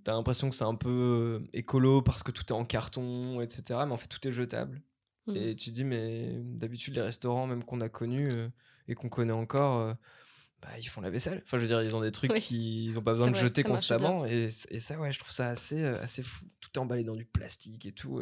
t'as 0.03 0.13
l'impression 0.13 0.49
que 0.49 0.55
c'est 0.55 0.63
un 0.63 0.75
peu 0.75 1.43
écolo 1.53 2.01
parce 2.01 2.23
que 2.23 2.31
tout 2.31 2.45
est 2.47 2.53
en 2.53 2.65
carton, 2.65 3.41
etc. 3.41 3.81
Mais 3.85 3.91
en 3.91 3.97
fait, 3.97 4.07
tout 4.07 4.25
est 4.27 4.31
jetable. 4.31 4.81
Mmh. 5.27 5.35
Et 5.35 5.55
tu 5.55 5.69
te 5.69 5.75
dis, 5.75 5.83
mais 5.83 6.39
d'habitude, 6.41 6.95
les 6.95 7.01
restaurants, 7.01 7.45
même 7.45 7.63
qu'on 7.63 7.81
a 7.81 7.89
connus 7.89 8.29
euh, 8.31 8.49
et 8.87 8.95
qu'on 8.95 9.09
connaît 9.09 9.33
encore, 9.33 9.79
euh, 9.79 9.93
bah, 10.61 10.69
ils 10.77 10.87
font 10.87 11.01
la 11.01 11.09
vaisselle. 11.09 11.41
Enfin, 11.43 11.57
je 11.57 11.63
veux 11.63 11.67
dire, 11.67 11.81
ils 11.81 11.95
ont 11.95 12.01
des 12.01 12.11
trucs 12.11 12.33
qu'ils 12.35 12.93
n'ont 12.93 13.01
pas 13.01 13.11
besoin 13.11 13.31
de 13.31 13.35
jeter 13.35 13.63
constamment. 13.63 14.25
Et, 14.25 14.49
et, 14.69 14.79
ça, 14.79 14.99
ouais, 14.99 15.11
je 15.11 15.19
trouve 15.19 15.31
ça 15.31 15.47
assez, 15.49 15.81
euh, 15.81 16.01
assez 16.01 16.21
fou. 16.21 16.45
Tout 16.59 16.69
est 16.75 16.77
emballé 16.77 17.03
dans 17.03 17.15
du 17.15 17.25
plastique 17.25 17.85
et 17.85 17.91
tout. 17.91 18.21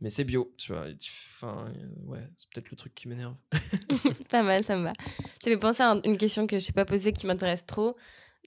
Mais 0.00 0.10
c'est 0.10 0.24
bio, 0.24 0.52
tu 0.58 0.72
vois. 0.72 0.86
Enfin, 1.30 1.66
euh, 1.68 2.10
ouais, 2.10 2.28
c'est 2.36 2.48
peut-être 2.50 2.70
le 2.70 2.76
truc 2.76 2.94
qui 2.94 3.08
m'énerve. 3.08 3.34
pas 4.30 4.42
mal, 4.42 4.64
ça 4.64 4.76
me 4.76 4.84
va. 4.84 4.92
Ça 5.42 5.50
fait 5.50 5.56
penser 5.56 5.82
à 5.82 5.98
une 6.04 6.18
question 6.18 6.46
que 6.46 6.58
je 6.58 6.64
sais 6.64 6.72
pas 6.72 6.84
posée 6.84 7.12
qui 7.12 7.26
m'intéresse 7.26 7.64
trop. 7.64 7.96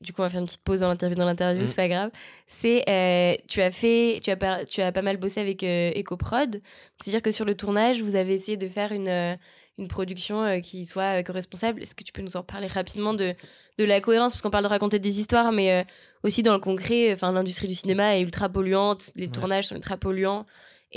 Du 0.01 0.11
coup, 0.11 0.21
on 0.21 0.25
va 0.25 0.29
faire 0.29 0.41
une 0.41 0.45
petite 0.45 0.63
pause 0.63 0.81
dans 0.81 0.89
l'interview. 0.89 1.17
Dans 1.17 1.25
l'interview, 1.25 1.63
mmh. 1.63 1.67
c'est 1.67 1.75
pas 1.75 1.87
grave. 1.87 2.11
C'est, 2.45 2.87
euh, 2.89 3.35
tu 3.47 3.61
as 3.61 3.71
fait, 3.71 4.19
tu 4.21 4.29
as, 4.29 4.35
pas, 4.35 4.65
tu 4.65 4.81
as 4.81 4.91
pas 4.91 5.01
mal 5.01 5.17
bossé 5.17 5.39
avec 5.39 5.63
EcoProd. 5.63 6.61
C'est-à-dire 7.01 7.21
que 7.21 7.31
sur 7.31 7.45
le 7.45 7.55
tournage, 7.55 8.03
vous 8.03 8.17
avez 8.17 8.35
essayé 8.35 8.57
de 8.57 8.67
faire 8.67 8.91
une 8.91 9.37
une 9.77 9.87
production 9.87 10.43
euh, 10.43 10.59
qui 10.59 10.85
soit 10.85 11.19
euh, 11.19 11.23
co-responsable. 11.23 11.81
Est-ce 11.81 11.95
que 11.95 12.03
tu 12.03 12.13
peux 12.13 12.21
nous 12.21 12.37
en 12.37 12.43
parler 12.43 12.67
rapidement 12.67 13.13
de, 13.13 13.33
de 13.77 13.83
la 13.83 13.99
cohérence? 14.01 14.33
Parce 14.33 14.41
qu'on 14.41 14.49
parle 14.49 14.63
de 14.63 14.69
raconter 14.69 14.99
des 14.99 15.19
histoires, 15.19 15.51
mais 15.51 15.71
euh, 15.71 15.83
aussi 16.23 16.43
dans 16.43 16.53
le 16.53 16.59
concret, 16.59 17.13
enfin, 17.13 17.31
l'industrie 17.31 17.67
du 17.67 17.75
cinéma 17.75 18.17
est 18.17 18.21
ultra 18.21 18.49
polluante, 18.49 19.11
les 19.15 19.27
tournages 19.27 19.67
sont 19.67 19.75
ultra 19.75 19.97
polluants. 19.97 20.45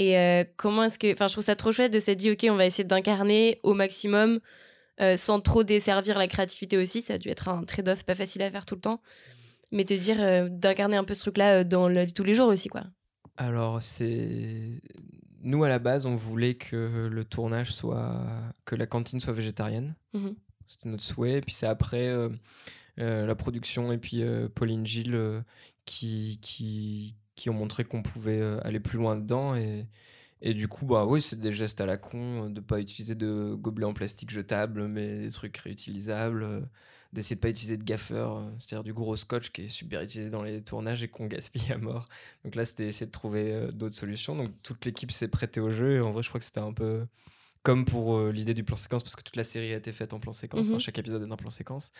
Et 0.00 0.44
comment 0.56 0.84
est-ce 0.84 0.96
que. 0.96 1.12
Enfin, 1.12 1.26
je 1.26 1.32
trouve 1.32 1.44
ça 1.44 1.56
trop 1.56 1.72
chouette 1.72 1.92
de 1.92 1.98
s'être 1.98 2.18
dit, 2.18 2.30
OK, 2.30 2.46
on 2.48 2.54
va 2.54 2.66
essayer 2.66 2.84
d'incarner 2.84 3.58
au 3.64 3.74
maximum 3.74 4.38
sans 5.16 5.40
trop 5.40 5.64
desservir 5.64 6.16
la 6.18 6.28
créativité 6.28 6.78
aussi. 6.78 7.02
Ça 7.02 7.14
a 7.14 7.18
dû 7.18 7.30
être 7.30 7.48
un 7.48 7.64
trade-off 7.64 8.04
pas 8.04 8.14
facile 8.14 8.42
à 8.42 8.50
faire 8.50 8.64
tout 8.64 8.76
le 8.76 8.80
temps. 8.80 9.02
Mais 9.72 9.84
te 9.84 9.94
dire 9.94 10.48
d'incarner 10.50 10.96
un 10.96 11.02
peu 11.02 11.14
ce 11.14 11.22
truc-là 11.22 11.64
dans 11.64 11.88
tous 12.14 12.22
les 12.22 12.36
jours 12.36 12.46
aussi, 12.46 12.68
quoi. 12.68 12.84
Alors, 13.36 13.82
c'est 13.82 14.80
nous, 15.42 15.64
à 15.64 15.68
la 15.68 15.78
base, 15.78 16.06
on 16.06 16.16
voulait 16.16 16.54
que 16.54 17.08
le 17.10 17.24
tournage 17.24 17.72
soit. 17.72 18.26
que 18.64 18.74
la 18.74 18.86
cantine 18.86 19.20
soit 19.20 19.32
végétarienne. 19.32 19.94
Mhm. 20.12 20.34
C'était 20.66 20.88
notre 20.88 21.02
souhait. 21.02 21.38
Et 21.38 21.40
puis 21.40 21.54
c'est 21.54 21.66
après 21.66 22.08
euh, 22.08 22.28
euh, 22.98 23.26
la 23.26 23.34
production 23.34 23.90
et 23.92 23.98
puis 23.98 24.22
euh, 24.22 24.48
Pauline 24.48 24.86
Gilles 24.86 25.42
qui, 25.84 26.38
qui, 26.42 27.16
qui 27.34 27.50
ont 27.50 27.54
montré 27.54 27.84
qu'on 27.84 28.02
pouvait 28.02 28.42
aller 28.62 28.80
plus 28.80 28.98
loin 28.98 29.16
dedans. 29.16 29.54
Et, 29.54 29.86
et 30.42 30.54
du 30.54 30.68
coup, 30.68 30.86
bah 30.86 31.06
oui, 31.06 31.20
c'est 31.20 31.40
des 31.40 31.52
gestes 31.52 31.80
à 31.80 31.86
la 31.86 31.96
con, 31.96 32.50
de 32.50 32.60
pas 32.60 32.80
utiliser 32.80 33.14
de 33.14 33.54
gobelets 33.54 33.86
en 33.86 33.94
plastique 33.94 34.30
jetables, 34.30 34.86
mais 34.86 35.18
des 35.18 35.30
trucs 35.30 35.56
réutilisables 35.56 36.68
d'essayer 37.12 37.36
de 37.36 37.40
pas 37.40 37.48
utiliser 37.48 37.76
de 37.76 37.84
gaffeur, 37.84 38.36
euh, 38.36 38.50
c'est-à-dire 38.58 38.84
du 38.84 38.92
gros 38.92 39.16
scotch 39.16 39.50
qui 39.50 39.62
est 39.62 39.68
super 39.68 40.02
utilisé 40.02 40.30
dans 40.30 40.42
les 40.42 40.62
tournages 40.62 41.02
et 41.02 41.08
qu'on 41.08 41.26
gaspille 41.26 41.72
à 41.72 41.78
mort. 41.78 42.06
Donc 42.44 42.54
là, 42.54 42.64
c'était 42.64 42.86
essayer 42.86 43.06
de 43.06 43.12
trouver 43.12 43.52
euh, 43.52 43.70
d'autres 43.70 43.94
solutions. 43.94 44.36
Donc 44.36 44.50
toute 44.62 44.84
l'équipe 44.84 45.10
s'est 45.10 45.28
prêtée 45.28 45.60
au 45.60 45.70
jeu. 45.70 45.96
Et 45.96 46.00
en 46.00 46.10
vrai, 46.10 46.22
je 46.22 46.28
crois 46.28 46.38
que 46.38 46.44
c'était 46.44 46.60
un 46.60 46.72
peu 46.72 47.06
comme 47.62 47.84
pour 47.84 48.16
euh, 48.16 48.30
l'idée 48.30 48.54
du 48.54 48.64
plan 48.64 48.76
séquence, 48.76 49.02
parce 49.02 49.16
que 49.16 49.22
toute 49.22 49.36
la 49.36 49.44
série 49.44 49.72
a 49.72 49.76
été 49.76 49.92
faite 49.92 50.12
en 50.12 50.20
plan 50.20 50.32
séquence, 50.32 50.68
mhm. 50.68 50.80
chaque 50.80 50.98
épisode 50.98 51.22
est 51.22 51.32
en 51.32 51.36
plan 51.36 51.50
séquence. 51.50 51.92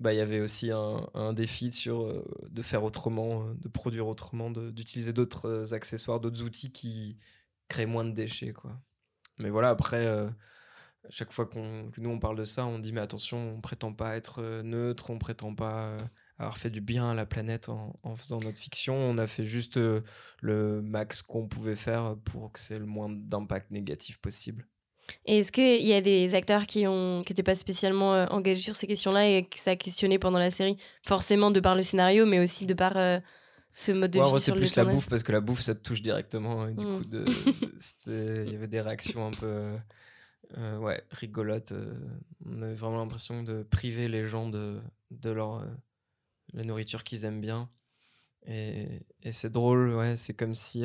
Bah, 0.00 0.12
il 0.12 0.16
y 0.16 0.20
avait 0.20 0.40
aussi 0.40 0.70
un, 0.70 1.08
un 1.14 1.32
défi 1.32 1.70
sur 1.70 2.24
de 2.48 2.62
faire 2.62 2.82
autrement, 2.82 3.54
de 3.54 3.68
produire 3.68 4.08
autrement, 4.08 4.50
d'utiliser 4.50 5.12
d'autres 5.12 5.72
accessoires, 5.72 6.18
d'autres 6.18 6.42
outils 6.42 6.72
qui 6.72 7.16
créent 7.68 7.86
moins 7.86 8.04
de 8.04 8.10
déchets. 8.10 8.52
Quoi. 8.52 8.76
Mais 9.38 9.50
voilà, 9.50 9.68
après, 9.68 10.08
chaque 11.10 11.32
fois 11.32 11.46
qu'on, 11.46 11.90
que 11.90 12.00
nous 12.00 12.10
on 12.10 12.18
parle 12.18 12.38
de 12.38 12.44
ça, 12.44 12.66
on 12.66 12.78
dit 12.78 12.92
mais 12.92 13.00
attention, 13.00 13.54
on 13.56 13.60
prétend 13.60 13.92
pas 13.92 14.16
être 14.16 14.40
euh, 14.42 14.62
neutre, 14.62 15.10
on 15.10 15.18
prétend 15.18 15.54
pas 15.54 15.84
euh, 15.84 16.00
avoir 16.38 16.58
fait 16.58 16.70
du 16.70 16.80
bien 16.80 17.10
à 17.10 17.14
la 17.14 17.26
planète 17.26 17.68
en, 17.68 17.98
en 18.02 18.16
faisant 18.16 18.38
notre 18.38 18.58
fiction. 18.58 18.94
On 18.94 19.18
a 19.18 19.26
fait 19.26 19.46
juste 19.46 19.76
euh, 19.76 20.00
le 20.40 20.82
max 20.82 21.22
qu'on 21.22 21.46
pouvait 21.46 21.76
faire 21.76 22.16
pour 22.24 22.52
que 22.52 22.60
c'est 22.60 22.78
le 22.78 22.86
moins 22.86 23.08
d'impact 23.10 23.70
négatif 23.70 24.18
possible. 24.18 24.66
Et 25.26 25.40
est-ce 25.40 25.52
qu'il 25.52 25.86
y 25.86 25.92
a 25.92 26.00
des 26.00 26.34
acteurs 26.34 26.66
qui 26.66 26.86
ont 26.86 27.22
qui 27.24 27.32
n'étaient 27.32 27.42
pas 27.42 27.54
spécialement 27.54 28.12
engagés 28.30 28.62
sur 28.62 28.74
ces 28.74 28.86
questions-là 28.86 29.28
et 29.28 29.44
que 29.44 29.58
ça 29.58 29.72
a 29.72 29.76
questionné 29.76 30.18
pendant 30.18 30.38
la 30.38 30.50
série? 30.50 30.78
Forcément 31.06 31.50
de 31.50 31.60
par 31.60 31.74
le 31.74 31.82
scénario, 31.82 32.24
mais 32.24 32.40
aussi 32.40 32.64
de 32.64 32.72
par 32.72 32.94
ce 33.74 33.92
mode 33.92 34.12
de 34.12 34.20
vie. 34.20 34.40
c'est 34.40 34.52
plus 34.52 34.76
la 34.76 34.86
bouffe 34.86 35.10
parce 35.10 35.22
que 35.22 35.32
la 35.32 35.42
bouffe 35.42 35.60
ça 35.60 35.74
te 35.74 35.82
touche 35.82 36.00
directement. 36.00 36.66
Et 36.66 36.72
du 36.72 36.86
mmh. 36.86 37.02
coup, 37.02 37.04
il 38.06 38.50
y 38.50 38.54
avait 38.54 38.66
des 38.66 38.80
réactions 38.80 39.26
un 39.26 39.32
peu 39.32 39.76
euh, 40.58 40.78
ouais, 40.78 41.02
rigolote. 41.10 41.72
Euh, 41.72 41.94
on 42.46 42.62
avait 42.62 42.74
vraiment 42.74 42.98
l'impression 42.98 43.42
de 43.42 43.62
priver 43.62 44.08
les 44.08 44.26
gens 44.26 44.48
de, 44.48 44.80
de 45.10 45.30
leur, 45.30 45.56
euh, 45.56 45.66
la 46.52 46.64
nourriture 46.64 47.04
qu'ils 47.04 47.24
aiment 47.24 47.40
bien. 47.40 47.70
Et, 48.46 49.00
et 49.22 49.32
c'est 49.32 49.50
drôle, 49.50 49.94
ouais, 49.94 50.16
c'est 50.16 50.34
comme 50.34 50.54
si 50.54 50.84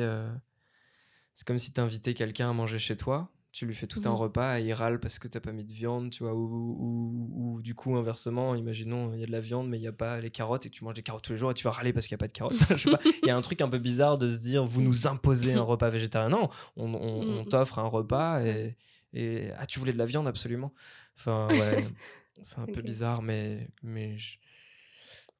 c'est 1.34 1.46
comme 1.46 1.58
si 1.58 1.72
t'invitais 1.72 2.14
quelqu'un 2.14 2.48
à 2.48 2.52
manger 2.54 2.78
chez 2.78 2.96
toi, 2.96 3.30
tu 3.52 3.66
lui 3.66 3.74
fais 3.74 3.86
tout 3.86 4.00
un 4.04 4.12
mmh 4.12 4.14
repas 4.14 4.60
et 4.60 4.64
il 4.64 4.72
râle 4.72 5.00
parce 5.00 5.18
que 5.18 5.26
t'as 5.26 5.40
pas 5.40 5.52
mis 5.52 5.64
de 5.64 5.72
viande, 5.72 6.10
tu 6.10 6.22
vois, 6.22 6.34
ou, 6.34 6.76
ou, 6.78 7.30
ou, 7.34 7.62
du 7.62 7.74
coup 7.74 7.96
inversement, 7.96 8.54
imaginons 8.54 9.12
il 9.12 9.20
y 9.20 9.22
a 9.24 9.26
de 9.26 9.32
la 9.32 9.40
viande 9.40 9.68
mais 9.68 9.76
il 9.78 9.82
y 9.82 9.88
a 9.88 9.92
pas 9.92 10.20
les 10.20 10.30
carottes 10.30 10.66
et 10.66 10.70
tu 10.70 10.84
manges 10.84 10.94
des 10.94 11.02
carottes 11.02 11.24
tous 11.24 11.32
les 11.32 11.38
jours 11.38 11.50
et 11.50 11.54
tu 11.54 11.64
vas 11.64 11.72
râler 11.72 11.92
parce 11.92 12.06
qu'il 12.06 12.12
y 12.12 12.14
a 12.14 12.18
pas 12.18 12.28
de 12.28 12.32
carottes. 12.32 12.54
il 13.22 13.26
y 13.26 13.30
a 13.30 13.36
un 13.36 13.40
truc 13.40 13.60
un 13.60 13.68
peu 13.68 13.78
bizarre 13.78 14.18
de 14.18 14.30
se 14.30 14.40
dire 14.40 14.64
vous 14.64 14.82
nous 14.82 15.06
imposez 15.08 15.54
un 15.54 15.62
repas 15.62 15.90
végétarien. 15.90 16.28
Non, 16.28 16.48
on, 16.76 16.94
on, 16.94 17.42
mmh. 17.42 17.48
t'offre 17.48 17.78
un 17.80 17.88
repas 17.88 18.42
et, 18.42 18.76
et 19.12 19.50
ah, 19.58 19.66
tu 19.66 19.78
voulais 19.78 19.92
de 19.92 19.98
la 19.98 20.06
viande 20.06 20.28
absolument. 20.28 20.72
Enfin, 21.16 21.48
ouais, 21.50 21.84
c'est 22.42 22.58
un 22.58 22.66
peu 22.66 22.82
bizarre, 22.82 23.22
mais, 23.22 23.68
mais 23.82 24.16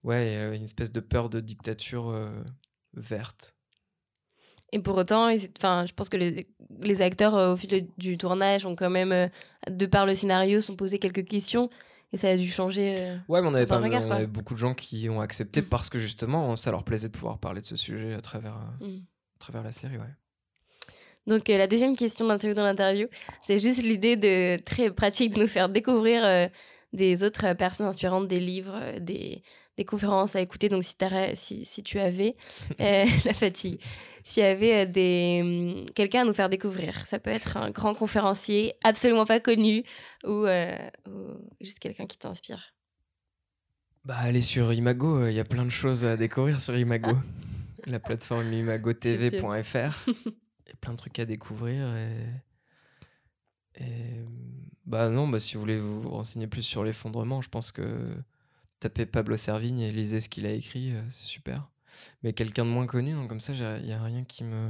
ouais, 0.02 0.26
il 0.26 0.32
y 0.32 0.36
a 0.36 0.54
une 0.54 0.62
espèce 0.62 0.92
de 0.92 1.00
peur 1.00 1.30
de 1.30 1.40
dictature 1.40 2.10
euh, 2.10 2.30
verte. 2.94 3.54
Et 4.72 4.78
pour 4.78 4.96
autant, 4.96 5.32
enfin, 5.58 5.84
je 5.86 5.92
pense 5.92 6.08
que 6.08 6.16
les, 6.16 6.48
les 6.80 7.02
acteurs, 7.02 7.34
euh, 7.34 7.54
au 7.54 7.56
fil 7.56 7.88
du 7.98 8.18
tournage, 8.18 8.66
ont 8.66 8.76
quand 8.76 8.90
même, 8.90 9.12
euh, 9.12 9.28
de 9.68 9.86
par 9.86 10.06
le 10.06 10.14
scénario, 10.14 10.60
sont 10.60 10.76
posés 10.76 10.98
quelques 10.98 11.24
questions. 11.24 11.70
Et 12.12 12.16
ça 12.16 12.28
a 12.28 12.36
dû 12.36 12.50
changer. 12.50 13.18
ouais, 13.28 13.40
mais 13.40 13.48
on 13.48 13.54
avait, 13.54 13.66
pas, 13.66 13.80
on 13.80 14.10
avait 14.10 14.26
beaucoup 14.26 14.54
de 14.54 14.58
gens 14.58 14.74
qui 14.74 15.08
ont 15.08 15.20
accepté 15.20 15.62
mm. 15.62 15.66
parce 15.66 15.88
que 15.88 16.00
justement, 16.00 16.56
ça 16.56 16.72
leur 16.72 16.82
plaisait 16.82 17.06
de 17.06 17.12
pouvoir 17.12 17.38
parler 17.38 17.60
de 17.60 17.66
ce 17.66 17.76
sujet 17.76 18.14
à 18.14 18.20
travers, 18.20 18.56
mm. 18.80 18.96
à 19.36 19.38
travers 19.38 19.62
la 19.62 19.70
série. 19.70 19.96
Ouais. 19.96 20.12
Donc, 21.30 21.48
euh, 21.48 21.56
la 21.56 21.68
deuxième 21.68 21.96
question 21.96 22.26
d'interview 22.26 22.56
dans 22.56 22.64
l'interview, 22.64 23.06
c'est 23.46 23.60
juste 23.60 23.84
l'idée 23.84 24.16
de 24.16 24.60
très 24.64 24.90
pratique 24.90 25.32
de 25.32 25.38
nous 25.38 25.46
faire 25.46 25.68
découvrir 25.68 26.24
euh, 26.24 26.48
des 26.92 27.22
autres 27.22 27.52
personnes 27.52 27.86
inspirantes, 27.86 28.26
des 28.26 28.40
livres, 28.40 28.74
euh, 28.74 28.98
des, 28.98 29.44
des, 29.78 29.84
conférences 29.84 30.34
à 30.34 30.40
écouter. 30.40 30.68
Donc, 30.68 30.82
si, 30.82 30.96
si, 31.34 31.64
si 31.64 31.82
tu 31.84 32.00
avais 32.00 32.34
la 32.80 33.32
fatigue, 33.32 33.80
s'il 34.24 34.42
y 34.42 34.46
avait 34.46 34.86
des, 34.86 35.38
hum, 35.40 35.86
quelqu'un 35.94 36.22
à 36.22 36.24
nous 36.24 36.34
faire 36.34 36.48
découvrir, 36.48 37.06
ça 37.06 37.20
peut 37.20 37.30
être 37.30 37.56
un 37.56 37.70
grand 37.70 37.94
conférencier 37.94 38.74
absolument 38.82 39.24
pas 39.24 39.38
connu 39.38 39.84
ou, 40.24 40.46
juste 41.60 41.78
quelqu'un 41.78 42.06
qui 42.06 42.18
t'inspire. 42.18 42.74
Bah, 44.04 44.16
allez 44.18 44.40
sur 44.40 44.72
Imago, 44.72 45.28
il 45.28 45.34
y 45.34 45.40
a 45.40 45.44
plein 45.44 45.64
de 45.64 45.70
choses 45.70 46.04
à 46.04 46.16
découvrir 46.16 46.60
sur 46.60 46.76
Imago. 46.76 47.12
la 47.86 48.00
plateforme 48.00 48.52
imagotv.fr. 48.52 50.10
y 50.70 50.72
a 50.72 50.76
plein 50.80 50.92
de 50.92 50.98
trucs 50.98 51.18
à 51.18 51.24
découvrir. 51.24 51.94
Et, 51.96 53.86
bah 54.86 55.08
non, 55.08 55.28
bah 55.28 55.38
si 55.38 55.54
vous 55.54 55.60
voulez 55.60 55.78
vous 55.78 56.08
renseigner 56.10 56.46
plus 56.46 56.62
sur 56.62 56.84
l'effondrement, 56.84 57.40
je 57.40 57.48
pense 57.48 57.72
que 57.72 58.16
tapez 58.80 59.06
Pablo 59.06 59.36
Servigne 59.36 59.80
et 59.80 59.92
lisez 59.92 60.20
ce 60.20 60.28
qu'il 60.28 60.46
a 60.46 60.52
écrit, 60.52 60.92
euh, 60.92 61.02
c'est 61.10 61.26
super. 61.26 61.68
Mais 62.22 62.32
quelqu'un 62.32 62.64
de 62.64 62.70
moins 62.70 62.86
connu, 62.86 63.12
donc 63.14 63.28
comme 63.28 63.40
ça, 63.40 63.52
il 63.52 63.84
n'y 63.84 63.92
a 63.92 64.02
rien 64.02 64.24
qui 64.24 64.44
me. 64.44 64.68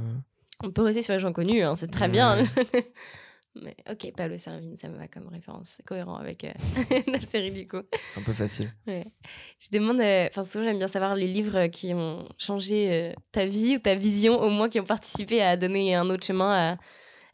On 0.63 0.71
peut 0.71 0.83
rester 0.83 1.01
sur 1.01 1.13
les 1.13 1.19
gens 1.19 1.33
connus, 1.33 1.63
hein, 1.63 1.75
c'est 1.75 1.89
très 1.89 2.09
bien. 2.09 2.41
Mais 3.55 3.75
ok, 3.89 4.13
Pablo 4.15 4.37
Servigne, 4.37 4.77
ça 4.77 4.87
me 4.87 4.97
va 4.97 5.07
comme 5.07 5.27
référence. 5.27 5.73
C'est 5.75 5.85
cohérent 5.85 6.15
avec 6.15 6.45
euh, 6.45 6.53
la 7.07 7.19
série 7.19 7.51
du 7.51 7.67
coup. 7.67 7.81
C'est 8.13 8.19
un 8.19 8.23
peu 8.23 8.33
facile. 8.33 8.71
Je 8.87 9.69
demande, 9.71 9.99
euh, 9.99 10.27
enfin, 10.29 10.43
souvent 10.43 10.63
j'aime 10.63 10.77
bien 10.77 10.87
savoir 10.87 11.15
les 11.15 11.27
livres 11.27 11.67
qui 11.67 11.93
ont 11.93 12.27
changé 12.37 12.91
euh, 12.91 13.13
ta 13.31 13.45
vie 13.45 13.75
ou 13.75 13.79
ta 13.79 13.95
vision, 13.95 14.39
au 14.39 14.49
moins 14.49 14.69
qui 14.69 14.79
ont 14.79 14.85
participé 14.85 15.41
à 15.41 15.57
donner 15.57 15.95
un 15.95 16.09
autre 16.09 16.25
chemin 16.25 16.77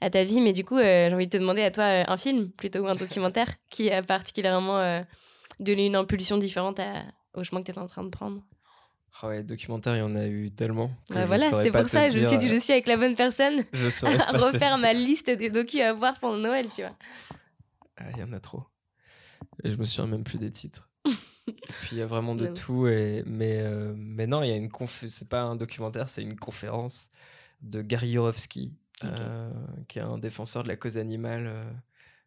à, 0.02 0.06
à 0.06 0.10
ta 0.10 0.24
vie. 0.24 0.42
Mais 0.42 0.54
du 0.54 0.66
coup, 0.66 0.80
j'ai 0.80 1.14
envie 1.14 1.28
de 1.28 1.32
te 1.32 1.38
demander 1.38 1.62
à 1.62 1.72
toi 1.72 1.86
un 1.86 2.18
film 2.18 2.50
plutôt 2.50 2.80
ou 2.80 2.88
un 2.88 2.96
documentaire 2.96 3.54
qui 3.70 3.92
a 3.92 4.02
particulièrement 4.02 5.04
donné 5.60 5.86
une 5.86 5.96
impulsion 5.96 6.38
différente 6.38 6.80
au 7.36 7.44
chemin 7.44 7.62
que 7.62 7.72
tu 7.72 7.78
es 7.78 7.82
en 7.82 7.88
train 7.88 8.04
de 8.04 8.10
prendre. 8.10 8.42
Ah 9.22 9.28
ouais, 9.28 9.44
documentaire, 9.44 9.96
il 9.96 10.00
y 10.00 10.04
en 10.04 10.16
a 10.16 10.28
eu 10.28 10.52
tellement. 10.52 10.92
voilà, 11.10 11.50
c'est 11.50 11.72
pour 11.72 11.90
ça, 11.90 12.10
je 12.10 12.20
je 12.20 12.60
suis 12.60 12.74
avec 12.74 12.88
la 12.88 12.98
bonne 12.98 13.16
personne 13.16 13.64
je 13.74 14.06
à 14.06 14.38
refaire 14.38 14.78
ma 14.78 14.94
liste 14.94 15.30
des 15.30 15.50
docus 15.50 15.82
à 15.82 15.94
voir 15.94 16.20
pendant 16.20 16.38
Noël, 16.38 16.68
tu 16.74 16.82
vois. 16.82 16.96
Ah, 17.98 18.06
il 18.14 18.20
y 18.20 18.24
en 18.24 18.34
a 18.34 18.40
trop. 18.40 18.64
Et 19.64 19.72
je 19.72 19.78
me 19.78 19.84
souviens 19.84 20.08
même 20.08 20.24
plus 20.24 20.38
des 20.38 20.52
titres. 20.52 20.90
Puis 21.06 21.90
il 21.94 21.98
y 21.98 22.02
a 22.02 22.06
vraiment 22.06 22.36
de 22.36 22.48
tout. 22.48 22.88
Et... 22.88 23.24
Mais, 23.26 23.62
euh, 23.62 23.94
mais 23.98 24.28
non, 24.28 24.44
il 24.44 24.50
y 24.50 24.54
a 24.54 24.56
une 24.56 24.70
conf... 24.70 25.06
c'est 25.08 25.30
pas 25.30 25.42
un 25.42 25.56
documentaire, 25.56 26.10
c'est 26.10 26.22
une 26.22 26.38
conférence 26.38 27.10
de 27.62 27.82
Gary 27.82 28.10
Yourofsky, 28.10 28.76
euh, 29.04 29.50
qui 29.88 29.98
est 29.98 30.04
un 30.04 30.20
défenseur 30.20 30.64
de 30.64 30.68
la 30.68 30.76
cause 30.76 30.98
animale 30.98 31.48
euh, 31.48 31.62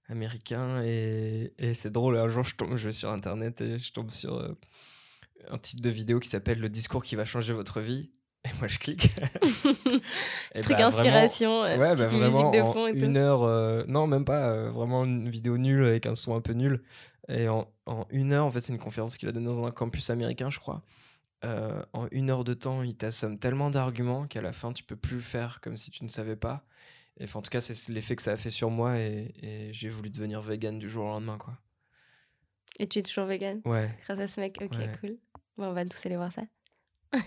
américain. 0.08 0.82
Et, 0.82 1.52
et 1.58 1.74
c'est 1.74 1.90
drôle, 1.90 2.16
un 2.16 2.28
jour 2.28 2.42
je 2.42 2.56
tombe, 2.56 2.76
je 2.76 2.86
vais 2.86 2.92
sur 2.92 3.10
internet 3.10 3.60
et 3.60 3.78
je 3.78 3.92
tombe 3.92 4.10
sur 4.10 4.56
un 5.48 5.58
titre 5.58 5.82
de 5.82 5.90
vidéo 5.90 6.20
qui 6.20 6.28
s'appelle 6.28 6.58
Le 6.58 6.68
discours 6.68 7.02
qui 7.02 7.16
va 7.16 7.24
changer 7.24 7.52
votre 7.52 7.80
vie. 7.80 8.10
Et 8.44 8.58
moi, 8.58 8.68
je 8.68 8.78
clique. 8.78 9.14
Truc 10.62 10.76
bah, 10.78 10.86
inspiration, 10.86 11.62
ouais, 11.62 11.76
bah, 11.76 11.94
vraiment, 11.94 12.50
de 12.50 12.58
fond 12.62 12.86
et 12.86 12.92
une 12.92 13.18
heure, 13.18 13.42
euh, 13.42 13.84
non, 13.86 14.06
même 14.06 14.24
pas, 14.24 14.50
euh, 14.50 14.70
vraiment 14.70 15.04
une 15.04 15.28
vidéo 15.28 15.58
nulle 15.58 15.84
avec 15.84 16.06
un 16.06 16.14
son 16.14 16.34
un 16.34 16.40
peu 16.40 16.54
nul. 16.54 16.82
Et 17.28 17.48
en, 17.48 17.68
en 17.84 18.06
une 18.10 18.32
heure, 18.32 18.46
en 18.46 18.50
fait, 18.50 18.62
c'est 18.62 18.72
une 18.72 18.78
conférence 18.78 19.18
qu'il 19.18 19.28
a 19.28 19.32
donnée 19.32 19.46
dans 19.46 19.66
un 19.66 19.70
campus 19.70 20.08
américain, 20.08 20.48
je 20.48 20.58
crois. 20.58 20.82
Euh, 21.44 21.82
en 21.92 22.08
une 22.12 22.30
heure 22.30 22.44
de 22.44 22.54
temps, 22.54 22.82
il 22.82 22.96
t'assomme 22.96 23.38
tellement 23.38 23.70
d'arguments 23.70 24.26
qu'à 24.26 24.40
la 24.40 24.54
fin, 24.54 24.72
tu 24.72 24.84
peux 24.84 24.96
plus 24.96 25.20
faire 25.20 25.60
comme 25.60 25.76
si 25.76 25.90
tu 25.90 26.04
ne 26.04 26.08
savais 26.08 26.36
pas. 26.36 26.64
Et 27.18 27.26
en 27.34 27.42
tout 27.42 27.50
cas, 27.50 27.60
c'est 27.60 27.92
l'effet 27.92 28.16
que 28.16 28.22
ça 28.22 28.32
a 28.32 28.36
fait 28.38 28.50
sur 28.50 28.70
moi 28.70 28.98
et, 28.98 29.34
et 29.42 29.72
j'ai 29.74 29.90
voulu 29.90 30.08
devenir 30.08 30.40
vegan 30.40 30.78
du 30.78 30.88
jour 30.88 31.04
au 31.04 31.08
lendemain, 31.08 31.36
quoi. 31.36 31.58
Et 32.78 32.86
tu 32.86 32.98
es 32.98 33.02
toujours 33.02 33.26
vegan 33.26 33.60
Ouais. 33.66 33.90
Grâce 34.04 34.18
à 34.18 34.28
ce 34.28 34.40
mec, 34.40 34.56
ok, 34.62 34.76
cool 35.00 35.18
on 35.66 35.72
va 35.72 35.84
tous 35.84 36.04
aller 36.06 36.16
voir 36.16 36.32
ça. 36.32 36.42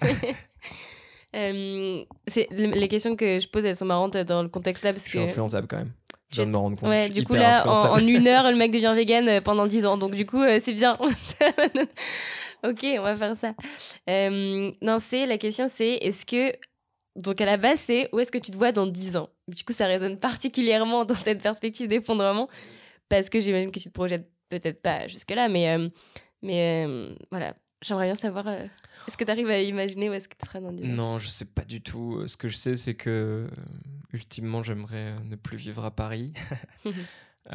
Euh, 1.36 2.05
c'est 2.27 2.47
les 2.51 2.88
questions 2.88 3.15
que 3.15 3.39
je 3.39 3.47
pose, 3.47 3.65
elles 3.65 3.75
sont 3.75 3.86
marrantes 3.86 4.17
dans 4.17 4.43
le 4.43 4.49
contexte 4.49 4.84
là 4.84 4.93
parce 4.93 5.05
je 5.05 5.09
suis 5.09 5.19
influençable 5.19 5.67
quand 5.67 5.77
même. 5.77 5.91
Je 6.29 6.38
viens 6.38 6.45
de 6.45 6.51
me 6.51 6.57
rendre 6.57 6.77
compte. 6.79 6.89
Ouais, 6.89 7.09
du 7.09 7.23
coup 7.23 7.34
là, 7.34 7.67
en, 7.67 7.97
une 7.97 8.27
heure, 8.27 8.43
le 8.51 8.55
mec 8.55 8.71
devient 8.71 8.93
vegan 8.95 9.27
euh, 9.27 9.41
pendant 9.41 9.65
10 9.65 9.86
ans. 9.86 9.97
Donc 9.97 10.15
du 10.15 10.25
coup, 10.25 10.41
euh, 10.41 10.59
c'est 10.63 10.73
bien. 10.73 10.97
ok, 12.63 12.86
on 12.97 13.01
va 13.01 13.15
faire 13.15 13.36
ça. 13.36 13.53
non, 14.07 14.99
c'est 14.99 15.25
la 15.25 15.38
question, 15.38 15.67
c'est 15.73 15.93
est-ce 15.93 16.25
que 16.25 16.55
donc 17.15 17.41
à 17.41 17.45
la 17.45 17.57
base, 17.57 17.79
c'est 17.79 18.09
où 18.13 18.19
est-ce 18.19 18.31
que 18.31 18.38
tu 18.38 18.51
te 18.51 18.57
vois 18.57 18.71
dans 18.71 18.88
10 18.88 19.17
ans? 19.17 19.29
Du 19.47 19.63
coup, 19.63 19.73
ça 19.73 19.88
résonne 19.88 20.19
particulièrement 20.19 21.03
dans 21.05 21.15
cette 21.15 21.41
perspective 21.41 21.88
d'effondrement 21.88 22.47
parce 23.09 23.29
que 23.29 23.39
j'imagine 23.39 23.71
que 23.71 23.79
tu 23.79 23.89
te 23.89 23.93
projettes 23.93 24.29
peut-être 24.49 24.81
pas 24.81 25.07
jusque 25.07 25.31
là, 25.31 25.49
mais 25.49 25.77
mais 26.43 26.88
voilà, 27.31 27.55
J'aimerais 27.84 28.05
bien 28.05 28.15
savoir, 28.15 28.47
euh, 28.47 28.65
est-ce 29.07 29.17
que 29.17 29.25
tu 29.25 29.31
arrives 29.31 29.49
à 29.49 29.61
imaginer 29.61 30.09
où 30.09 30.13
est-ce 30.13 30.29
que 30.29 30.36
tu 30.39 30.45
seras 30.45 30.61
dans 30.61 30.71
10 30.71 30.86
ans? 30.86 30.88
Non, 30.88 31.19
je 31.19 31.27
sais 31.27 31.45
pas 31.45 31.65
du 31.65 31.81
tout. 31.81 32.17
Euh, 32.17 32.27
ce 32.27 32.38
que 32.38 32.47
je 32.47 32.55
sais, 32.55 32.77
c'est 32.77 32.95
que, 32.95 33.09
euh, 33.09 33.47
ultimement, 34.13 34.63
j'aimerais 34.63 35.19
ne 35.25 35.36
plus 35.36 35.57
vivre 35.57 35.84
à 35.84 35.91
Paris. 35.91 36.34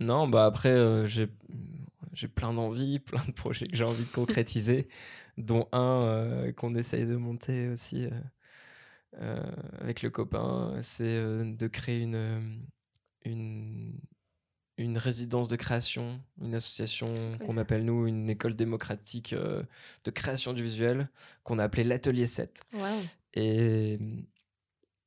Non, 0.00 0.28
bah 0.28 0.44
après, 0.46 1.06
j'ai 1.06 1.28
j'ai 2.12 2.28
plein 2.28 2.52
d'envies, 2.52 2.98
plein 3.00 3.24
de 3.24 3.32
projets 3.32 3.66
que 3.66 3.76
j'ai 3.76 3.84
envie 3.84 4.04
de 4.04 4.10
concrétiser, 4.10 4.88
dont 5.38 5.68
un 5.72 6.52
qu'on 6.56 6.74
essaye 6.74 7.06
de 7.06 7.16
monter 7.16 7.68
aussi 7.68 8.08
avec 9.80 10.02
le 10.02 10.10
copain. 10.10 10.76
C'est 10.82 11.22
de 11.22 11.66
créer 11.68 12.02
une, 12.02 12.60
une, 13.24 13.98
une 14.76 14.98
résidence 14.98 15.48
de 15.48 15.56
création, 15.56 16.20
une 16.40 16.54
association 16.54 17.08
qu'on 17.44 17.56
appelle 17.58 17.84
nous 17.84 18.06
une 18.06 18.28
école 18.28 18.56
démocratique 18.56 19.32
euh, 19.32 19.62
de 20.04 20.10
création 20.10 20.52
du 20.52 20.62
visuel, 20.62 21.08
qu'on 21.44 21.58
a 21.58 21.64
appelé 21.64 21.84
l'Atelier 21.84 22.26
7. 22.26 22.62
Et, 23.34 23.98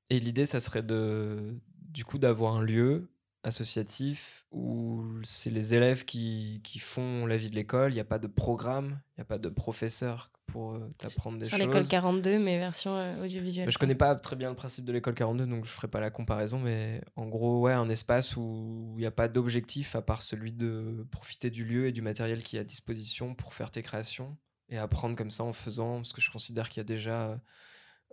et 0.10 0.20
l'idée, 0.20 0.46
ça 0.46 0.60
serait 0.60 0.84
de, 0.84 1.56
du 1.82 2.06
coup 2.06 2.18
d'avoir 2.18 2.56
un 2.56 2.62
lieu 2.62 3.10
associatif 3.44 4.46
où 4.52 5.04
c'est 5.24 5.50
les 5.50 5.74
élèves 5.74 6.06
qui, 6.06 6.62
qui, 6.64 6.80
font 6.80 7.26
la 7.26 7.38
vie 7.38 7.50
de 7.50 7.56
l'école, 7.56 7.92
il 7.92 7.96
n'y 7.96 8.02
a 8.02 8.06
pas 8.06 8.20
de 8.20 8.28
programme, 8.28 9.00
il 9.12 9.20
n'y 9.20 9.22
a 9.22 9.26
pas 9.26 9.38
de 9.38 9.50
professeur 9.50 10.32
pour 10.58 10.74
euh, 10.74 10.92
t'apprendre 10.98 11.38
des 11.38 11.46
choses. 11.46 11.50
Sur 11.50 11.60
l'école 11.60 11.88
42, 11.88 12.40
mais 12.40 12.58
version 12.58 12.96
euh, 12.96 13.24
audiovisuelle. 13.24 13.70
Je 13.70 13.78
connais 13.78 13.94
pas 13.94 14.16
très 14.16 14.36
bien 14.36 14.50
le 14.50 14.56
principe 14.56 14.86
de 14.86 14.92
l'école 14.92 15.14
42, 15.14 15.46
donc 15.46 15.66
je 15.66 15.70
ferai 15.70 15.88
pas 15.88 16.00
la 16.00 16.10
comparaison, 16.10 16.58
mais 16.58 17.00
en 17.16 17.28
gros, 17.28 17.62
ouais, 17.62 17.74
un 17.74 17.90
espace 17.90 18.36
où 18.36 18.96
il 18.98 19.02
n'y 19.02 19.06
a 19.06 19.12
pas 19.12 19.28
d'objectif 19.28 19.96
à 19.96 20.02
part 20.02 20.24
celui 20.24 20.54
de 20.54 21.06
profiter 21.12 21.52
du 21.52 21.64
lieu 21.64 21.86
et 21.86 21.92
du 21.92 22.02
matériel 22.02 22.42
qui 22.42 22.58
est 22.58 22.62
à 22.62 22.64
disposition 22.64 23.36
pour 23.36 23.54
faire 23.54 23.70
tes 23.70 23.84
créations 23.84 24.36
et 24.70 24.80
apprendre 24.80 25.16
comme 25.16 25.30
ça 25.30 25.44
en 25.44 25.54
faisant, 25.54 25.98
parce 25.98 26.12
que 26.12 26.22
je 26.22 26.32
considère 26.32 26.70
qu'il 26.70 26.80
y 26.80 26.82
a 26.82 26.86
déjà 26.86 27.40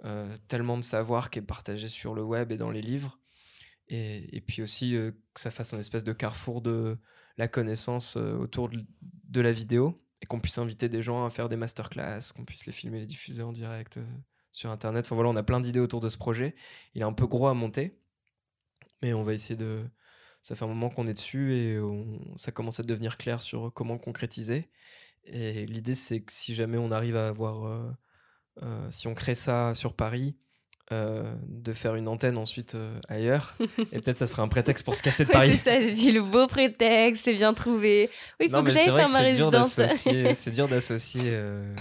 euh, 0.05 0.37
tellement 0.47 0.77
de 0.77 0.85
savoir 0.85 1.31
qui 1.31 1.39
est 1.39 1.43
partagé 1.43 1.89
sur 1.89 2.15
le 2.15 2.23
web 2.23 2.53
et 2.53 2.59
dans 2.59 2.71
les 2.71 2.83
livres. 2.83 3.19
Et, 3.89 4.37
et 4.37 4.43
puis 4.43 4.61
aussi 4.61 4.91
que 4.93 5.41
ça 5.41 5.51
fasse 5.51 5.73
un 5.73 5.79
espèce 5.79 6.05
de 6.05 6.13
carrefour 6.13 6.61
de 6.61 6.99
la 7.39 7.49
connaissance 7.49 8.17
autour 8.17 8.69
de 8.69 9.41
la 9.41 9.51
vidéo 9.51 10.04
et 10.25 10.27
qu'on 10.27 10.41
puisse 10.41 10.57
inviter 10.57 10.89
des 10.89 11.03
gens 11.03 11.27
à 11.27 11.31
faire 11.31 11.51
des 11.51 11.57
masterclass, 11.57 12.33
qu'on 12.35 12.47
puisse 12.47 12.65
les 12.65 12.73
filmer, 12.73 13.01
les 13.01 13.07
diffuser 13.07 13.43
en 13.43 13.53
direct 13.53 13.99
euh, 13.99 14.07
sur 14.53 14.71
Internet. 14.71 15.05
Enfin 15.05 15.17
voilà, 15.17 15.29
on 15.29 15.37
a 15.37 15.43
plein 15.43 15.61
d'idées 15.61 15.81
autour 15.81 16.01
de 16.01 16.09
ce 16.09 16.17
projet. 16.17 16.55
Il 16.95 17.03
est 17.03 17.05
un 17.05 17.13
peu 17.13 17.27
gros 17.27 17.47
à 17.47 17.53
monter, 17.53 18.01
mais 19.03 19.13
on 19.13 19.23
va 19.23 19.35
essayer 19.35 19.57
de... 19.57 19.85
Ça 20.41 20.55
fait 20.55 20.65
un 20.65 20.69
moment 20.69 20.89
qu'on 20.89 21.07
est 21.07 21.13
dessus 21.13 21.55
et 21.55 21.79
ça 22.37 22.53
commence 22.53 22.81
à 22.81 22.83
devenir 22.83 23.19
clair 23.19 23.43
sur 23.43 23.73
comment 23.73 23.99
concrétiser. 23.99 24.71
Et 25.25 25.67
l'idée, 25.67 25.95
c'est 25.95 26.23
que 26.23 26.33
si 26.33 26.55
jamais 26.55 26.79
on 26.79 26.91
arrive 26.91 27.17
à 27.17 27.29
avoir... 27.29 27.67
Euh, 27.67 27.91
euh, 28.63 28.91
si 28.91 29.09
on 29.09 29.15
crée 29.15 29.35
ça 29.35 29.75
sur 29.75 29.95
Paris, 29.95 30.39
euh, 30.93 31.35
de 31.47 31.73
faire 31.73 31.95
une 31.95 32.09
antenne 32.09 32.37
ensuite 32.37 32.75
euh, 32.75 33.01
ailleurs. 33.09 33.57
et 33.93 34.01
peut-être 34.01 34.19
ça 34.19 34.27
serait 34.27 34.43
un 34.43 34.49
prétexte 34.49 34.85
pour 34.85 34.95
se 34.95 35.03
casser 35.03 35.25
de 35.25 35.31
Paris. 35.31 35.59
c'est 35.63 35.83
ça, 35.83 35.91
dit 35.91 36.13
le 36.13 36.23
beau 36.23 36.47
prétexte, 36.47 37.25
c'est 37.25 37.35
bien 37.35 37.55
trouvé. 37.55 38.11
Oui, 38.39 38.47
il 38.47 38.51
faut 38.51 38.63
que 38.63 38.71
j'aille 38.71 38.85
faire 38.85 39.09
ma 39.09 39.21
résidence. 39.21 39.81
C'est 40.35 40.51
dur 40.51 40.69
d'associer 40.69 41.23
euh, 41.25 41.75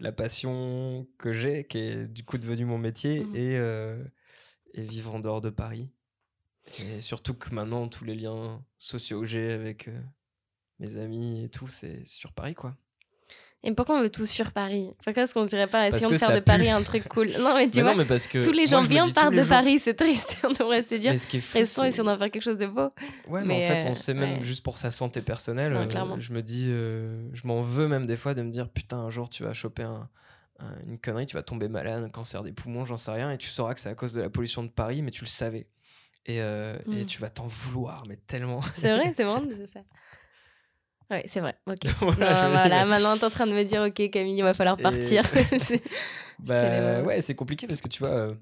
la 0.00 0.12
passion 0.12 1.06
que 1.16 1.32
j'ai, 1.32 1.64
qui 1.64 1.78
est 1.78 2.06
du 2.06 2.24
coup 2.24 2.36
devenue 2.36 2.66
mon 2.66 2.76
métier, 2.76 3.20
mmh. 3.20 3.36
et, 3.36 4.80
et 4.80 4.82
vivre 4.82 5.14
en 5.14 5.20
dehors 5.20 5.40
de 5.40 5.50
Paris. 5.50 5.88
Et 6.80 7.00
surtout 7.00 7.32
que 7.32 7.54
maintenant, 7.54 7.88
tous 7.88 8.04
les 8.04 8.14
liens 8.14 8.62
sociaux 8.76 9.20
que 9.20 9.26
j'ai 9.26 9.50
avec 9.52 9.88
mes 10.78 10.98
amis 10.98 11.44
et 11.44 11.48
tout, 11.48 11.68
c'est 11.68 12.04
sur 12.04 12.32
Paris, 12.32 12.54
quoi. 12.54 12.76
Et 13.62 13.72
pourquoi 13.72 13.98
on 13.98 14.02
veut 14.02 14.10
tous 14.10 14.26
sur 14.26 14.52
Paris? 14.52 14.90
Pourquoi 15.02 15.24
est-ce 15.24 15.34
qu'on 15.34 15.44
dirait 15.44 15.66
pas? 15.66 15.88
Essayons 15.88 16.10
de 16.10 16.18
faire 16.18 16.34
de 16.34 16.40
Paris 16.40 16.70
un 16.70 16.82
truc 16.82 17.08
cool 17.08 17.30
Non, 17.40 17.54
mais 17.54 17.68
tu 17.68 17.80
vois, 17.80 17.90
non, 17.90 17.96
mais 17.96 18.04
parce 18.04 18.28
que 18.28 18.44
tous 18.44 18.52
les 18.52 18.66
gens 18.66 18.84
bien 18.84 19.08
partent 19.10 19.34
de 19.34 19.42
Paris, 19.42 19.78
c'est 19.78 19.94
triste. 19.94 20.36
on 20.44 20.52
devrait 20.52 20.82
se 20.82 20.94
dire, 20.94 21.12
restons 21.52 21.84
et 21.84 21.92
si 21.92 22.00
on 22.00 22.04
doit 22.04 22.16
faire 22.16 22.30
quelque 22.30 22.44
chose 22.44 22.58
de 22.58 22.66
beau. 22.66 22.90
Ouais, 23.28 23.42
mais, 23.44 23.64
en 23.64 23.68
fait, 23.68 23.88
on 23.88 23.94
sait 23.94 24.14
même 24.14 24.42
juste 24.42 24.62
pour 24.62 24.78
sa 24.78 24.90
santé 24.90 25.20
personnelle. 25.20 25.72
Euh, 25.72 26.16
je 26.18 26.32
me 26.32 26.42
dis, 26.42 26.66
euh, 26.68 27.28
je 27.32 27.46
m'en 27.46 27.62
veux 27.62 27.88
même 27.88 28.06
des 28.06 28.16
fois 28.16 28.34
de 28.34 28.42
me 28.42 28.50
dire, 28.50 28.68
putain, 28.68 28.98
un 28.98 29.10
jour 29.10 29.28
tu 29.28 29.42
vas 29.42 29.52
choper 29.52 29.82
un, 29.82 30.08
une 30.86 30.98
connerie, 30.98 31.26
tu 31.26 31.34
vas 31.34 31.42
tomber 31.42 31.68
malade, 31.68 32.02
un 32.04 32.08
cancer 32.08 32.42
des 32.42 32.52
poumons, 32.52 32.86
j'en 32.86 32.96
sais 32.96 33.10
rien, 33.10 33.30
et 33.30 33.38
tu 33.38 33.48
sauras 33.48 33.74
que 33.74 33.80
c'est 33.80 33.88
à 33.88 33.94
cause 33.94 34.12
de 34.14 34.20
la 34.20 34.30
pollution 34.30 34.62
de 34.62 34.68
Paris, 34.68 35.02
mais 35.02 35.10
tu 35.10 35.24
le 35.24 35.28
savais. 35.28 35.66
Et, 36.26 36.40
euh, 36.40 36.76
et 36.86 37.02
mm. 37.02 37.06
tu 37.06 37.20
vas 37.20 37.30
t'en 37.30 37.46
vouloir, 37.46 38.02
mais 38.08 38.16
tellement. 38.26 38.60
C'est 38.76 38.96
vrai, 38.96 39.12
c'est 39.16 39.24
vraiment 39.24 39.48
ça. 39.72 39.80
Oui, 41.10 41.18
c'est 41.26 41.40
vrai. 41.40 41.54
Ok. 41.66 41.86
voilà, 42.00 42.84
maintenant, 42.84 43.16
t'es 43.16 43.24
en 43.24 43.30
train 43.30 43.46
de 43.46 43.52
me 43.52 43.62
dire, 43.62 43.82
ok, 43.82 44.10
Camille, 44.10 44.36
il 44.36 44.42
va 44.42 44.54
falloir 44.54 44.76
partir. 44.76 45.22
bah, 46.40 47.02
ouais, 47.02 47.20
c'est 47.20 47.34
compliqué 47.34 47.66
parce 47.66 47.80
que 47.80 47.88
tu 47.88 48.00
vois, 48.00 48.10
euh, 48.10 48.34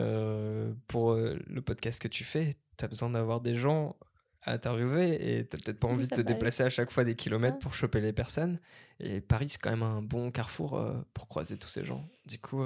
euh, 0.00 0.72
pour 0.88 1.12
euh, 1.12 1.38
le 1.46 1.62
podcast 1.62 2.00
que 2.00 2.08
tu 2.08 2.24
fais, 2.24 2.56
t'as 2.76 2.88
besoin 2.88 3.10
d'avoir 3.10 3.40
des 3.40 3.56
gens 3.56 3.96
à 4.42 4.52
interviewer 4.52 5.38
et 5.38 5.46
t'as 5.46 5.56
peut-être 5.58 5.80
pas 5.80 5.88
envie 5.88 6.06
de 6.06 6.14
te 6.14 6.20
déplacer 6.20 6.62
à 6.62 6.70
chaque 6.70 6.92
fois 6.92 7.04
des 7.04 7.16
kilomètres 7.16 7.58
pour 7.58 7.72
choper 7.72 8.00
les 8.00 8.12
personnes. 8.12 8.60
Et 9.00 9.20
Paris, 9.20 9.48
c'est 9.48 9.60
quand 9.60 9.70
même 9.70 9.82
un 9.82 10.02
bon 10.02 10.30
carrefour 10.30 10.80
pour 11.14 11.26
croiser 11.26 11.56
tous 11.56 11.68
ces 11.68 11.84
gens. 11.84 12.06
Du 12.26 12.38
coup, 12.38 12.64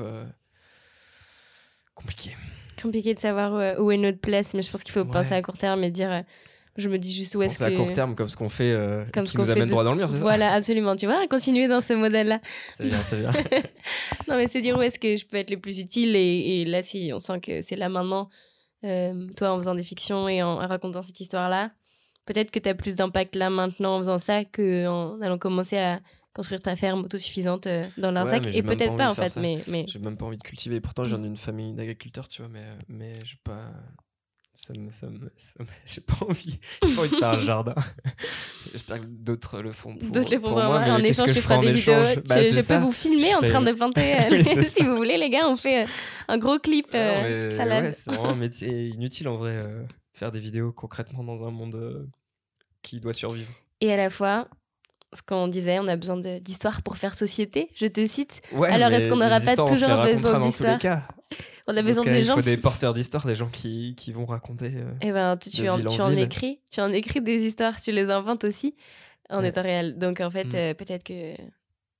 compliqué. 1.95 2.37
Compliqué 2.83 3.15
de 3.15 3.19
savoir 3.19 3.81
où 3.81 3.91
est 3.91 3.97
notre 3.97 4.21
place, 4.21 4.53
mais 4.53 4.61
je 4.61 4.71
pense 4.71 4.83
qu'il 4.83 4.93
faut 4.93 5.07
penser 5.07 5.33
à 5.33 5.41
court 5.41 5.57
terme 5.57 5.83
et 5.83 5.91
dire 5.91 6.23
je 6.77 6.89
me 6.89 6.99
dis 6.99 7.13
juste 7.13 7.35
où 7.35 7.43
est-ce 7.43 7.59
que. 7.59 7.65
à 7.65 7.73
court 7.73 7.91
terme, 7.93 8.15
comme 8.15 8.29
ce 8.29 8.37
qu'on 8.37 8.49
fait, 8.49 8.71
euh, 8.71 9.05
comme 9.13 9.25
qui 9.25 9.33
ce 9.33 9.39
nous 9.39 9.51
amène 9.51 9.67
droit 9.67 9.85
dans 9.85 9.93
le 9.93 9.99
mur, 9.99 10.09
c'est 10.09 10.17
ça 10.17 10.23
Voilà, 10.23 10.53
absolument. 10.53 10.97
Tu 10.97 11.07
vois, 11.07 11.27
continuer 11.29 11.69
dans 11.69 11.81
ce 11.81 11.93
modèle-là. 11.93 12.41
C'est 12.77 12.87
bien, 12.87 13.03
c'est 13.03 13.21
bien. 13.21 13.33
non, 14.29 14.37
mais 14.37 14.49
c'est 14.49 14.61
dire 14.61 14.79
où 14.79 14.83
est-ce 14.83 14.99
que 14.99 15.17
je 15.17 15.27
peux 15.27 15.37
être 15.37 15.51
le 15.51 15.59
plus 15.59 15.81
utile. 15.81 16.15
Et, 16.17 16.61
et 16.61 16.65
là, 16.65 16.83
si 16.83 17.11
on 17.13 17.19
sent 17.19 17.41
que 17.41 17.61
c'est 17.61 17.77
là 17.77 17.89
maintenant, 17.89 18.31
euh, 18.85 19.29
toi 19.37 19.51
en 19.51 19.57
faisant 19.57 19.75
des 19.75 19.83
fictions 19.83 20.29
et 20.29 20.43
en, 20.43 20.57
racontant 20.57 21.03
cette 21.03 21.21
histoire-là, 21.21 21.71
peut-être 22.25 22.51
que 22.51 22.59
tu 22.59 22.69
as 22.69 22.75
plus 22.75 22.97
d'impact 22.97 23.35
là 23.35 23.51
maintenant 23.51 23.97
en 23.97 23.99
faisant 23.99 24.19
ça 24.19 24.45
qu'en 24.45 25.21
allant 25.21 25.39
commencer 25.39 25.77
à 25.77 26.01
construire 26.33 26.63
ta 26.63 26.77
ferme 26.77 27.05
autosuffisante 27.05 27.67
euh, 27.67 27.87
dans 27.99 28.13
l'Arzac. 28.13 28.47
et 28.47 28.63
peut-être 28.63 28.97
pas, 28.97 29.11
en 29.11 29.15
fait. 29.15 29.37
Mais, 29.37 29.59
mais... 29.67 29.85
J'ai 29.89 29.99
même 29.99 30.17
pas 30.17 30.27
envie 30.27 30.37
de 30.37 30.43
cultiver. 30.43 30.81
Pourtant, 30.81 31.03
je 31.03 31.11
viens 31.11 31.19
d'une 31.19 31.37
famille 31.37 31.75
d'agriculteurs, 31.75 32.29
tu 32.29 32.43
vois, 32.43 32.49
mais, 32.49 32.65
mais 32.89 33.15
j'ai 33.25 33.39
pas 33.43 33.73
ça 34.55 34.73
me, 34.79 34.91
ça 34.91 35.07
me, 35.07 35.31
j'ai 35.87 36.01
pas 36.01 36.19
envie, 36.29 36.59
j'ai 36.83 36.95
pas 36.95 37.01
envie 37.03 37.11
de 37.11 37.17
faire 37.17 37.29
un 37.31 37.41
jardin. 37.41 37.75
J'espère 38.73 39.01
que 39.01 39.07
d'autres 39.07 39.61
le 39.63 39.73
font 39.73 39.97
pour, 39.97 40.09
d'autres 40.11 40.33
le 40.33 40.41
font 40.41 40.49
pour 40.49 40.57
moi. 40.57 40.81
en 40.81 41.03
échange, 41.03 41.33
je 41.33 41.41
ferai 41.41 41.59
des 41.61 41.73
vidéos. 41.73 41.95
Bah, 42.29 42.43
je, 42.43 42.67
peux 42.67 42.79
vous 42.79 42.93
filmer 42.93 43.35
en 43.35 43.41
train 43.41 43.63
de 43.63 43.73
planter. 43.73 44.19
Euh, 44.31 44.63
si 44.63 44.85
vous 44.85 44.97
voulez, 44.97 45.17
les 45.17 45.31
gars, 45.31 45.49
on 45.49 45.57
fait 45.57 45.85
euh, 45.85 45.89
un 46.29 46.39
gros 46.39 46.59
clip 46.59 46.89
euh, 46.95 47.57
salade. 47.57 47.93
c'est 47.93 48.11
vraiment 48.11 48.31
un 48.31 48.37
métier 48.37 48.89
inutile 48.89 49.29
en 49.29 49.33
vrai 49.35 49.55
de 49.55 49.87
faire 50.13 50.33
des 50.33 50.39
vidéos 50.39 50.73
concrètement 50.73 51.25
dans 51.25 51.47
un 51.47 51.51
monde 51.51 52.09
qui 52.83 53.01
doit 53.01 53.13
survivre. 53.13 53.53
Et 53.81 53.93
à 53.93 53.97
la 53.97 54.11
fois, 54.11 54.49
ce 55.13 55.23
qu'on 55.23 55.49
disait, 55.49 55.79
on 55.79 55.89
a 55.89 55.97
besoin 55.97 56.17
d'histoire 56.17 56.83
pour 56.83 56.97
faire 56.97 57.15
société, 57.15 57.71
je 57.77 57.87
te 57.87 58.07
cite. 58.07 58.43
Alors 58.69 58.91
est-ce 58.93 59.09
qu'on 59.09 59.17
n'aura 59.17 59.41
pas 59.41 59.57
toujours 59.57 60.03
besoin 60.03 60.47
d'histoire 60.47 60.79
on 61.73 61.77
a 61.77 61.83
besoin 61.83 62.05
des 62.05 62.23
gens. 62.23 62.35
Il 62.35 62.43
faut 62.43 62.49
des 62.49 62.57
porteurs 62.57 62.95
d'histoires, 62.95 63.27
des 63.27 63.35
gens 63.35 63.49
qui, 63.49 63.95
qui 63.97 64.13
vont 64.13 64.27
raconter. 64.27 64.73
Euh, 64.77 64.93
eh 65.01 65.13
ben, 65.13 65.37
tu, 65.37 65.51
tu, 65.51 65.69
en, 65.69 65.81
tu 65.81 66.01
en, 66.01 66.11
écris, 66.11 66.61
tu 66.71 66.81
en 66.81 66.89
écris 66.89 67.21
des 67.21 67.43
histoires, 67.43 67.81
tu 67.81 67.93
les 67.93 68.11
inventes 68.11 68.45
aussi 68.45 68.75
en 69.31 69.45
étant 69.45 69.63
réel. 69.63 69.99
Donc 69.99 70.21
en 70.21 70.31
fait, 70.31 70.47
mm. 70.47 70.57
euh, 70.57 70.75
peut-être 70.75 71.05
que 71.05 71.35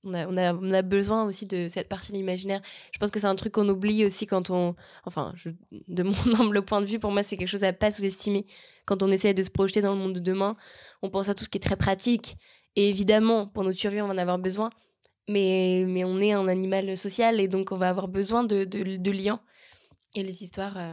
on 0.03 0.13
a, 0.13 0.27
on, 0.27 0.35
a, 0.35 0.53
on 0.53 0.73
a, 0.73 0.81
besoin 0.81 1.25
aussi 1.25 1.45
de 1.45 1.67
cette 1.67 1.87
partie 1.87 2.11
de 2.11 2.17
l'imaginaire. 2.17 2.61
Je 2.91 2.97
pense 2.97 3.11
que 3.11 3.19
c'est 3.19 3.27
un 3.27 3.35
truc 3.35 3.53
qu'on 3.53 3.69
oublie 3.69 4.03
aussi 4.03 4.25
quand 4.25 4.49
on. 4.49 4.75
Enfin, 5.05 5.33
je, 5.35 5.49
de 5.87 6.03
mon 6.03 6.13
humble 6.39 6.63
point 6.63 6.81
de 6.81 6.87
vue, 6.87 6.99
pour 6.99 7.11
moi, 7.11 7.23
c'est 7.23 7.37
quelque 7.37 7.47
chose 7.47 7.63
à 7.63 7.71
pas 7.71 7.91
sous-estimer. 7.91 8.45
Quand 8.85 9.03
on 9.03 9.11
essaie 9.11 9.33
de 9.33 9.43
se 9.43 9.51
projeter 9.51 9.81
dans 9.81 9.93
le 9.93 9.99
monde 9.99 10.13
de 10.13 10.19
demain, 10.19 10.55
on 11.01 11.09
pense 11.09 11.29
à 11.29 11.35
tout 11.35 11.43
ce 11.43 11.49
qui 11.49 11.57
est 11.57 11.61
très 11.61 11.75
pratique. 11.75 12.35
Et 12.75 12.89
évidemment, 12.89 13.47
pour 13.47 13.63
notre 13.63 13.77
survie, 13.77 14.01
on 14.01 14.07
va 14.07 14.13
en 14.13 14.17
avoir 14.17 14.39
besoin. 14.39 14.69
Mais, 15.29 15.85
mais 15.87 16.03
on 16.03 16.19
est 16.19 16.33
un 16.33 16.47
animal 16.47 16.97
social 16.97 17.39
et 17.39 17.47
donc 17.47 17.71
on 17.71 17.77
va 17.77 17.89
avoir 17.89 18.07
besoin 18.07 18.43
de, 18.43 18.65
de, 18.65 18.97
de 18.97 19.11
liens. 19.11 19.39
Et 20.15 20.23
les 20.23 20.43
histoires 20.43 20.77
euh, 20.77 20.91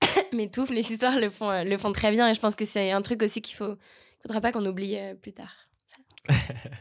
m'étouffent, 0.32 0.70
les 0.70 0.92
histoires 0.92 1.18
le 1.18 1.30
font, 1.30 1.50
euh, 1.50 1.64
le 1.64 1.78
font 1.78 1.92
très 1.92 2.10
bien. 2.10 2.28
Et 2.28 2.34
je 2.34 2.40
pense 2.40 2.54
que 2.54 2.64
c'est 2.64 2.90
un 2.90 3.02
truc 3.02 3.22
aussi 3.22 3.40
qu'il 3.40 3.56
faut 3.56 3.76
faudra 4.22 4.40
pas 4.40 4.52
qu'on 4.52 4.66
oublie 4.66 4.96
euh, 4.96 5.14
plus 5.14 5.32
tard. 5.32 5.54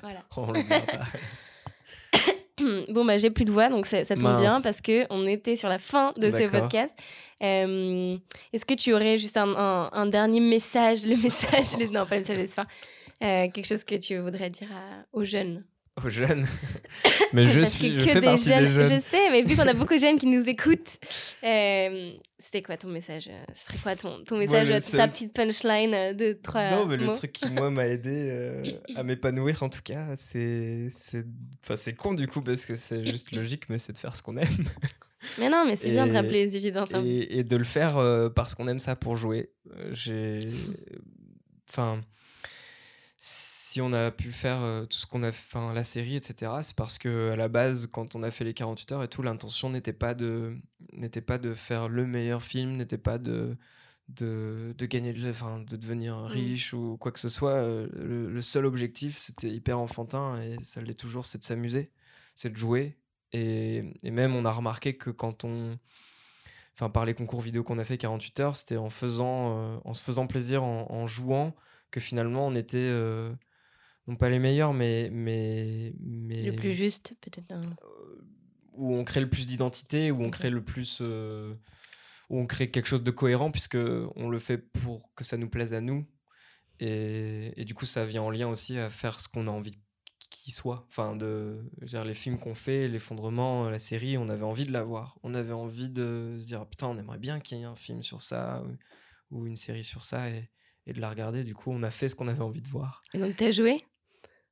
voilà. 0.02 0.24
On 0.36 0.52
bon, 2.92 3.06
bah, 3.06 3.18
j'ai 3.18 3.30
plus 3.30 3.46
de 3.46 3.52
voix, 3.52 3.70
donc 3.70 3.86
ça, 3.86 4.04
tombe 4.04 4.40
bien 4.40 4.60
parce 4.62 4.82
que 4.82 5.06
on 5.12 5.28
était 5.28 5.56
sur 5.56 5.70
la 5.70 5.80
fin 5.80 6.14
de 6.18 6.32
ce 6.32 6.50
podcast. 6.50 6.98
Est-ce 7.40 8.66
que 8.66 8.74
tu 8.74 8.94
aurais 8.94 9.20
juste 9.20 9.38
un, 9.38 9.90
un, 9.94 10.06
dernier 10.08 10.40
message, 10.40 11.06
le 11.06 11.16
message, 11.22 11.78
non 11.92 12.06
pas 12.06 12.16
le 12.16 12.22
message 12.22 12.38
d'espoir, 12.38 12.66
quelque 13.20 13.66
chose 13.66 13.84
que 13.84 13.96
tu 13.96 14.18
voudrais 14.18 14.50
dire 14.50 14.70
aux 15.14 15.24
jeunes? 15.24 15.64
Aux 16.04 16.10
jeunes. 16.10 16.48
mais 17.34 17.46
je 17.48 17.62
suis, 17.62 18.00
je 18.00 18.06
fais 18.06 18.22
partie 18.22 18.46
jeunes, 18.46 18.66
des 18.66 18.72
jeunes. 18.72 18.84
Je 18.84 19.00
sais, 19.00 19.30
mais 19.32 19.42
vu 19.42 19.56
qu'on 19.56 19.68
a 19.68 19.74
beaucoup 19.76 19.96
de 19.96 20.00
jeunes 20.00 20.18
qui 20.18 20.28
nous 20.28 20.48
écoutent, 20.48 21.00
euh, 21.44 22.12
c'était 22.38 22.62
quoi 22.62 22.78
ton 22.78 22.90
message 22.90 23.30
Ce 23.54 23.66
serait 23.66 23.78
quoi 23.82 23.96
ton, 23.96 24.24
ton 24.24 24.38
message, 24.38 24.70
ta 24.92 25.08
petite 25.08 25.34
punchline 25.34 26.16
de 26.16 26.34
trois 26.34 26.72
Non, 26.72 26.86
mais 26.86 26.98
le 26.98 27.08
truc 27.12 27.32
qui, 27.32 27.50
moi, 27.52 27.70
m'a 27.70 27.88
aidé 27.88 28.30
euh, 28.32 28.64
à 28.96 29.04
m'épanouir, 29.04 29.64
en 29.64 29.70
tout 29.70 29.82
cas, 29.84 30.16
c'est... 30.16 30.88
Enfin, 31.64 31.76
c'est 31.76 31.94
con, 31.94 32.14
du 32.14 32.28
coup, 32.28 32.42
parce 32.42 32.66
que 32.66 32.76
c'est 32.76 33.06
juste 33.06 33.32
logique, 33.32 33.70
mais 33.70 33.78
c'est 33.78 33.94
de 33.94 33.98
faire 33.98 34.16
ce 34.16 34.22
qu'on 34.22 34.38
aime. 34.38 34.66
Mais 35.40 35.50
non, 35.50 35.66
mais 35.66 35.76
c'est 35.76 35.90
bien 35.90 36.08
de 36.08 36.14
rappeler 36.14 36.46
les 36.46 36.56
évidences. 36.56 36.94
Hein. 36.94 37.04
Et, 37.06 37.40
et, 37.40 37.44
de 37.44 37.56
le 37.56 37.64
faire 37.64 37.98
euh, 37.98 38.30
parce 38.30 38.54
qu'on 38.54 38.68
aime 38.68 38.80
ça 38.80 38.96
pour 38.96 39.16
jouer. 39.16 39.50
J'ai 39.92 40.40
enfin, 41.70 42.02
si 43.68 43.82
on 43.82 43.92
a 43.92 44.12
pu 44.12 44.32
faire 44.32 44.62
euh, 44.62 44.86
tout 44.86 44.98
ce 44.98 45.06
qu'on 45.06 45.24
a 45.24 45.32
fait, 45.34 45.60
la 45.74 45.84
série, 45.84 46.16
etc., 46.16 46.54
c'est 46.62 46.76
parce 46.76 46.98
que 46.98 47.32
à 47.32 47.36
la 47.36 47.50
base, 47.50 47.88
quand 47.88 48.16
on 48.16 48.24
a 48.24 48.32
fait 48.32 48.46
les 48.46 48.54
48 48.54 48.92
heures 48.94 49.04
et 49.04 49.10
tout, 49.10 49.22
l'intention 49.22 49.70
n'était 49.70 49.92
pas 49.92 50.14
de, 50.14 50.56
n'était 50.94 51.20
pas 51.20 51.38
de 51.38 51.54
faire 51.54 51.90
le 51.90 52.08
meilleur 52.08 52.42
film, 52.42 52.78
n'était 52.78 52.98
pas 52.98 53.18
de, 53.18 53.58
de, 54.08 54.74
de 54.78 54.86
gagner, 54.86 55.12
de, 55.12 55.30
enfin, 55.30 55.60
de 55.60 55.76
devenir 55.76 56.16
mmh. 56.16 56.26
riche 56.28 56.74
ou 56.74 56.96
quoi 56.98 57.12
que 57.12 57.20
ce 57.20 57.28
soit. 57.28 57.56
Euh, 57.56 57.90
le, 57.94 58.40
seul 58.40 58.66
objectif, 58.66 59.18
c'était 59.18 59.50
hyper 59.50 59.80
enfantin 59.80 60.42
et 60.42 60.64
ça 60.64 60.82
l'est 60.82 60.98
toujours, 60.98 61.26
c'est 61.26 61.40
de 61.40 61.44
s'amuser, 61.44 61.92
c'est 62.36 62.50
de 62.50 62.58
jouer. 62.58 62.96
Et, 63.34 63.84
et, 64.02 64.12
même, 64.12 64.34
on 64.34 64.46
a 64.46 64.52
remarqué 64.52 64.96
que 64.96 65.10
quand 65.10 65.44
on, 65.44 65.78
enfin, 66.74 66.90
par 66.90 67.04
les 67.04 67.14
concours 67.14 67.42
vidéo 67.42 67.64
qu'on 67.64 67.80
a 67.80 67.84
fait 67.84 67.98
48 67.98 68.40
heures, 68.40 68.56
c'était 68.56 68.78
en 68.78 68.90
faisant, 68.90 69.58
euh, 69.58 69.78
en 69.84 69.94
se 69.94 70.06
faisant 70.06 70.26
plaisir, 70.26 70.64
en, 70.64 70.90
en, 70.90 71.06
jouant, 71.06 71.54
que 71.92 72.00
finalement, 72.00 72.48
on 72.48 72.56
était 72.56 72.90
non 74.08 74.16
pas 74.16 74.30
les 74.30 74.40
meilleurs, 74.40 74.74
mais. 74.74 75.10
mais, 75.12 75.94
mais 76.00 76.42
le 76.42 76.56
plus 76.56 76.74
juste, 76.74 77.16
peut-être. 77.22 77.52
Euh, 77.52 78.22
où 78.74 78.96
on 78.96 79.04
crée 79.04 79.22
le 79.22 79.30
plus 79.30 79.46
d'identité, 79.46 80.12
où 80.12 80.22
on 80.22 80.30
crée 80.30 80.50
le 80.50 80.64
plus. 80.64 81.00
Euh, 81.02 81.54
où 82.30 82.40
on 82.40 82.46
crée 82.46 82.72
quelque 82.72 82.88
chose 82.88 83.04
de 83.04 83.12
cohérent, 83.12 83.52
puisque 83.52 83.78
on 84.16 84.30
le 84.30 84.40
fait 84.40 84.58
pour 84.58 85.14
que 85.16 85.24
ça 85.24 85.38
nous 85.38 85.50
plaise 85.50 85.74
à 85.74 85.82
nous. 85.82 86.06
Et, 86.80 87.54
et 87.60 87.66
du 87.66 87.74
coup, 87.74 87.86
ça 87.86 88.06
vient 88.06 88.22
en 88.22 88.30
lien 88.30 88.48
aussi 88.48 88.78
à 88.78 88.90
faire 88.90 89.20
ce 89.20 89.28
qu'on 89.28 89.48
a 89.48 89.52
envie 89.52 89.78
qu'il 90.30 90.54
soit. 90.54 90.86
Enfin, 90.90 91.16
de, 91.16 91.70
dire, 91.82 92.04
les 92.04 92.14
films 92.14 92.38
qu'on 92.40 92.56
fait, 92.56 92.88
l'effondrement, 92.88 93.70
la 93.70 93.80
série, 93.80 94.18
on 94.18 94.30
avait 94.30 94.44
envie 94.44 94.66
de 94.66 94.72
la 94.72 94.84
voir. 94.84 95.18
On 95.24 95.34
avait 95.34 95.54
envie 95.54 95.90
de 95.90 96.38
se 96.40 96.46
dire, 96.46 96.66
putain, 96.66 96.88
on 96.88 96.98
aimerait 96.98 97.18
bien 97.18 97.40
qu'il 97.40 97.58
y 97.58 97.62
ait 97.62 97.66
un 97.66 97.76
film 97.76 98.04
sur 98.04 98.22
ça, 98.22 98.64
ou, 99.32 99.38
ou 99.38 99.48
une 99.48 99.56
série 99.56 99.84
sur 99.84 100.04
ça, 100.04 100.30
et, 100.30 100.50
et, 100.86 100.94
de 100.94 101.00
la 101.00 101.10
regarder. 101.10 101.44
Du 101.44 101.56
coup, 101.56 101.72
on 101.72 101.84
a 101.84 101.92
fait 101.92 102.10
ce 102.10 102.16
qu'on 102.16 102.28
avait 102.28 102.42
envie 102.42 102.62
de 102.62 102.70
voir. 102.70 103.04
Et 103.14 103.20
donc, 103.20 103.36
t'as 103.36 103.52
joué? 103.52 103.84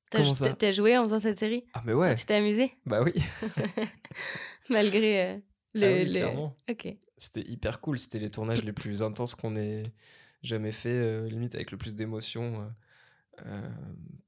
T'as 0.10 0.72
joué 0.72 0.97
en 0.97 1.03
faisant 1.03 1.20
cette 1.20 1.39
série? 1.39 1.66
Ah, 1.74 1.82
mais 1.86 1.93
ouais. 1.93 2.16
Tu 2.16 2.26
t'es 2.26 2.36
amusé? 2.36 2.72
Bah 2.86 3.01
oui. 3.03 3.14
Malgré 4.70 5.22
euh, 5.22 5.38
le. 5.74 6.22
Ah 6.24 6.34
oui, 6.36 6.74
Ok. 6.74 6.95
C'était 7.18 7.47
hyper 7.49 7.82
cool. 7.82 7.97
C'était 7.97 8.20
les 8.20 8.32
tournages 8.32 8.64
les 8.64 8.74
plus 8.74 9.01
intenses 9.01 9.36
qu'on 9.36 9.56
ait 9.56 9.91
jamais 10.43 10.72
fait, 10.72 10.89
euh, 10.89 11.28
limite 11.28 11.56
avec 11.56 11.72
le 11.72 11.78
plus 11.78 11.95
d'émotion. 11.95 12.72
Euh, 13.45 13.70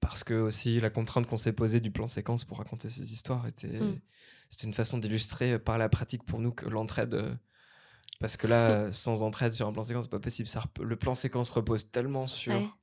parce 0.01 0.23
que 0.23 0.33
aussi 0.33 0.79
la 0.81 0.89
contrainte 0.89 1.27
qu'on 1.27 1.37
s'est 1.37 1.53
posée 1.53 1.79
du 1.79 1.91
plan 1.91 2.07
séquence 2.07 2.43
pour 2.43 2.57
raconter 2.57 2.89
ces 2.89 3.13
histoires 3.13 3.47
était, 3.47 3.79
hmm. 3.79 4.01
c'était 4.49 4.67
une 4.67 4.73
façon 4.73 4.97
d'illustrer 4.97 5.59
par 5.59 5.77
la 5.77 5.87
pratique 5.87 6.25
pour 6.25 6.39
nous 6.39 6.51
que 6.51 6.67
l'entraide. 6.67 7.39
parce 8.19 8.35
que 8.35 8.47
là, 8.47 8.91
sans 8.91 9.23
entraide 9.23 9.53
sur 9.53 9.67
un 9.67 9.71
plan 9.71 9.83
séquence, 9.83 10.05
c'est 10.05 10.11
pas 10.11 10.19
possible. 10.19 10.49
Ça, 10.49 10.63
le 10.81 10.95
plan 10.95 11.13
séquence 11.13 11.49
repose 11.51 11.91
tellement 11.91 12.27
sur 12.27 12.77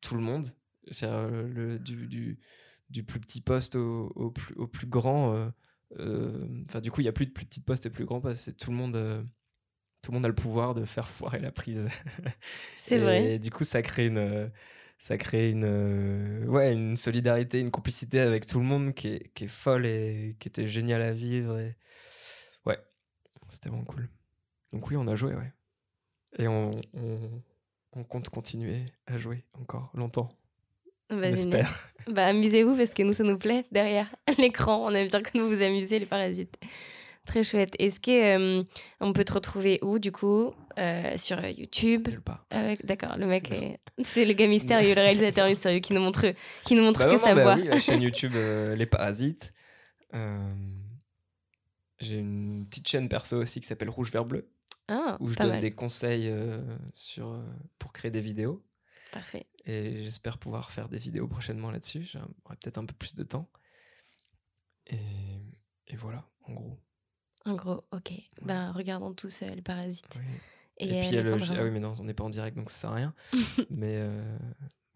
tout 0.00 0.16
le 0.16 0.20
monde 0.20 0.52
euh, 1.02 1.48
le, 1.48 1.78
du, 1.78 2.06
du, 2.06 2.38
du, 2.90 3.04
plus 3.04 3.20
petit 3.20 3.40
poste 3.40 3.76
au, 3.76 4.12
au, 4.14 4.30
plus, 4.30 4.54
au 4.54 4.66
plus 4.66 4.86
grand. 4.86 5.34
Euh, 5.34 5.48
euh, 5.98 6.62
enfin, 6.68 6.80
du 6.80 6.90
coup, 6.90 7.00
il 7.00 7.04
n'y 7.04 7.08
a 7.08 7.12
plus 7.12 7.26
de 7.26 7.32
plus 7.32 7.46
petit 7.46 7.60
poste 7.60 7.86
et 7.86 7.90
plus 7.90 8.04
grand 8.04 8.20
poste. 8.20 8.56
Tout 8.56 8.70
le 8.70 8.76
monde 8.76 9.26
tout 10.02 10.10
le 10.10 10.16
monde 10.16 10.24
a 10.24 10.28
le 10.28 10.34
pouvoir 10.34 10.74
de 10.74 10.84
faire 10.84 11.08
foirer 11.08 11.38
la 11.38 11.52
prise. 11.52 11.88
C'est 12.76 12.98
vrai. 12.98 13.34
Et 13.34 13.38
du 13.38 13.50
coup, 13.52 13.62
ça 13.62 13.82
crée 13.82 14.06
une, 14.06 14.50
ça 14.98 15.16
crée 15.16 15.50
une, 15.50 16.44
ouais, 16.48 16.72
une 16.72 16.96
solidarité, 16.96 17.60
une 17.60 17.70
complicité 17.70 18.18
avec 18.18 18.46
tout 18.46 18.58
le 18.58 18.64
monde 18.64 18.94
qui 18.94 19.08
est, 19.08 19.32
qui 19.34 19.44
est 19.44 19.48
folle 19.48 19.86
et 19.86 20.36
qui 20.40 20.48
était 20.48 20.66
génial 20.66 21.02
à 21.02 21.12
vivre. 21.12 21.56
Et... 21.56 21.76
Ouais, 22.66 22.78
c'était 23.48 23.68
vraiment 23.68 23.84
cool. 23.84 24.08
Donc 24.72 24.90
oui, 24.90 24.96
on 24.96 25.06
a 25.06 25.14
joué, 25.14 25.34
ouais. 25.36 25.52
Et 26.38 26.48
on, 26.48 26.72
on, 26.94 27.42
on 27.92 28.04
compte 28.04 28.28
continuer 28.28 28.84
à 29.06 29.18
jouer 29.18 29.44
encore 29.52 29.90
longtemps. 29.94 30.36
Bah, 31.12 31.28
bah, 32.08 32.26
amusez-vous 32.26 32.76
parce 32.76 32.94
que 32.94 33.02
nous, 33.02 33.12
ça 33.12 33.22
nous 33.22 33.38
plaît 33.38 33.64
derrière 33.70 34.14
l'écran. 34.38 34.86
On 34.86 34.90
aime 34.94 35.08
bien 35.08 35.22
quand 35.22 35.38
vous 35.38 35.48
vous 35.48 35.62
amusez, 35.62 35.98
les 35.98 36.06
parasites. 36.06 36.56
Très 37.26 37.44
chouette. 37.44 37.74
Est-ce 37.78 38.00
que 38.00 38.58
euh, 38.60 38.62
on 39.00 39.12
peut 39.12 39.24
te 39.24 39.32
retrouver 39.32 39.78
où, 39.82 40.00
du 40.00 40.10
coup 40.10 40.52
euh, 40.78 41.16
Sur 41.16 41.44
YouTube? 41.46 42.08
D'accord, 42.82 43.16
le 43.16 43.26
mec, 43.26 43.52
c'est 44.02 44.24
le 44.24 44.32
gars 44.32 44.48
mystérieux, 44.48 44.94
le 44.94 45.00
réalisateur 45.00 45.46
mystérieux 45.46 45.78
qui 45.78 45.92
nous 45.92 46.00
montre, 46.00 46.34
qui 46.64 46.74
nous 46.74 46.82
montre 46.82 46.98
bah 47.00 47.10
que 47.10 47.18
sa 47.18 47.34
bah 47.34 47.42
voix. 47.42 47.54
Oui, 47.54 47.68
la 47.68 47.78
chaîne 47.80 48.02
YouTube 48.02 48.32
euh, 48.34 48.74
Les 48.74 48.86
Parasites. 48.86 49.52
J'ai 52.00 52.16
une 52.16 52.66
petite 52.68 52.88
chaîne 52.88 53.08
perso 53.08 53.36
aussi 53.36 53.60
qui 53.60 53.66
s'appelle 53.68 53.90
Rouge 53.90 54.10
Vert 54.10 54.24
Bleu. 54.24 54.48
Ah, 54.88 55.16
où 55.20 55.28
je 55.28 55.36
donne 55.36 55.60
des 55.60 55.70
conseils 55.70 56.34
sur, 56.92 57.40
pour 57.78 57.92
créer 57.92 58.10
des 58.10 58.20
vidéos. 58.20 58.64
Parfait. 59.12 59.46
Et 59.66 60.02
j'espère 60.02 60.38
pouvoir 60.38 60.72
faire 60.72 60.88
des 60.88 60.96
vidéos 60.96 61.28
prochainement 61.28 61.70
là-dessus. 61.70 62.02
J'aurai 62.04 62.56
peut-être 62.60 62.78
un 62.78 62.86
peu 62.86 62.94
plus 62.94 63.14
de 63.14 63.22
temps. 63.22 63.48
Et, 64.86 64.96
et, 65.86 65.96
voilà, 65.96 66.24
en 66.48 66.54
gros. 66.54 66.78
En 67.44 67.54
gros, 67.54 67.84
ok. 67.92 68.12
Ben, 68.40 68.72
regardons 68.72 69.12
tous 69.12 69.42
euh, 69.42 69.54
les 69.54 69.62
parasites. 69.62 70.16
Et, 70.78 70.88
puis, 70.88 70.96
il 70.96 71.14
y 71.14 71.18
a 71.18 71.22
le... 71.22 71.34
Ah 71.34 71.62
oui, 71.62 71.70
mais 71.70 71.78
non, 71.78 71.92
on 72.00 72.04
n'est 72.04 72.14
pas 72.14 72.24
en 72.24 72.30
direct, 72.30 72.56
donc 72.56 72.70
ça 72.70 72.76
sert 72.76 72.90
à 72.90 72.94
rien. 72.94 73.14
mais 73.70 73.96
euh, 73.98 74.38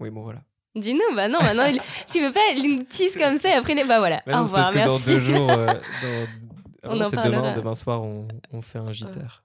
oui, 0.01 0.11
bon, 0.11 0.23
voilà. 0.23 0.43
Dis-nous, 0.75 1.15
bah 1.15 1.29
non, 1.29 1.39
maintenant, 1.41 1.71
tu 2.11 2.21
veux 2.21 2.33
pas 2.33 2.53
une 2.57 2.87
tease 2.87 3.17
comme 3.17 3.39
ça 3.39 3.51
et 3.51 3.53
après, 3.53 3.75
bah 3.85 3.99
voilà. 3.99 4.23
Bah 4.27 4.41
non, 4.41 4.49
parce 4.49 4.71
que 4.71 4.79
dans 4.79 4.99
deux 4.99 5.21
jours, 5.21 5.51
euh, 5.51 5.67
dans... 6.83 7.01
on 7.01 7.05
c'est 7.05 7.23
demain, 7.23 7.53
demain 7.55 7.75
soir, 7.75 8.03
on, 8.03 8.29
on 8.51 8.63
fait 8.63 8.79
un 8.79 8.93
JTR. 8.93 9.45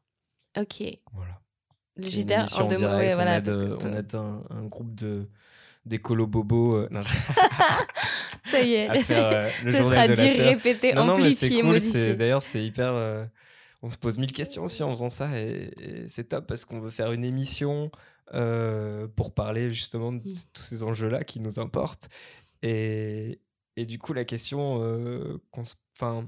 Ok. 0.58 0.84
Voilà. 1.14 1.41
Le 2.02 2.10
JTR 2.10 2.60
en 2.60 2.68
deux 2.68 2.78
mots, 2.78 2.88
voilà. 2.88 3.42
On 3.84 3.94
est 3.94 4.16
un, 4.16 4.44
un, 4.50 4.64
groupe 4.66 4.96
de 4.96 5.28
d'écolo 5.86 6.28
bobos. 6.28 6.76
Euh, 6.76 6.90
ça 8.46 8.62
y 8.62 8.74
est. 8.74 8.88
À 8.88 9.00
faire 9.00 9.26
euh, 9.26 9.50
le 9.64 9.72
Ça 9.72 9.78
sera 9.80 10.08
dit, 10.08 10.30
répété, 10.30 10.94
non, 10.94 11.10
amplifié, 11.10 11.64
non, 11.64 11.78
c'est 11.80 12.16
D'ailleurs, 12.16 12.42
c'est 12.42 12.64
hyper. 12.64 12.94
Euh, 12.94 13.26
on 13.82 13.90
se 13.90 13.98
pose 13.98 14.20
mille 14.20 14.32
questions 14.32 14.64
aussi 14.64 14.84
en 14.84 14.92
faisant 14.92 15.10
ça 15.10 15.40
et, 15.40 15.72
c'est 16.08 16.30
top 16.30 16.46
parce 16.46 16.66
qu'on 16.66 16.80
veut 16.80 16.92
faire 16.92 17.12
une 17.12 17.24
émission 17.24 17.90
pour 19.16 19.34
parler 19.34 19.72
justement 19.72 20.12
de 20.12 20.20
mm. 20.20 20.34
tous 20.54 20.62
ces 20.62 20.84
enjeux-là 20.84 21.24
qui 21.24 21.40
nous 21.40 21.60
importent. 21.60 22.08
Et, 22.62 23.40
et 23.76 23.86
du 23.86 23.98
coup, 23.98 24.14
la 24.14 24.26
question 24.26 24.80
qu'on 25.52 25.64
Enfin 25.98 26.28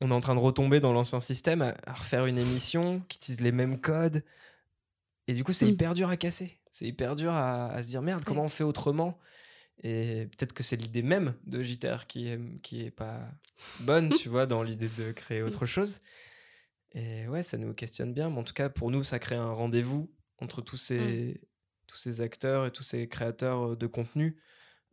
on 0.00 0.10
est 0.10 0.14
en 0.14 0.20
train 0.20 0.34
de 0.34 0.40
retomber 0.40 0.80
dans 0.80 0.92
l'ancien 0.92 1.20
système, 1.20 1.62
à, 1.62 1.92
refaire 1.92 2.26
une 2.26 2.38
émission 2.38 3.00
qui 3.08 3.16
utilise 3.16 3.40
les 3.40 3.52
mêmes 3.52 3.80
codes. 3.80 4.22
Et 5.26 5.34
du 5.34 5.44
coup, 5.44 5.52
c'est 5.52 5.68
hyper 5.68 5.94
dur 5.94 6.08
à 6.08 6.16
casser. 6.16 6.58
C'est 6.70 6.86
hyper 6.86 7.16
dur 7.16 7.32
à, 7.32 7.82
se 7.82 7.88
dire 7.88 8.02
merde, 8.02 8.24
comment 8.24 8.44
on 8.44 8.48
fait 8.48 8.64
autrement? 8.64 9.18
Et 9.82 10.28
peut-être 10.32 10.52
que 10.52 10.62
c'est 10.62 10.76
l'idée 10.76 11.02
même 11.02 11.34
de 11.46 11.62
JTR 11.62 12.06
qui 12.06 12.28
est, 12.28 12.40
qui 12.62 12.82
est 12.82 12.90
pas 12.90 13.20
bonne, 13.80 14.12
tu 14.18 14.28
vois, 14.28 14.46
dans 14.46 14.62
l'idée 14.62 14.90
de 14.98 15.12
créer 15.12 15.42
autre 15.42 15.66
chose. 15.66 16.00
Et 16.92 17.26
ouais, 17.28 17.42
ça 17.42 17.58
nous 17.58 17.74
questionne 17.74 18.12
bien. 18.12 18.30
Mais 18.30 18.38
en 18.38 18.44
tout 18.44 18.54
cas, 18.54 18.68
pour 18.68 18.90
nous, 18.90 19.02
ça 19.02 19.18
crée 19.18 19.34
un 19.34 19.52
rendez-vous 19.52 20.12
entre 20.38 20.62
tous 20.62 20.76
ces, 20.76 21.40
tous 21.86 21.96
ces 21.96 22.20
acteurs 22.20 22.66
et 22.66 22.70
tous 22.70 22.82
ces 22.82 23.08
créateurs 23.08 23.76
de 23.76 23.86
contenu 23.86 24.36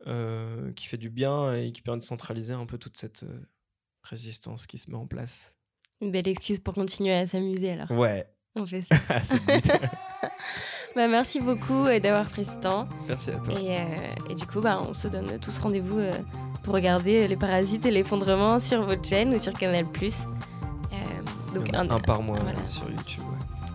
euh, 0.06 0.72
qui 0.72 0.86
fait 0.86 0.96
du 0.98 1.10
bien 1.10 1.54
et 1.54 1.72
qui 1.72 1.82
permet 1.82 2.00
de 2.00 2.04
centraliser 2.04 2.54
un 2.54 2.66
peu 2.66 2.78
toute 2.78 2.96
cette, 2.96 3.22
euh, 3.22 3.40
résistance 4.02 4.66
qui 4.66 4.78
se 4.78 4.90
met 4.90 4.96
en 4.96 5.06
place. 5.06 5.54
Une 6.00 6.10
belle 6.10 6.28
excuse 6.28 6.60
pour 6.60 6.74
continuer 6.74 7.14
à 7.14 7.26
s'amuser 7.26 7.72
alors. 7.72 7.90
Ouais. 7.90 8.26
On 8.54 8.66
fait 8.66 8.82
ça. 8.82 8.96
bah, 10.96 11.08
merci 11.08 11.40
beaucoup 11.40 11.86
euh, 11.86 11.98
d'avoir 12.00 12.26
pris 12.26 12.44
ce 12.44 12.56
temps. 12.56 12.88
Merci 13.08 13.30
à 13.30 13.34
toi. 13.34 13.54
Et, 13.54 13.78
euh, 13.78 13.84
et 14.30 14.34
du 14.34 14.46
coup, 14.46 14.60
bah, 14.60 14.80
on 14.88 14.94
se 14.94 15.08
donne 15.08 15.38
tous 15.40 15.58
rendez-vous 15.58 15.98
euh, 15.98 16.12
pour 16.62 16.74
regarder 16.74 17.28
les 17.28 17.36
parasites 17.36 17.86
et 17.86 17.90
l'effondrement 17.90 18.60
sur 18.60 18.82
votre 18.82 19.04
chaîne 19.04 19.34
ou 19.34 19.38
sur 19.38 19.52
Canal+. 19.52 19.84
donc 21.54 21.74
un, 21.74 21.86
par 22.00 22.22
mois 22.22 22.38
sur 22.66 22.88
YouTube. 22.88 23.22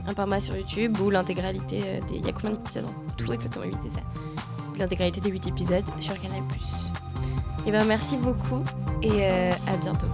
Un 0.07 0.13
par 0.13 0.27
mois 0.27 0.39
sur 0.39 0.55
YouTube 0.55 0.97
ou 1.01 1.09
l'intégralité 1.09 2.01
des... 2.09 2.15
Il 2.15 2.25
y 2.25 2.29
a 2.29 2.31
combien 2.31 2.51
d'épisodes 2.51 2.85
Tout 3.17 3.31
exactement 3.33 3.65
8, 3.65 3.77
c'est 3.83 3.95
ça. 3.95 4.01
L'intégralité 4.79 5.19
des 5.19 5.29
8 5.29 5.47
épisodes 5.47 5.85
sur 5.99 6.19
Canal+. 6.21 6.41
Et 7.67 7.71
ben 7.71 7.83
merci 7.85 8.15
beaucoup 8.15 8.63
et 9.03 9.11
euh, 9.11 9.51
à 9.67 9.75
bientôt. 9.75 10.07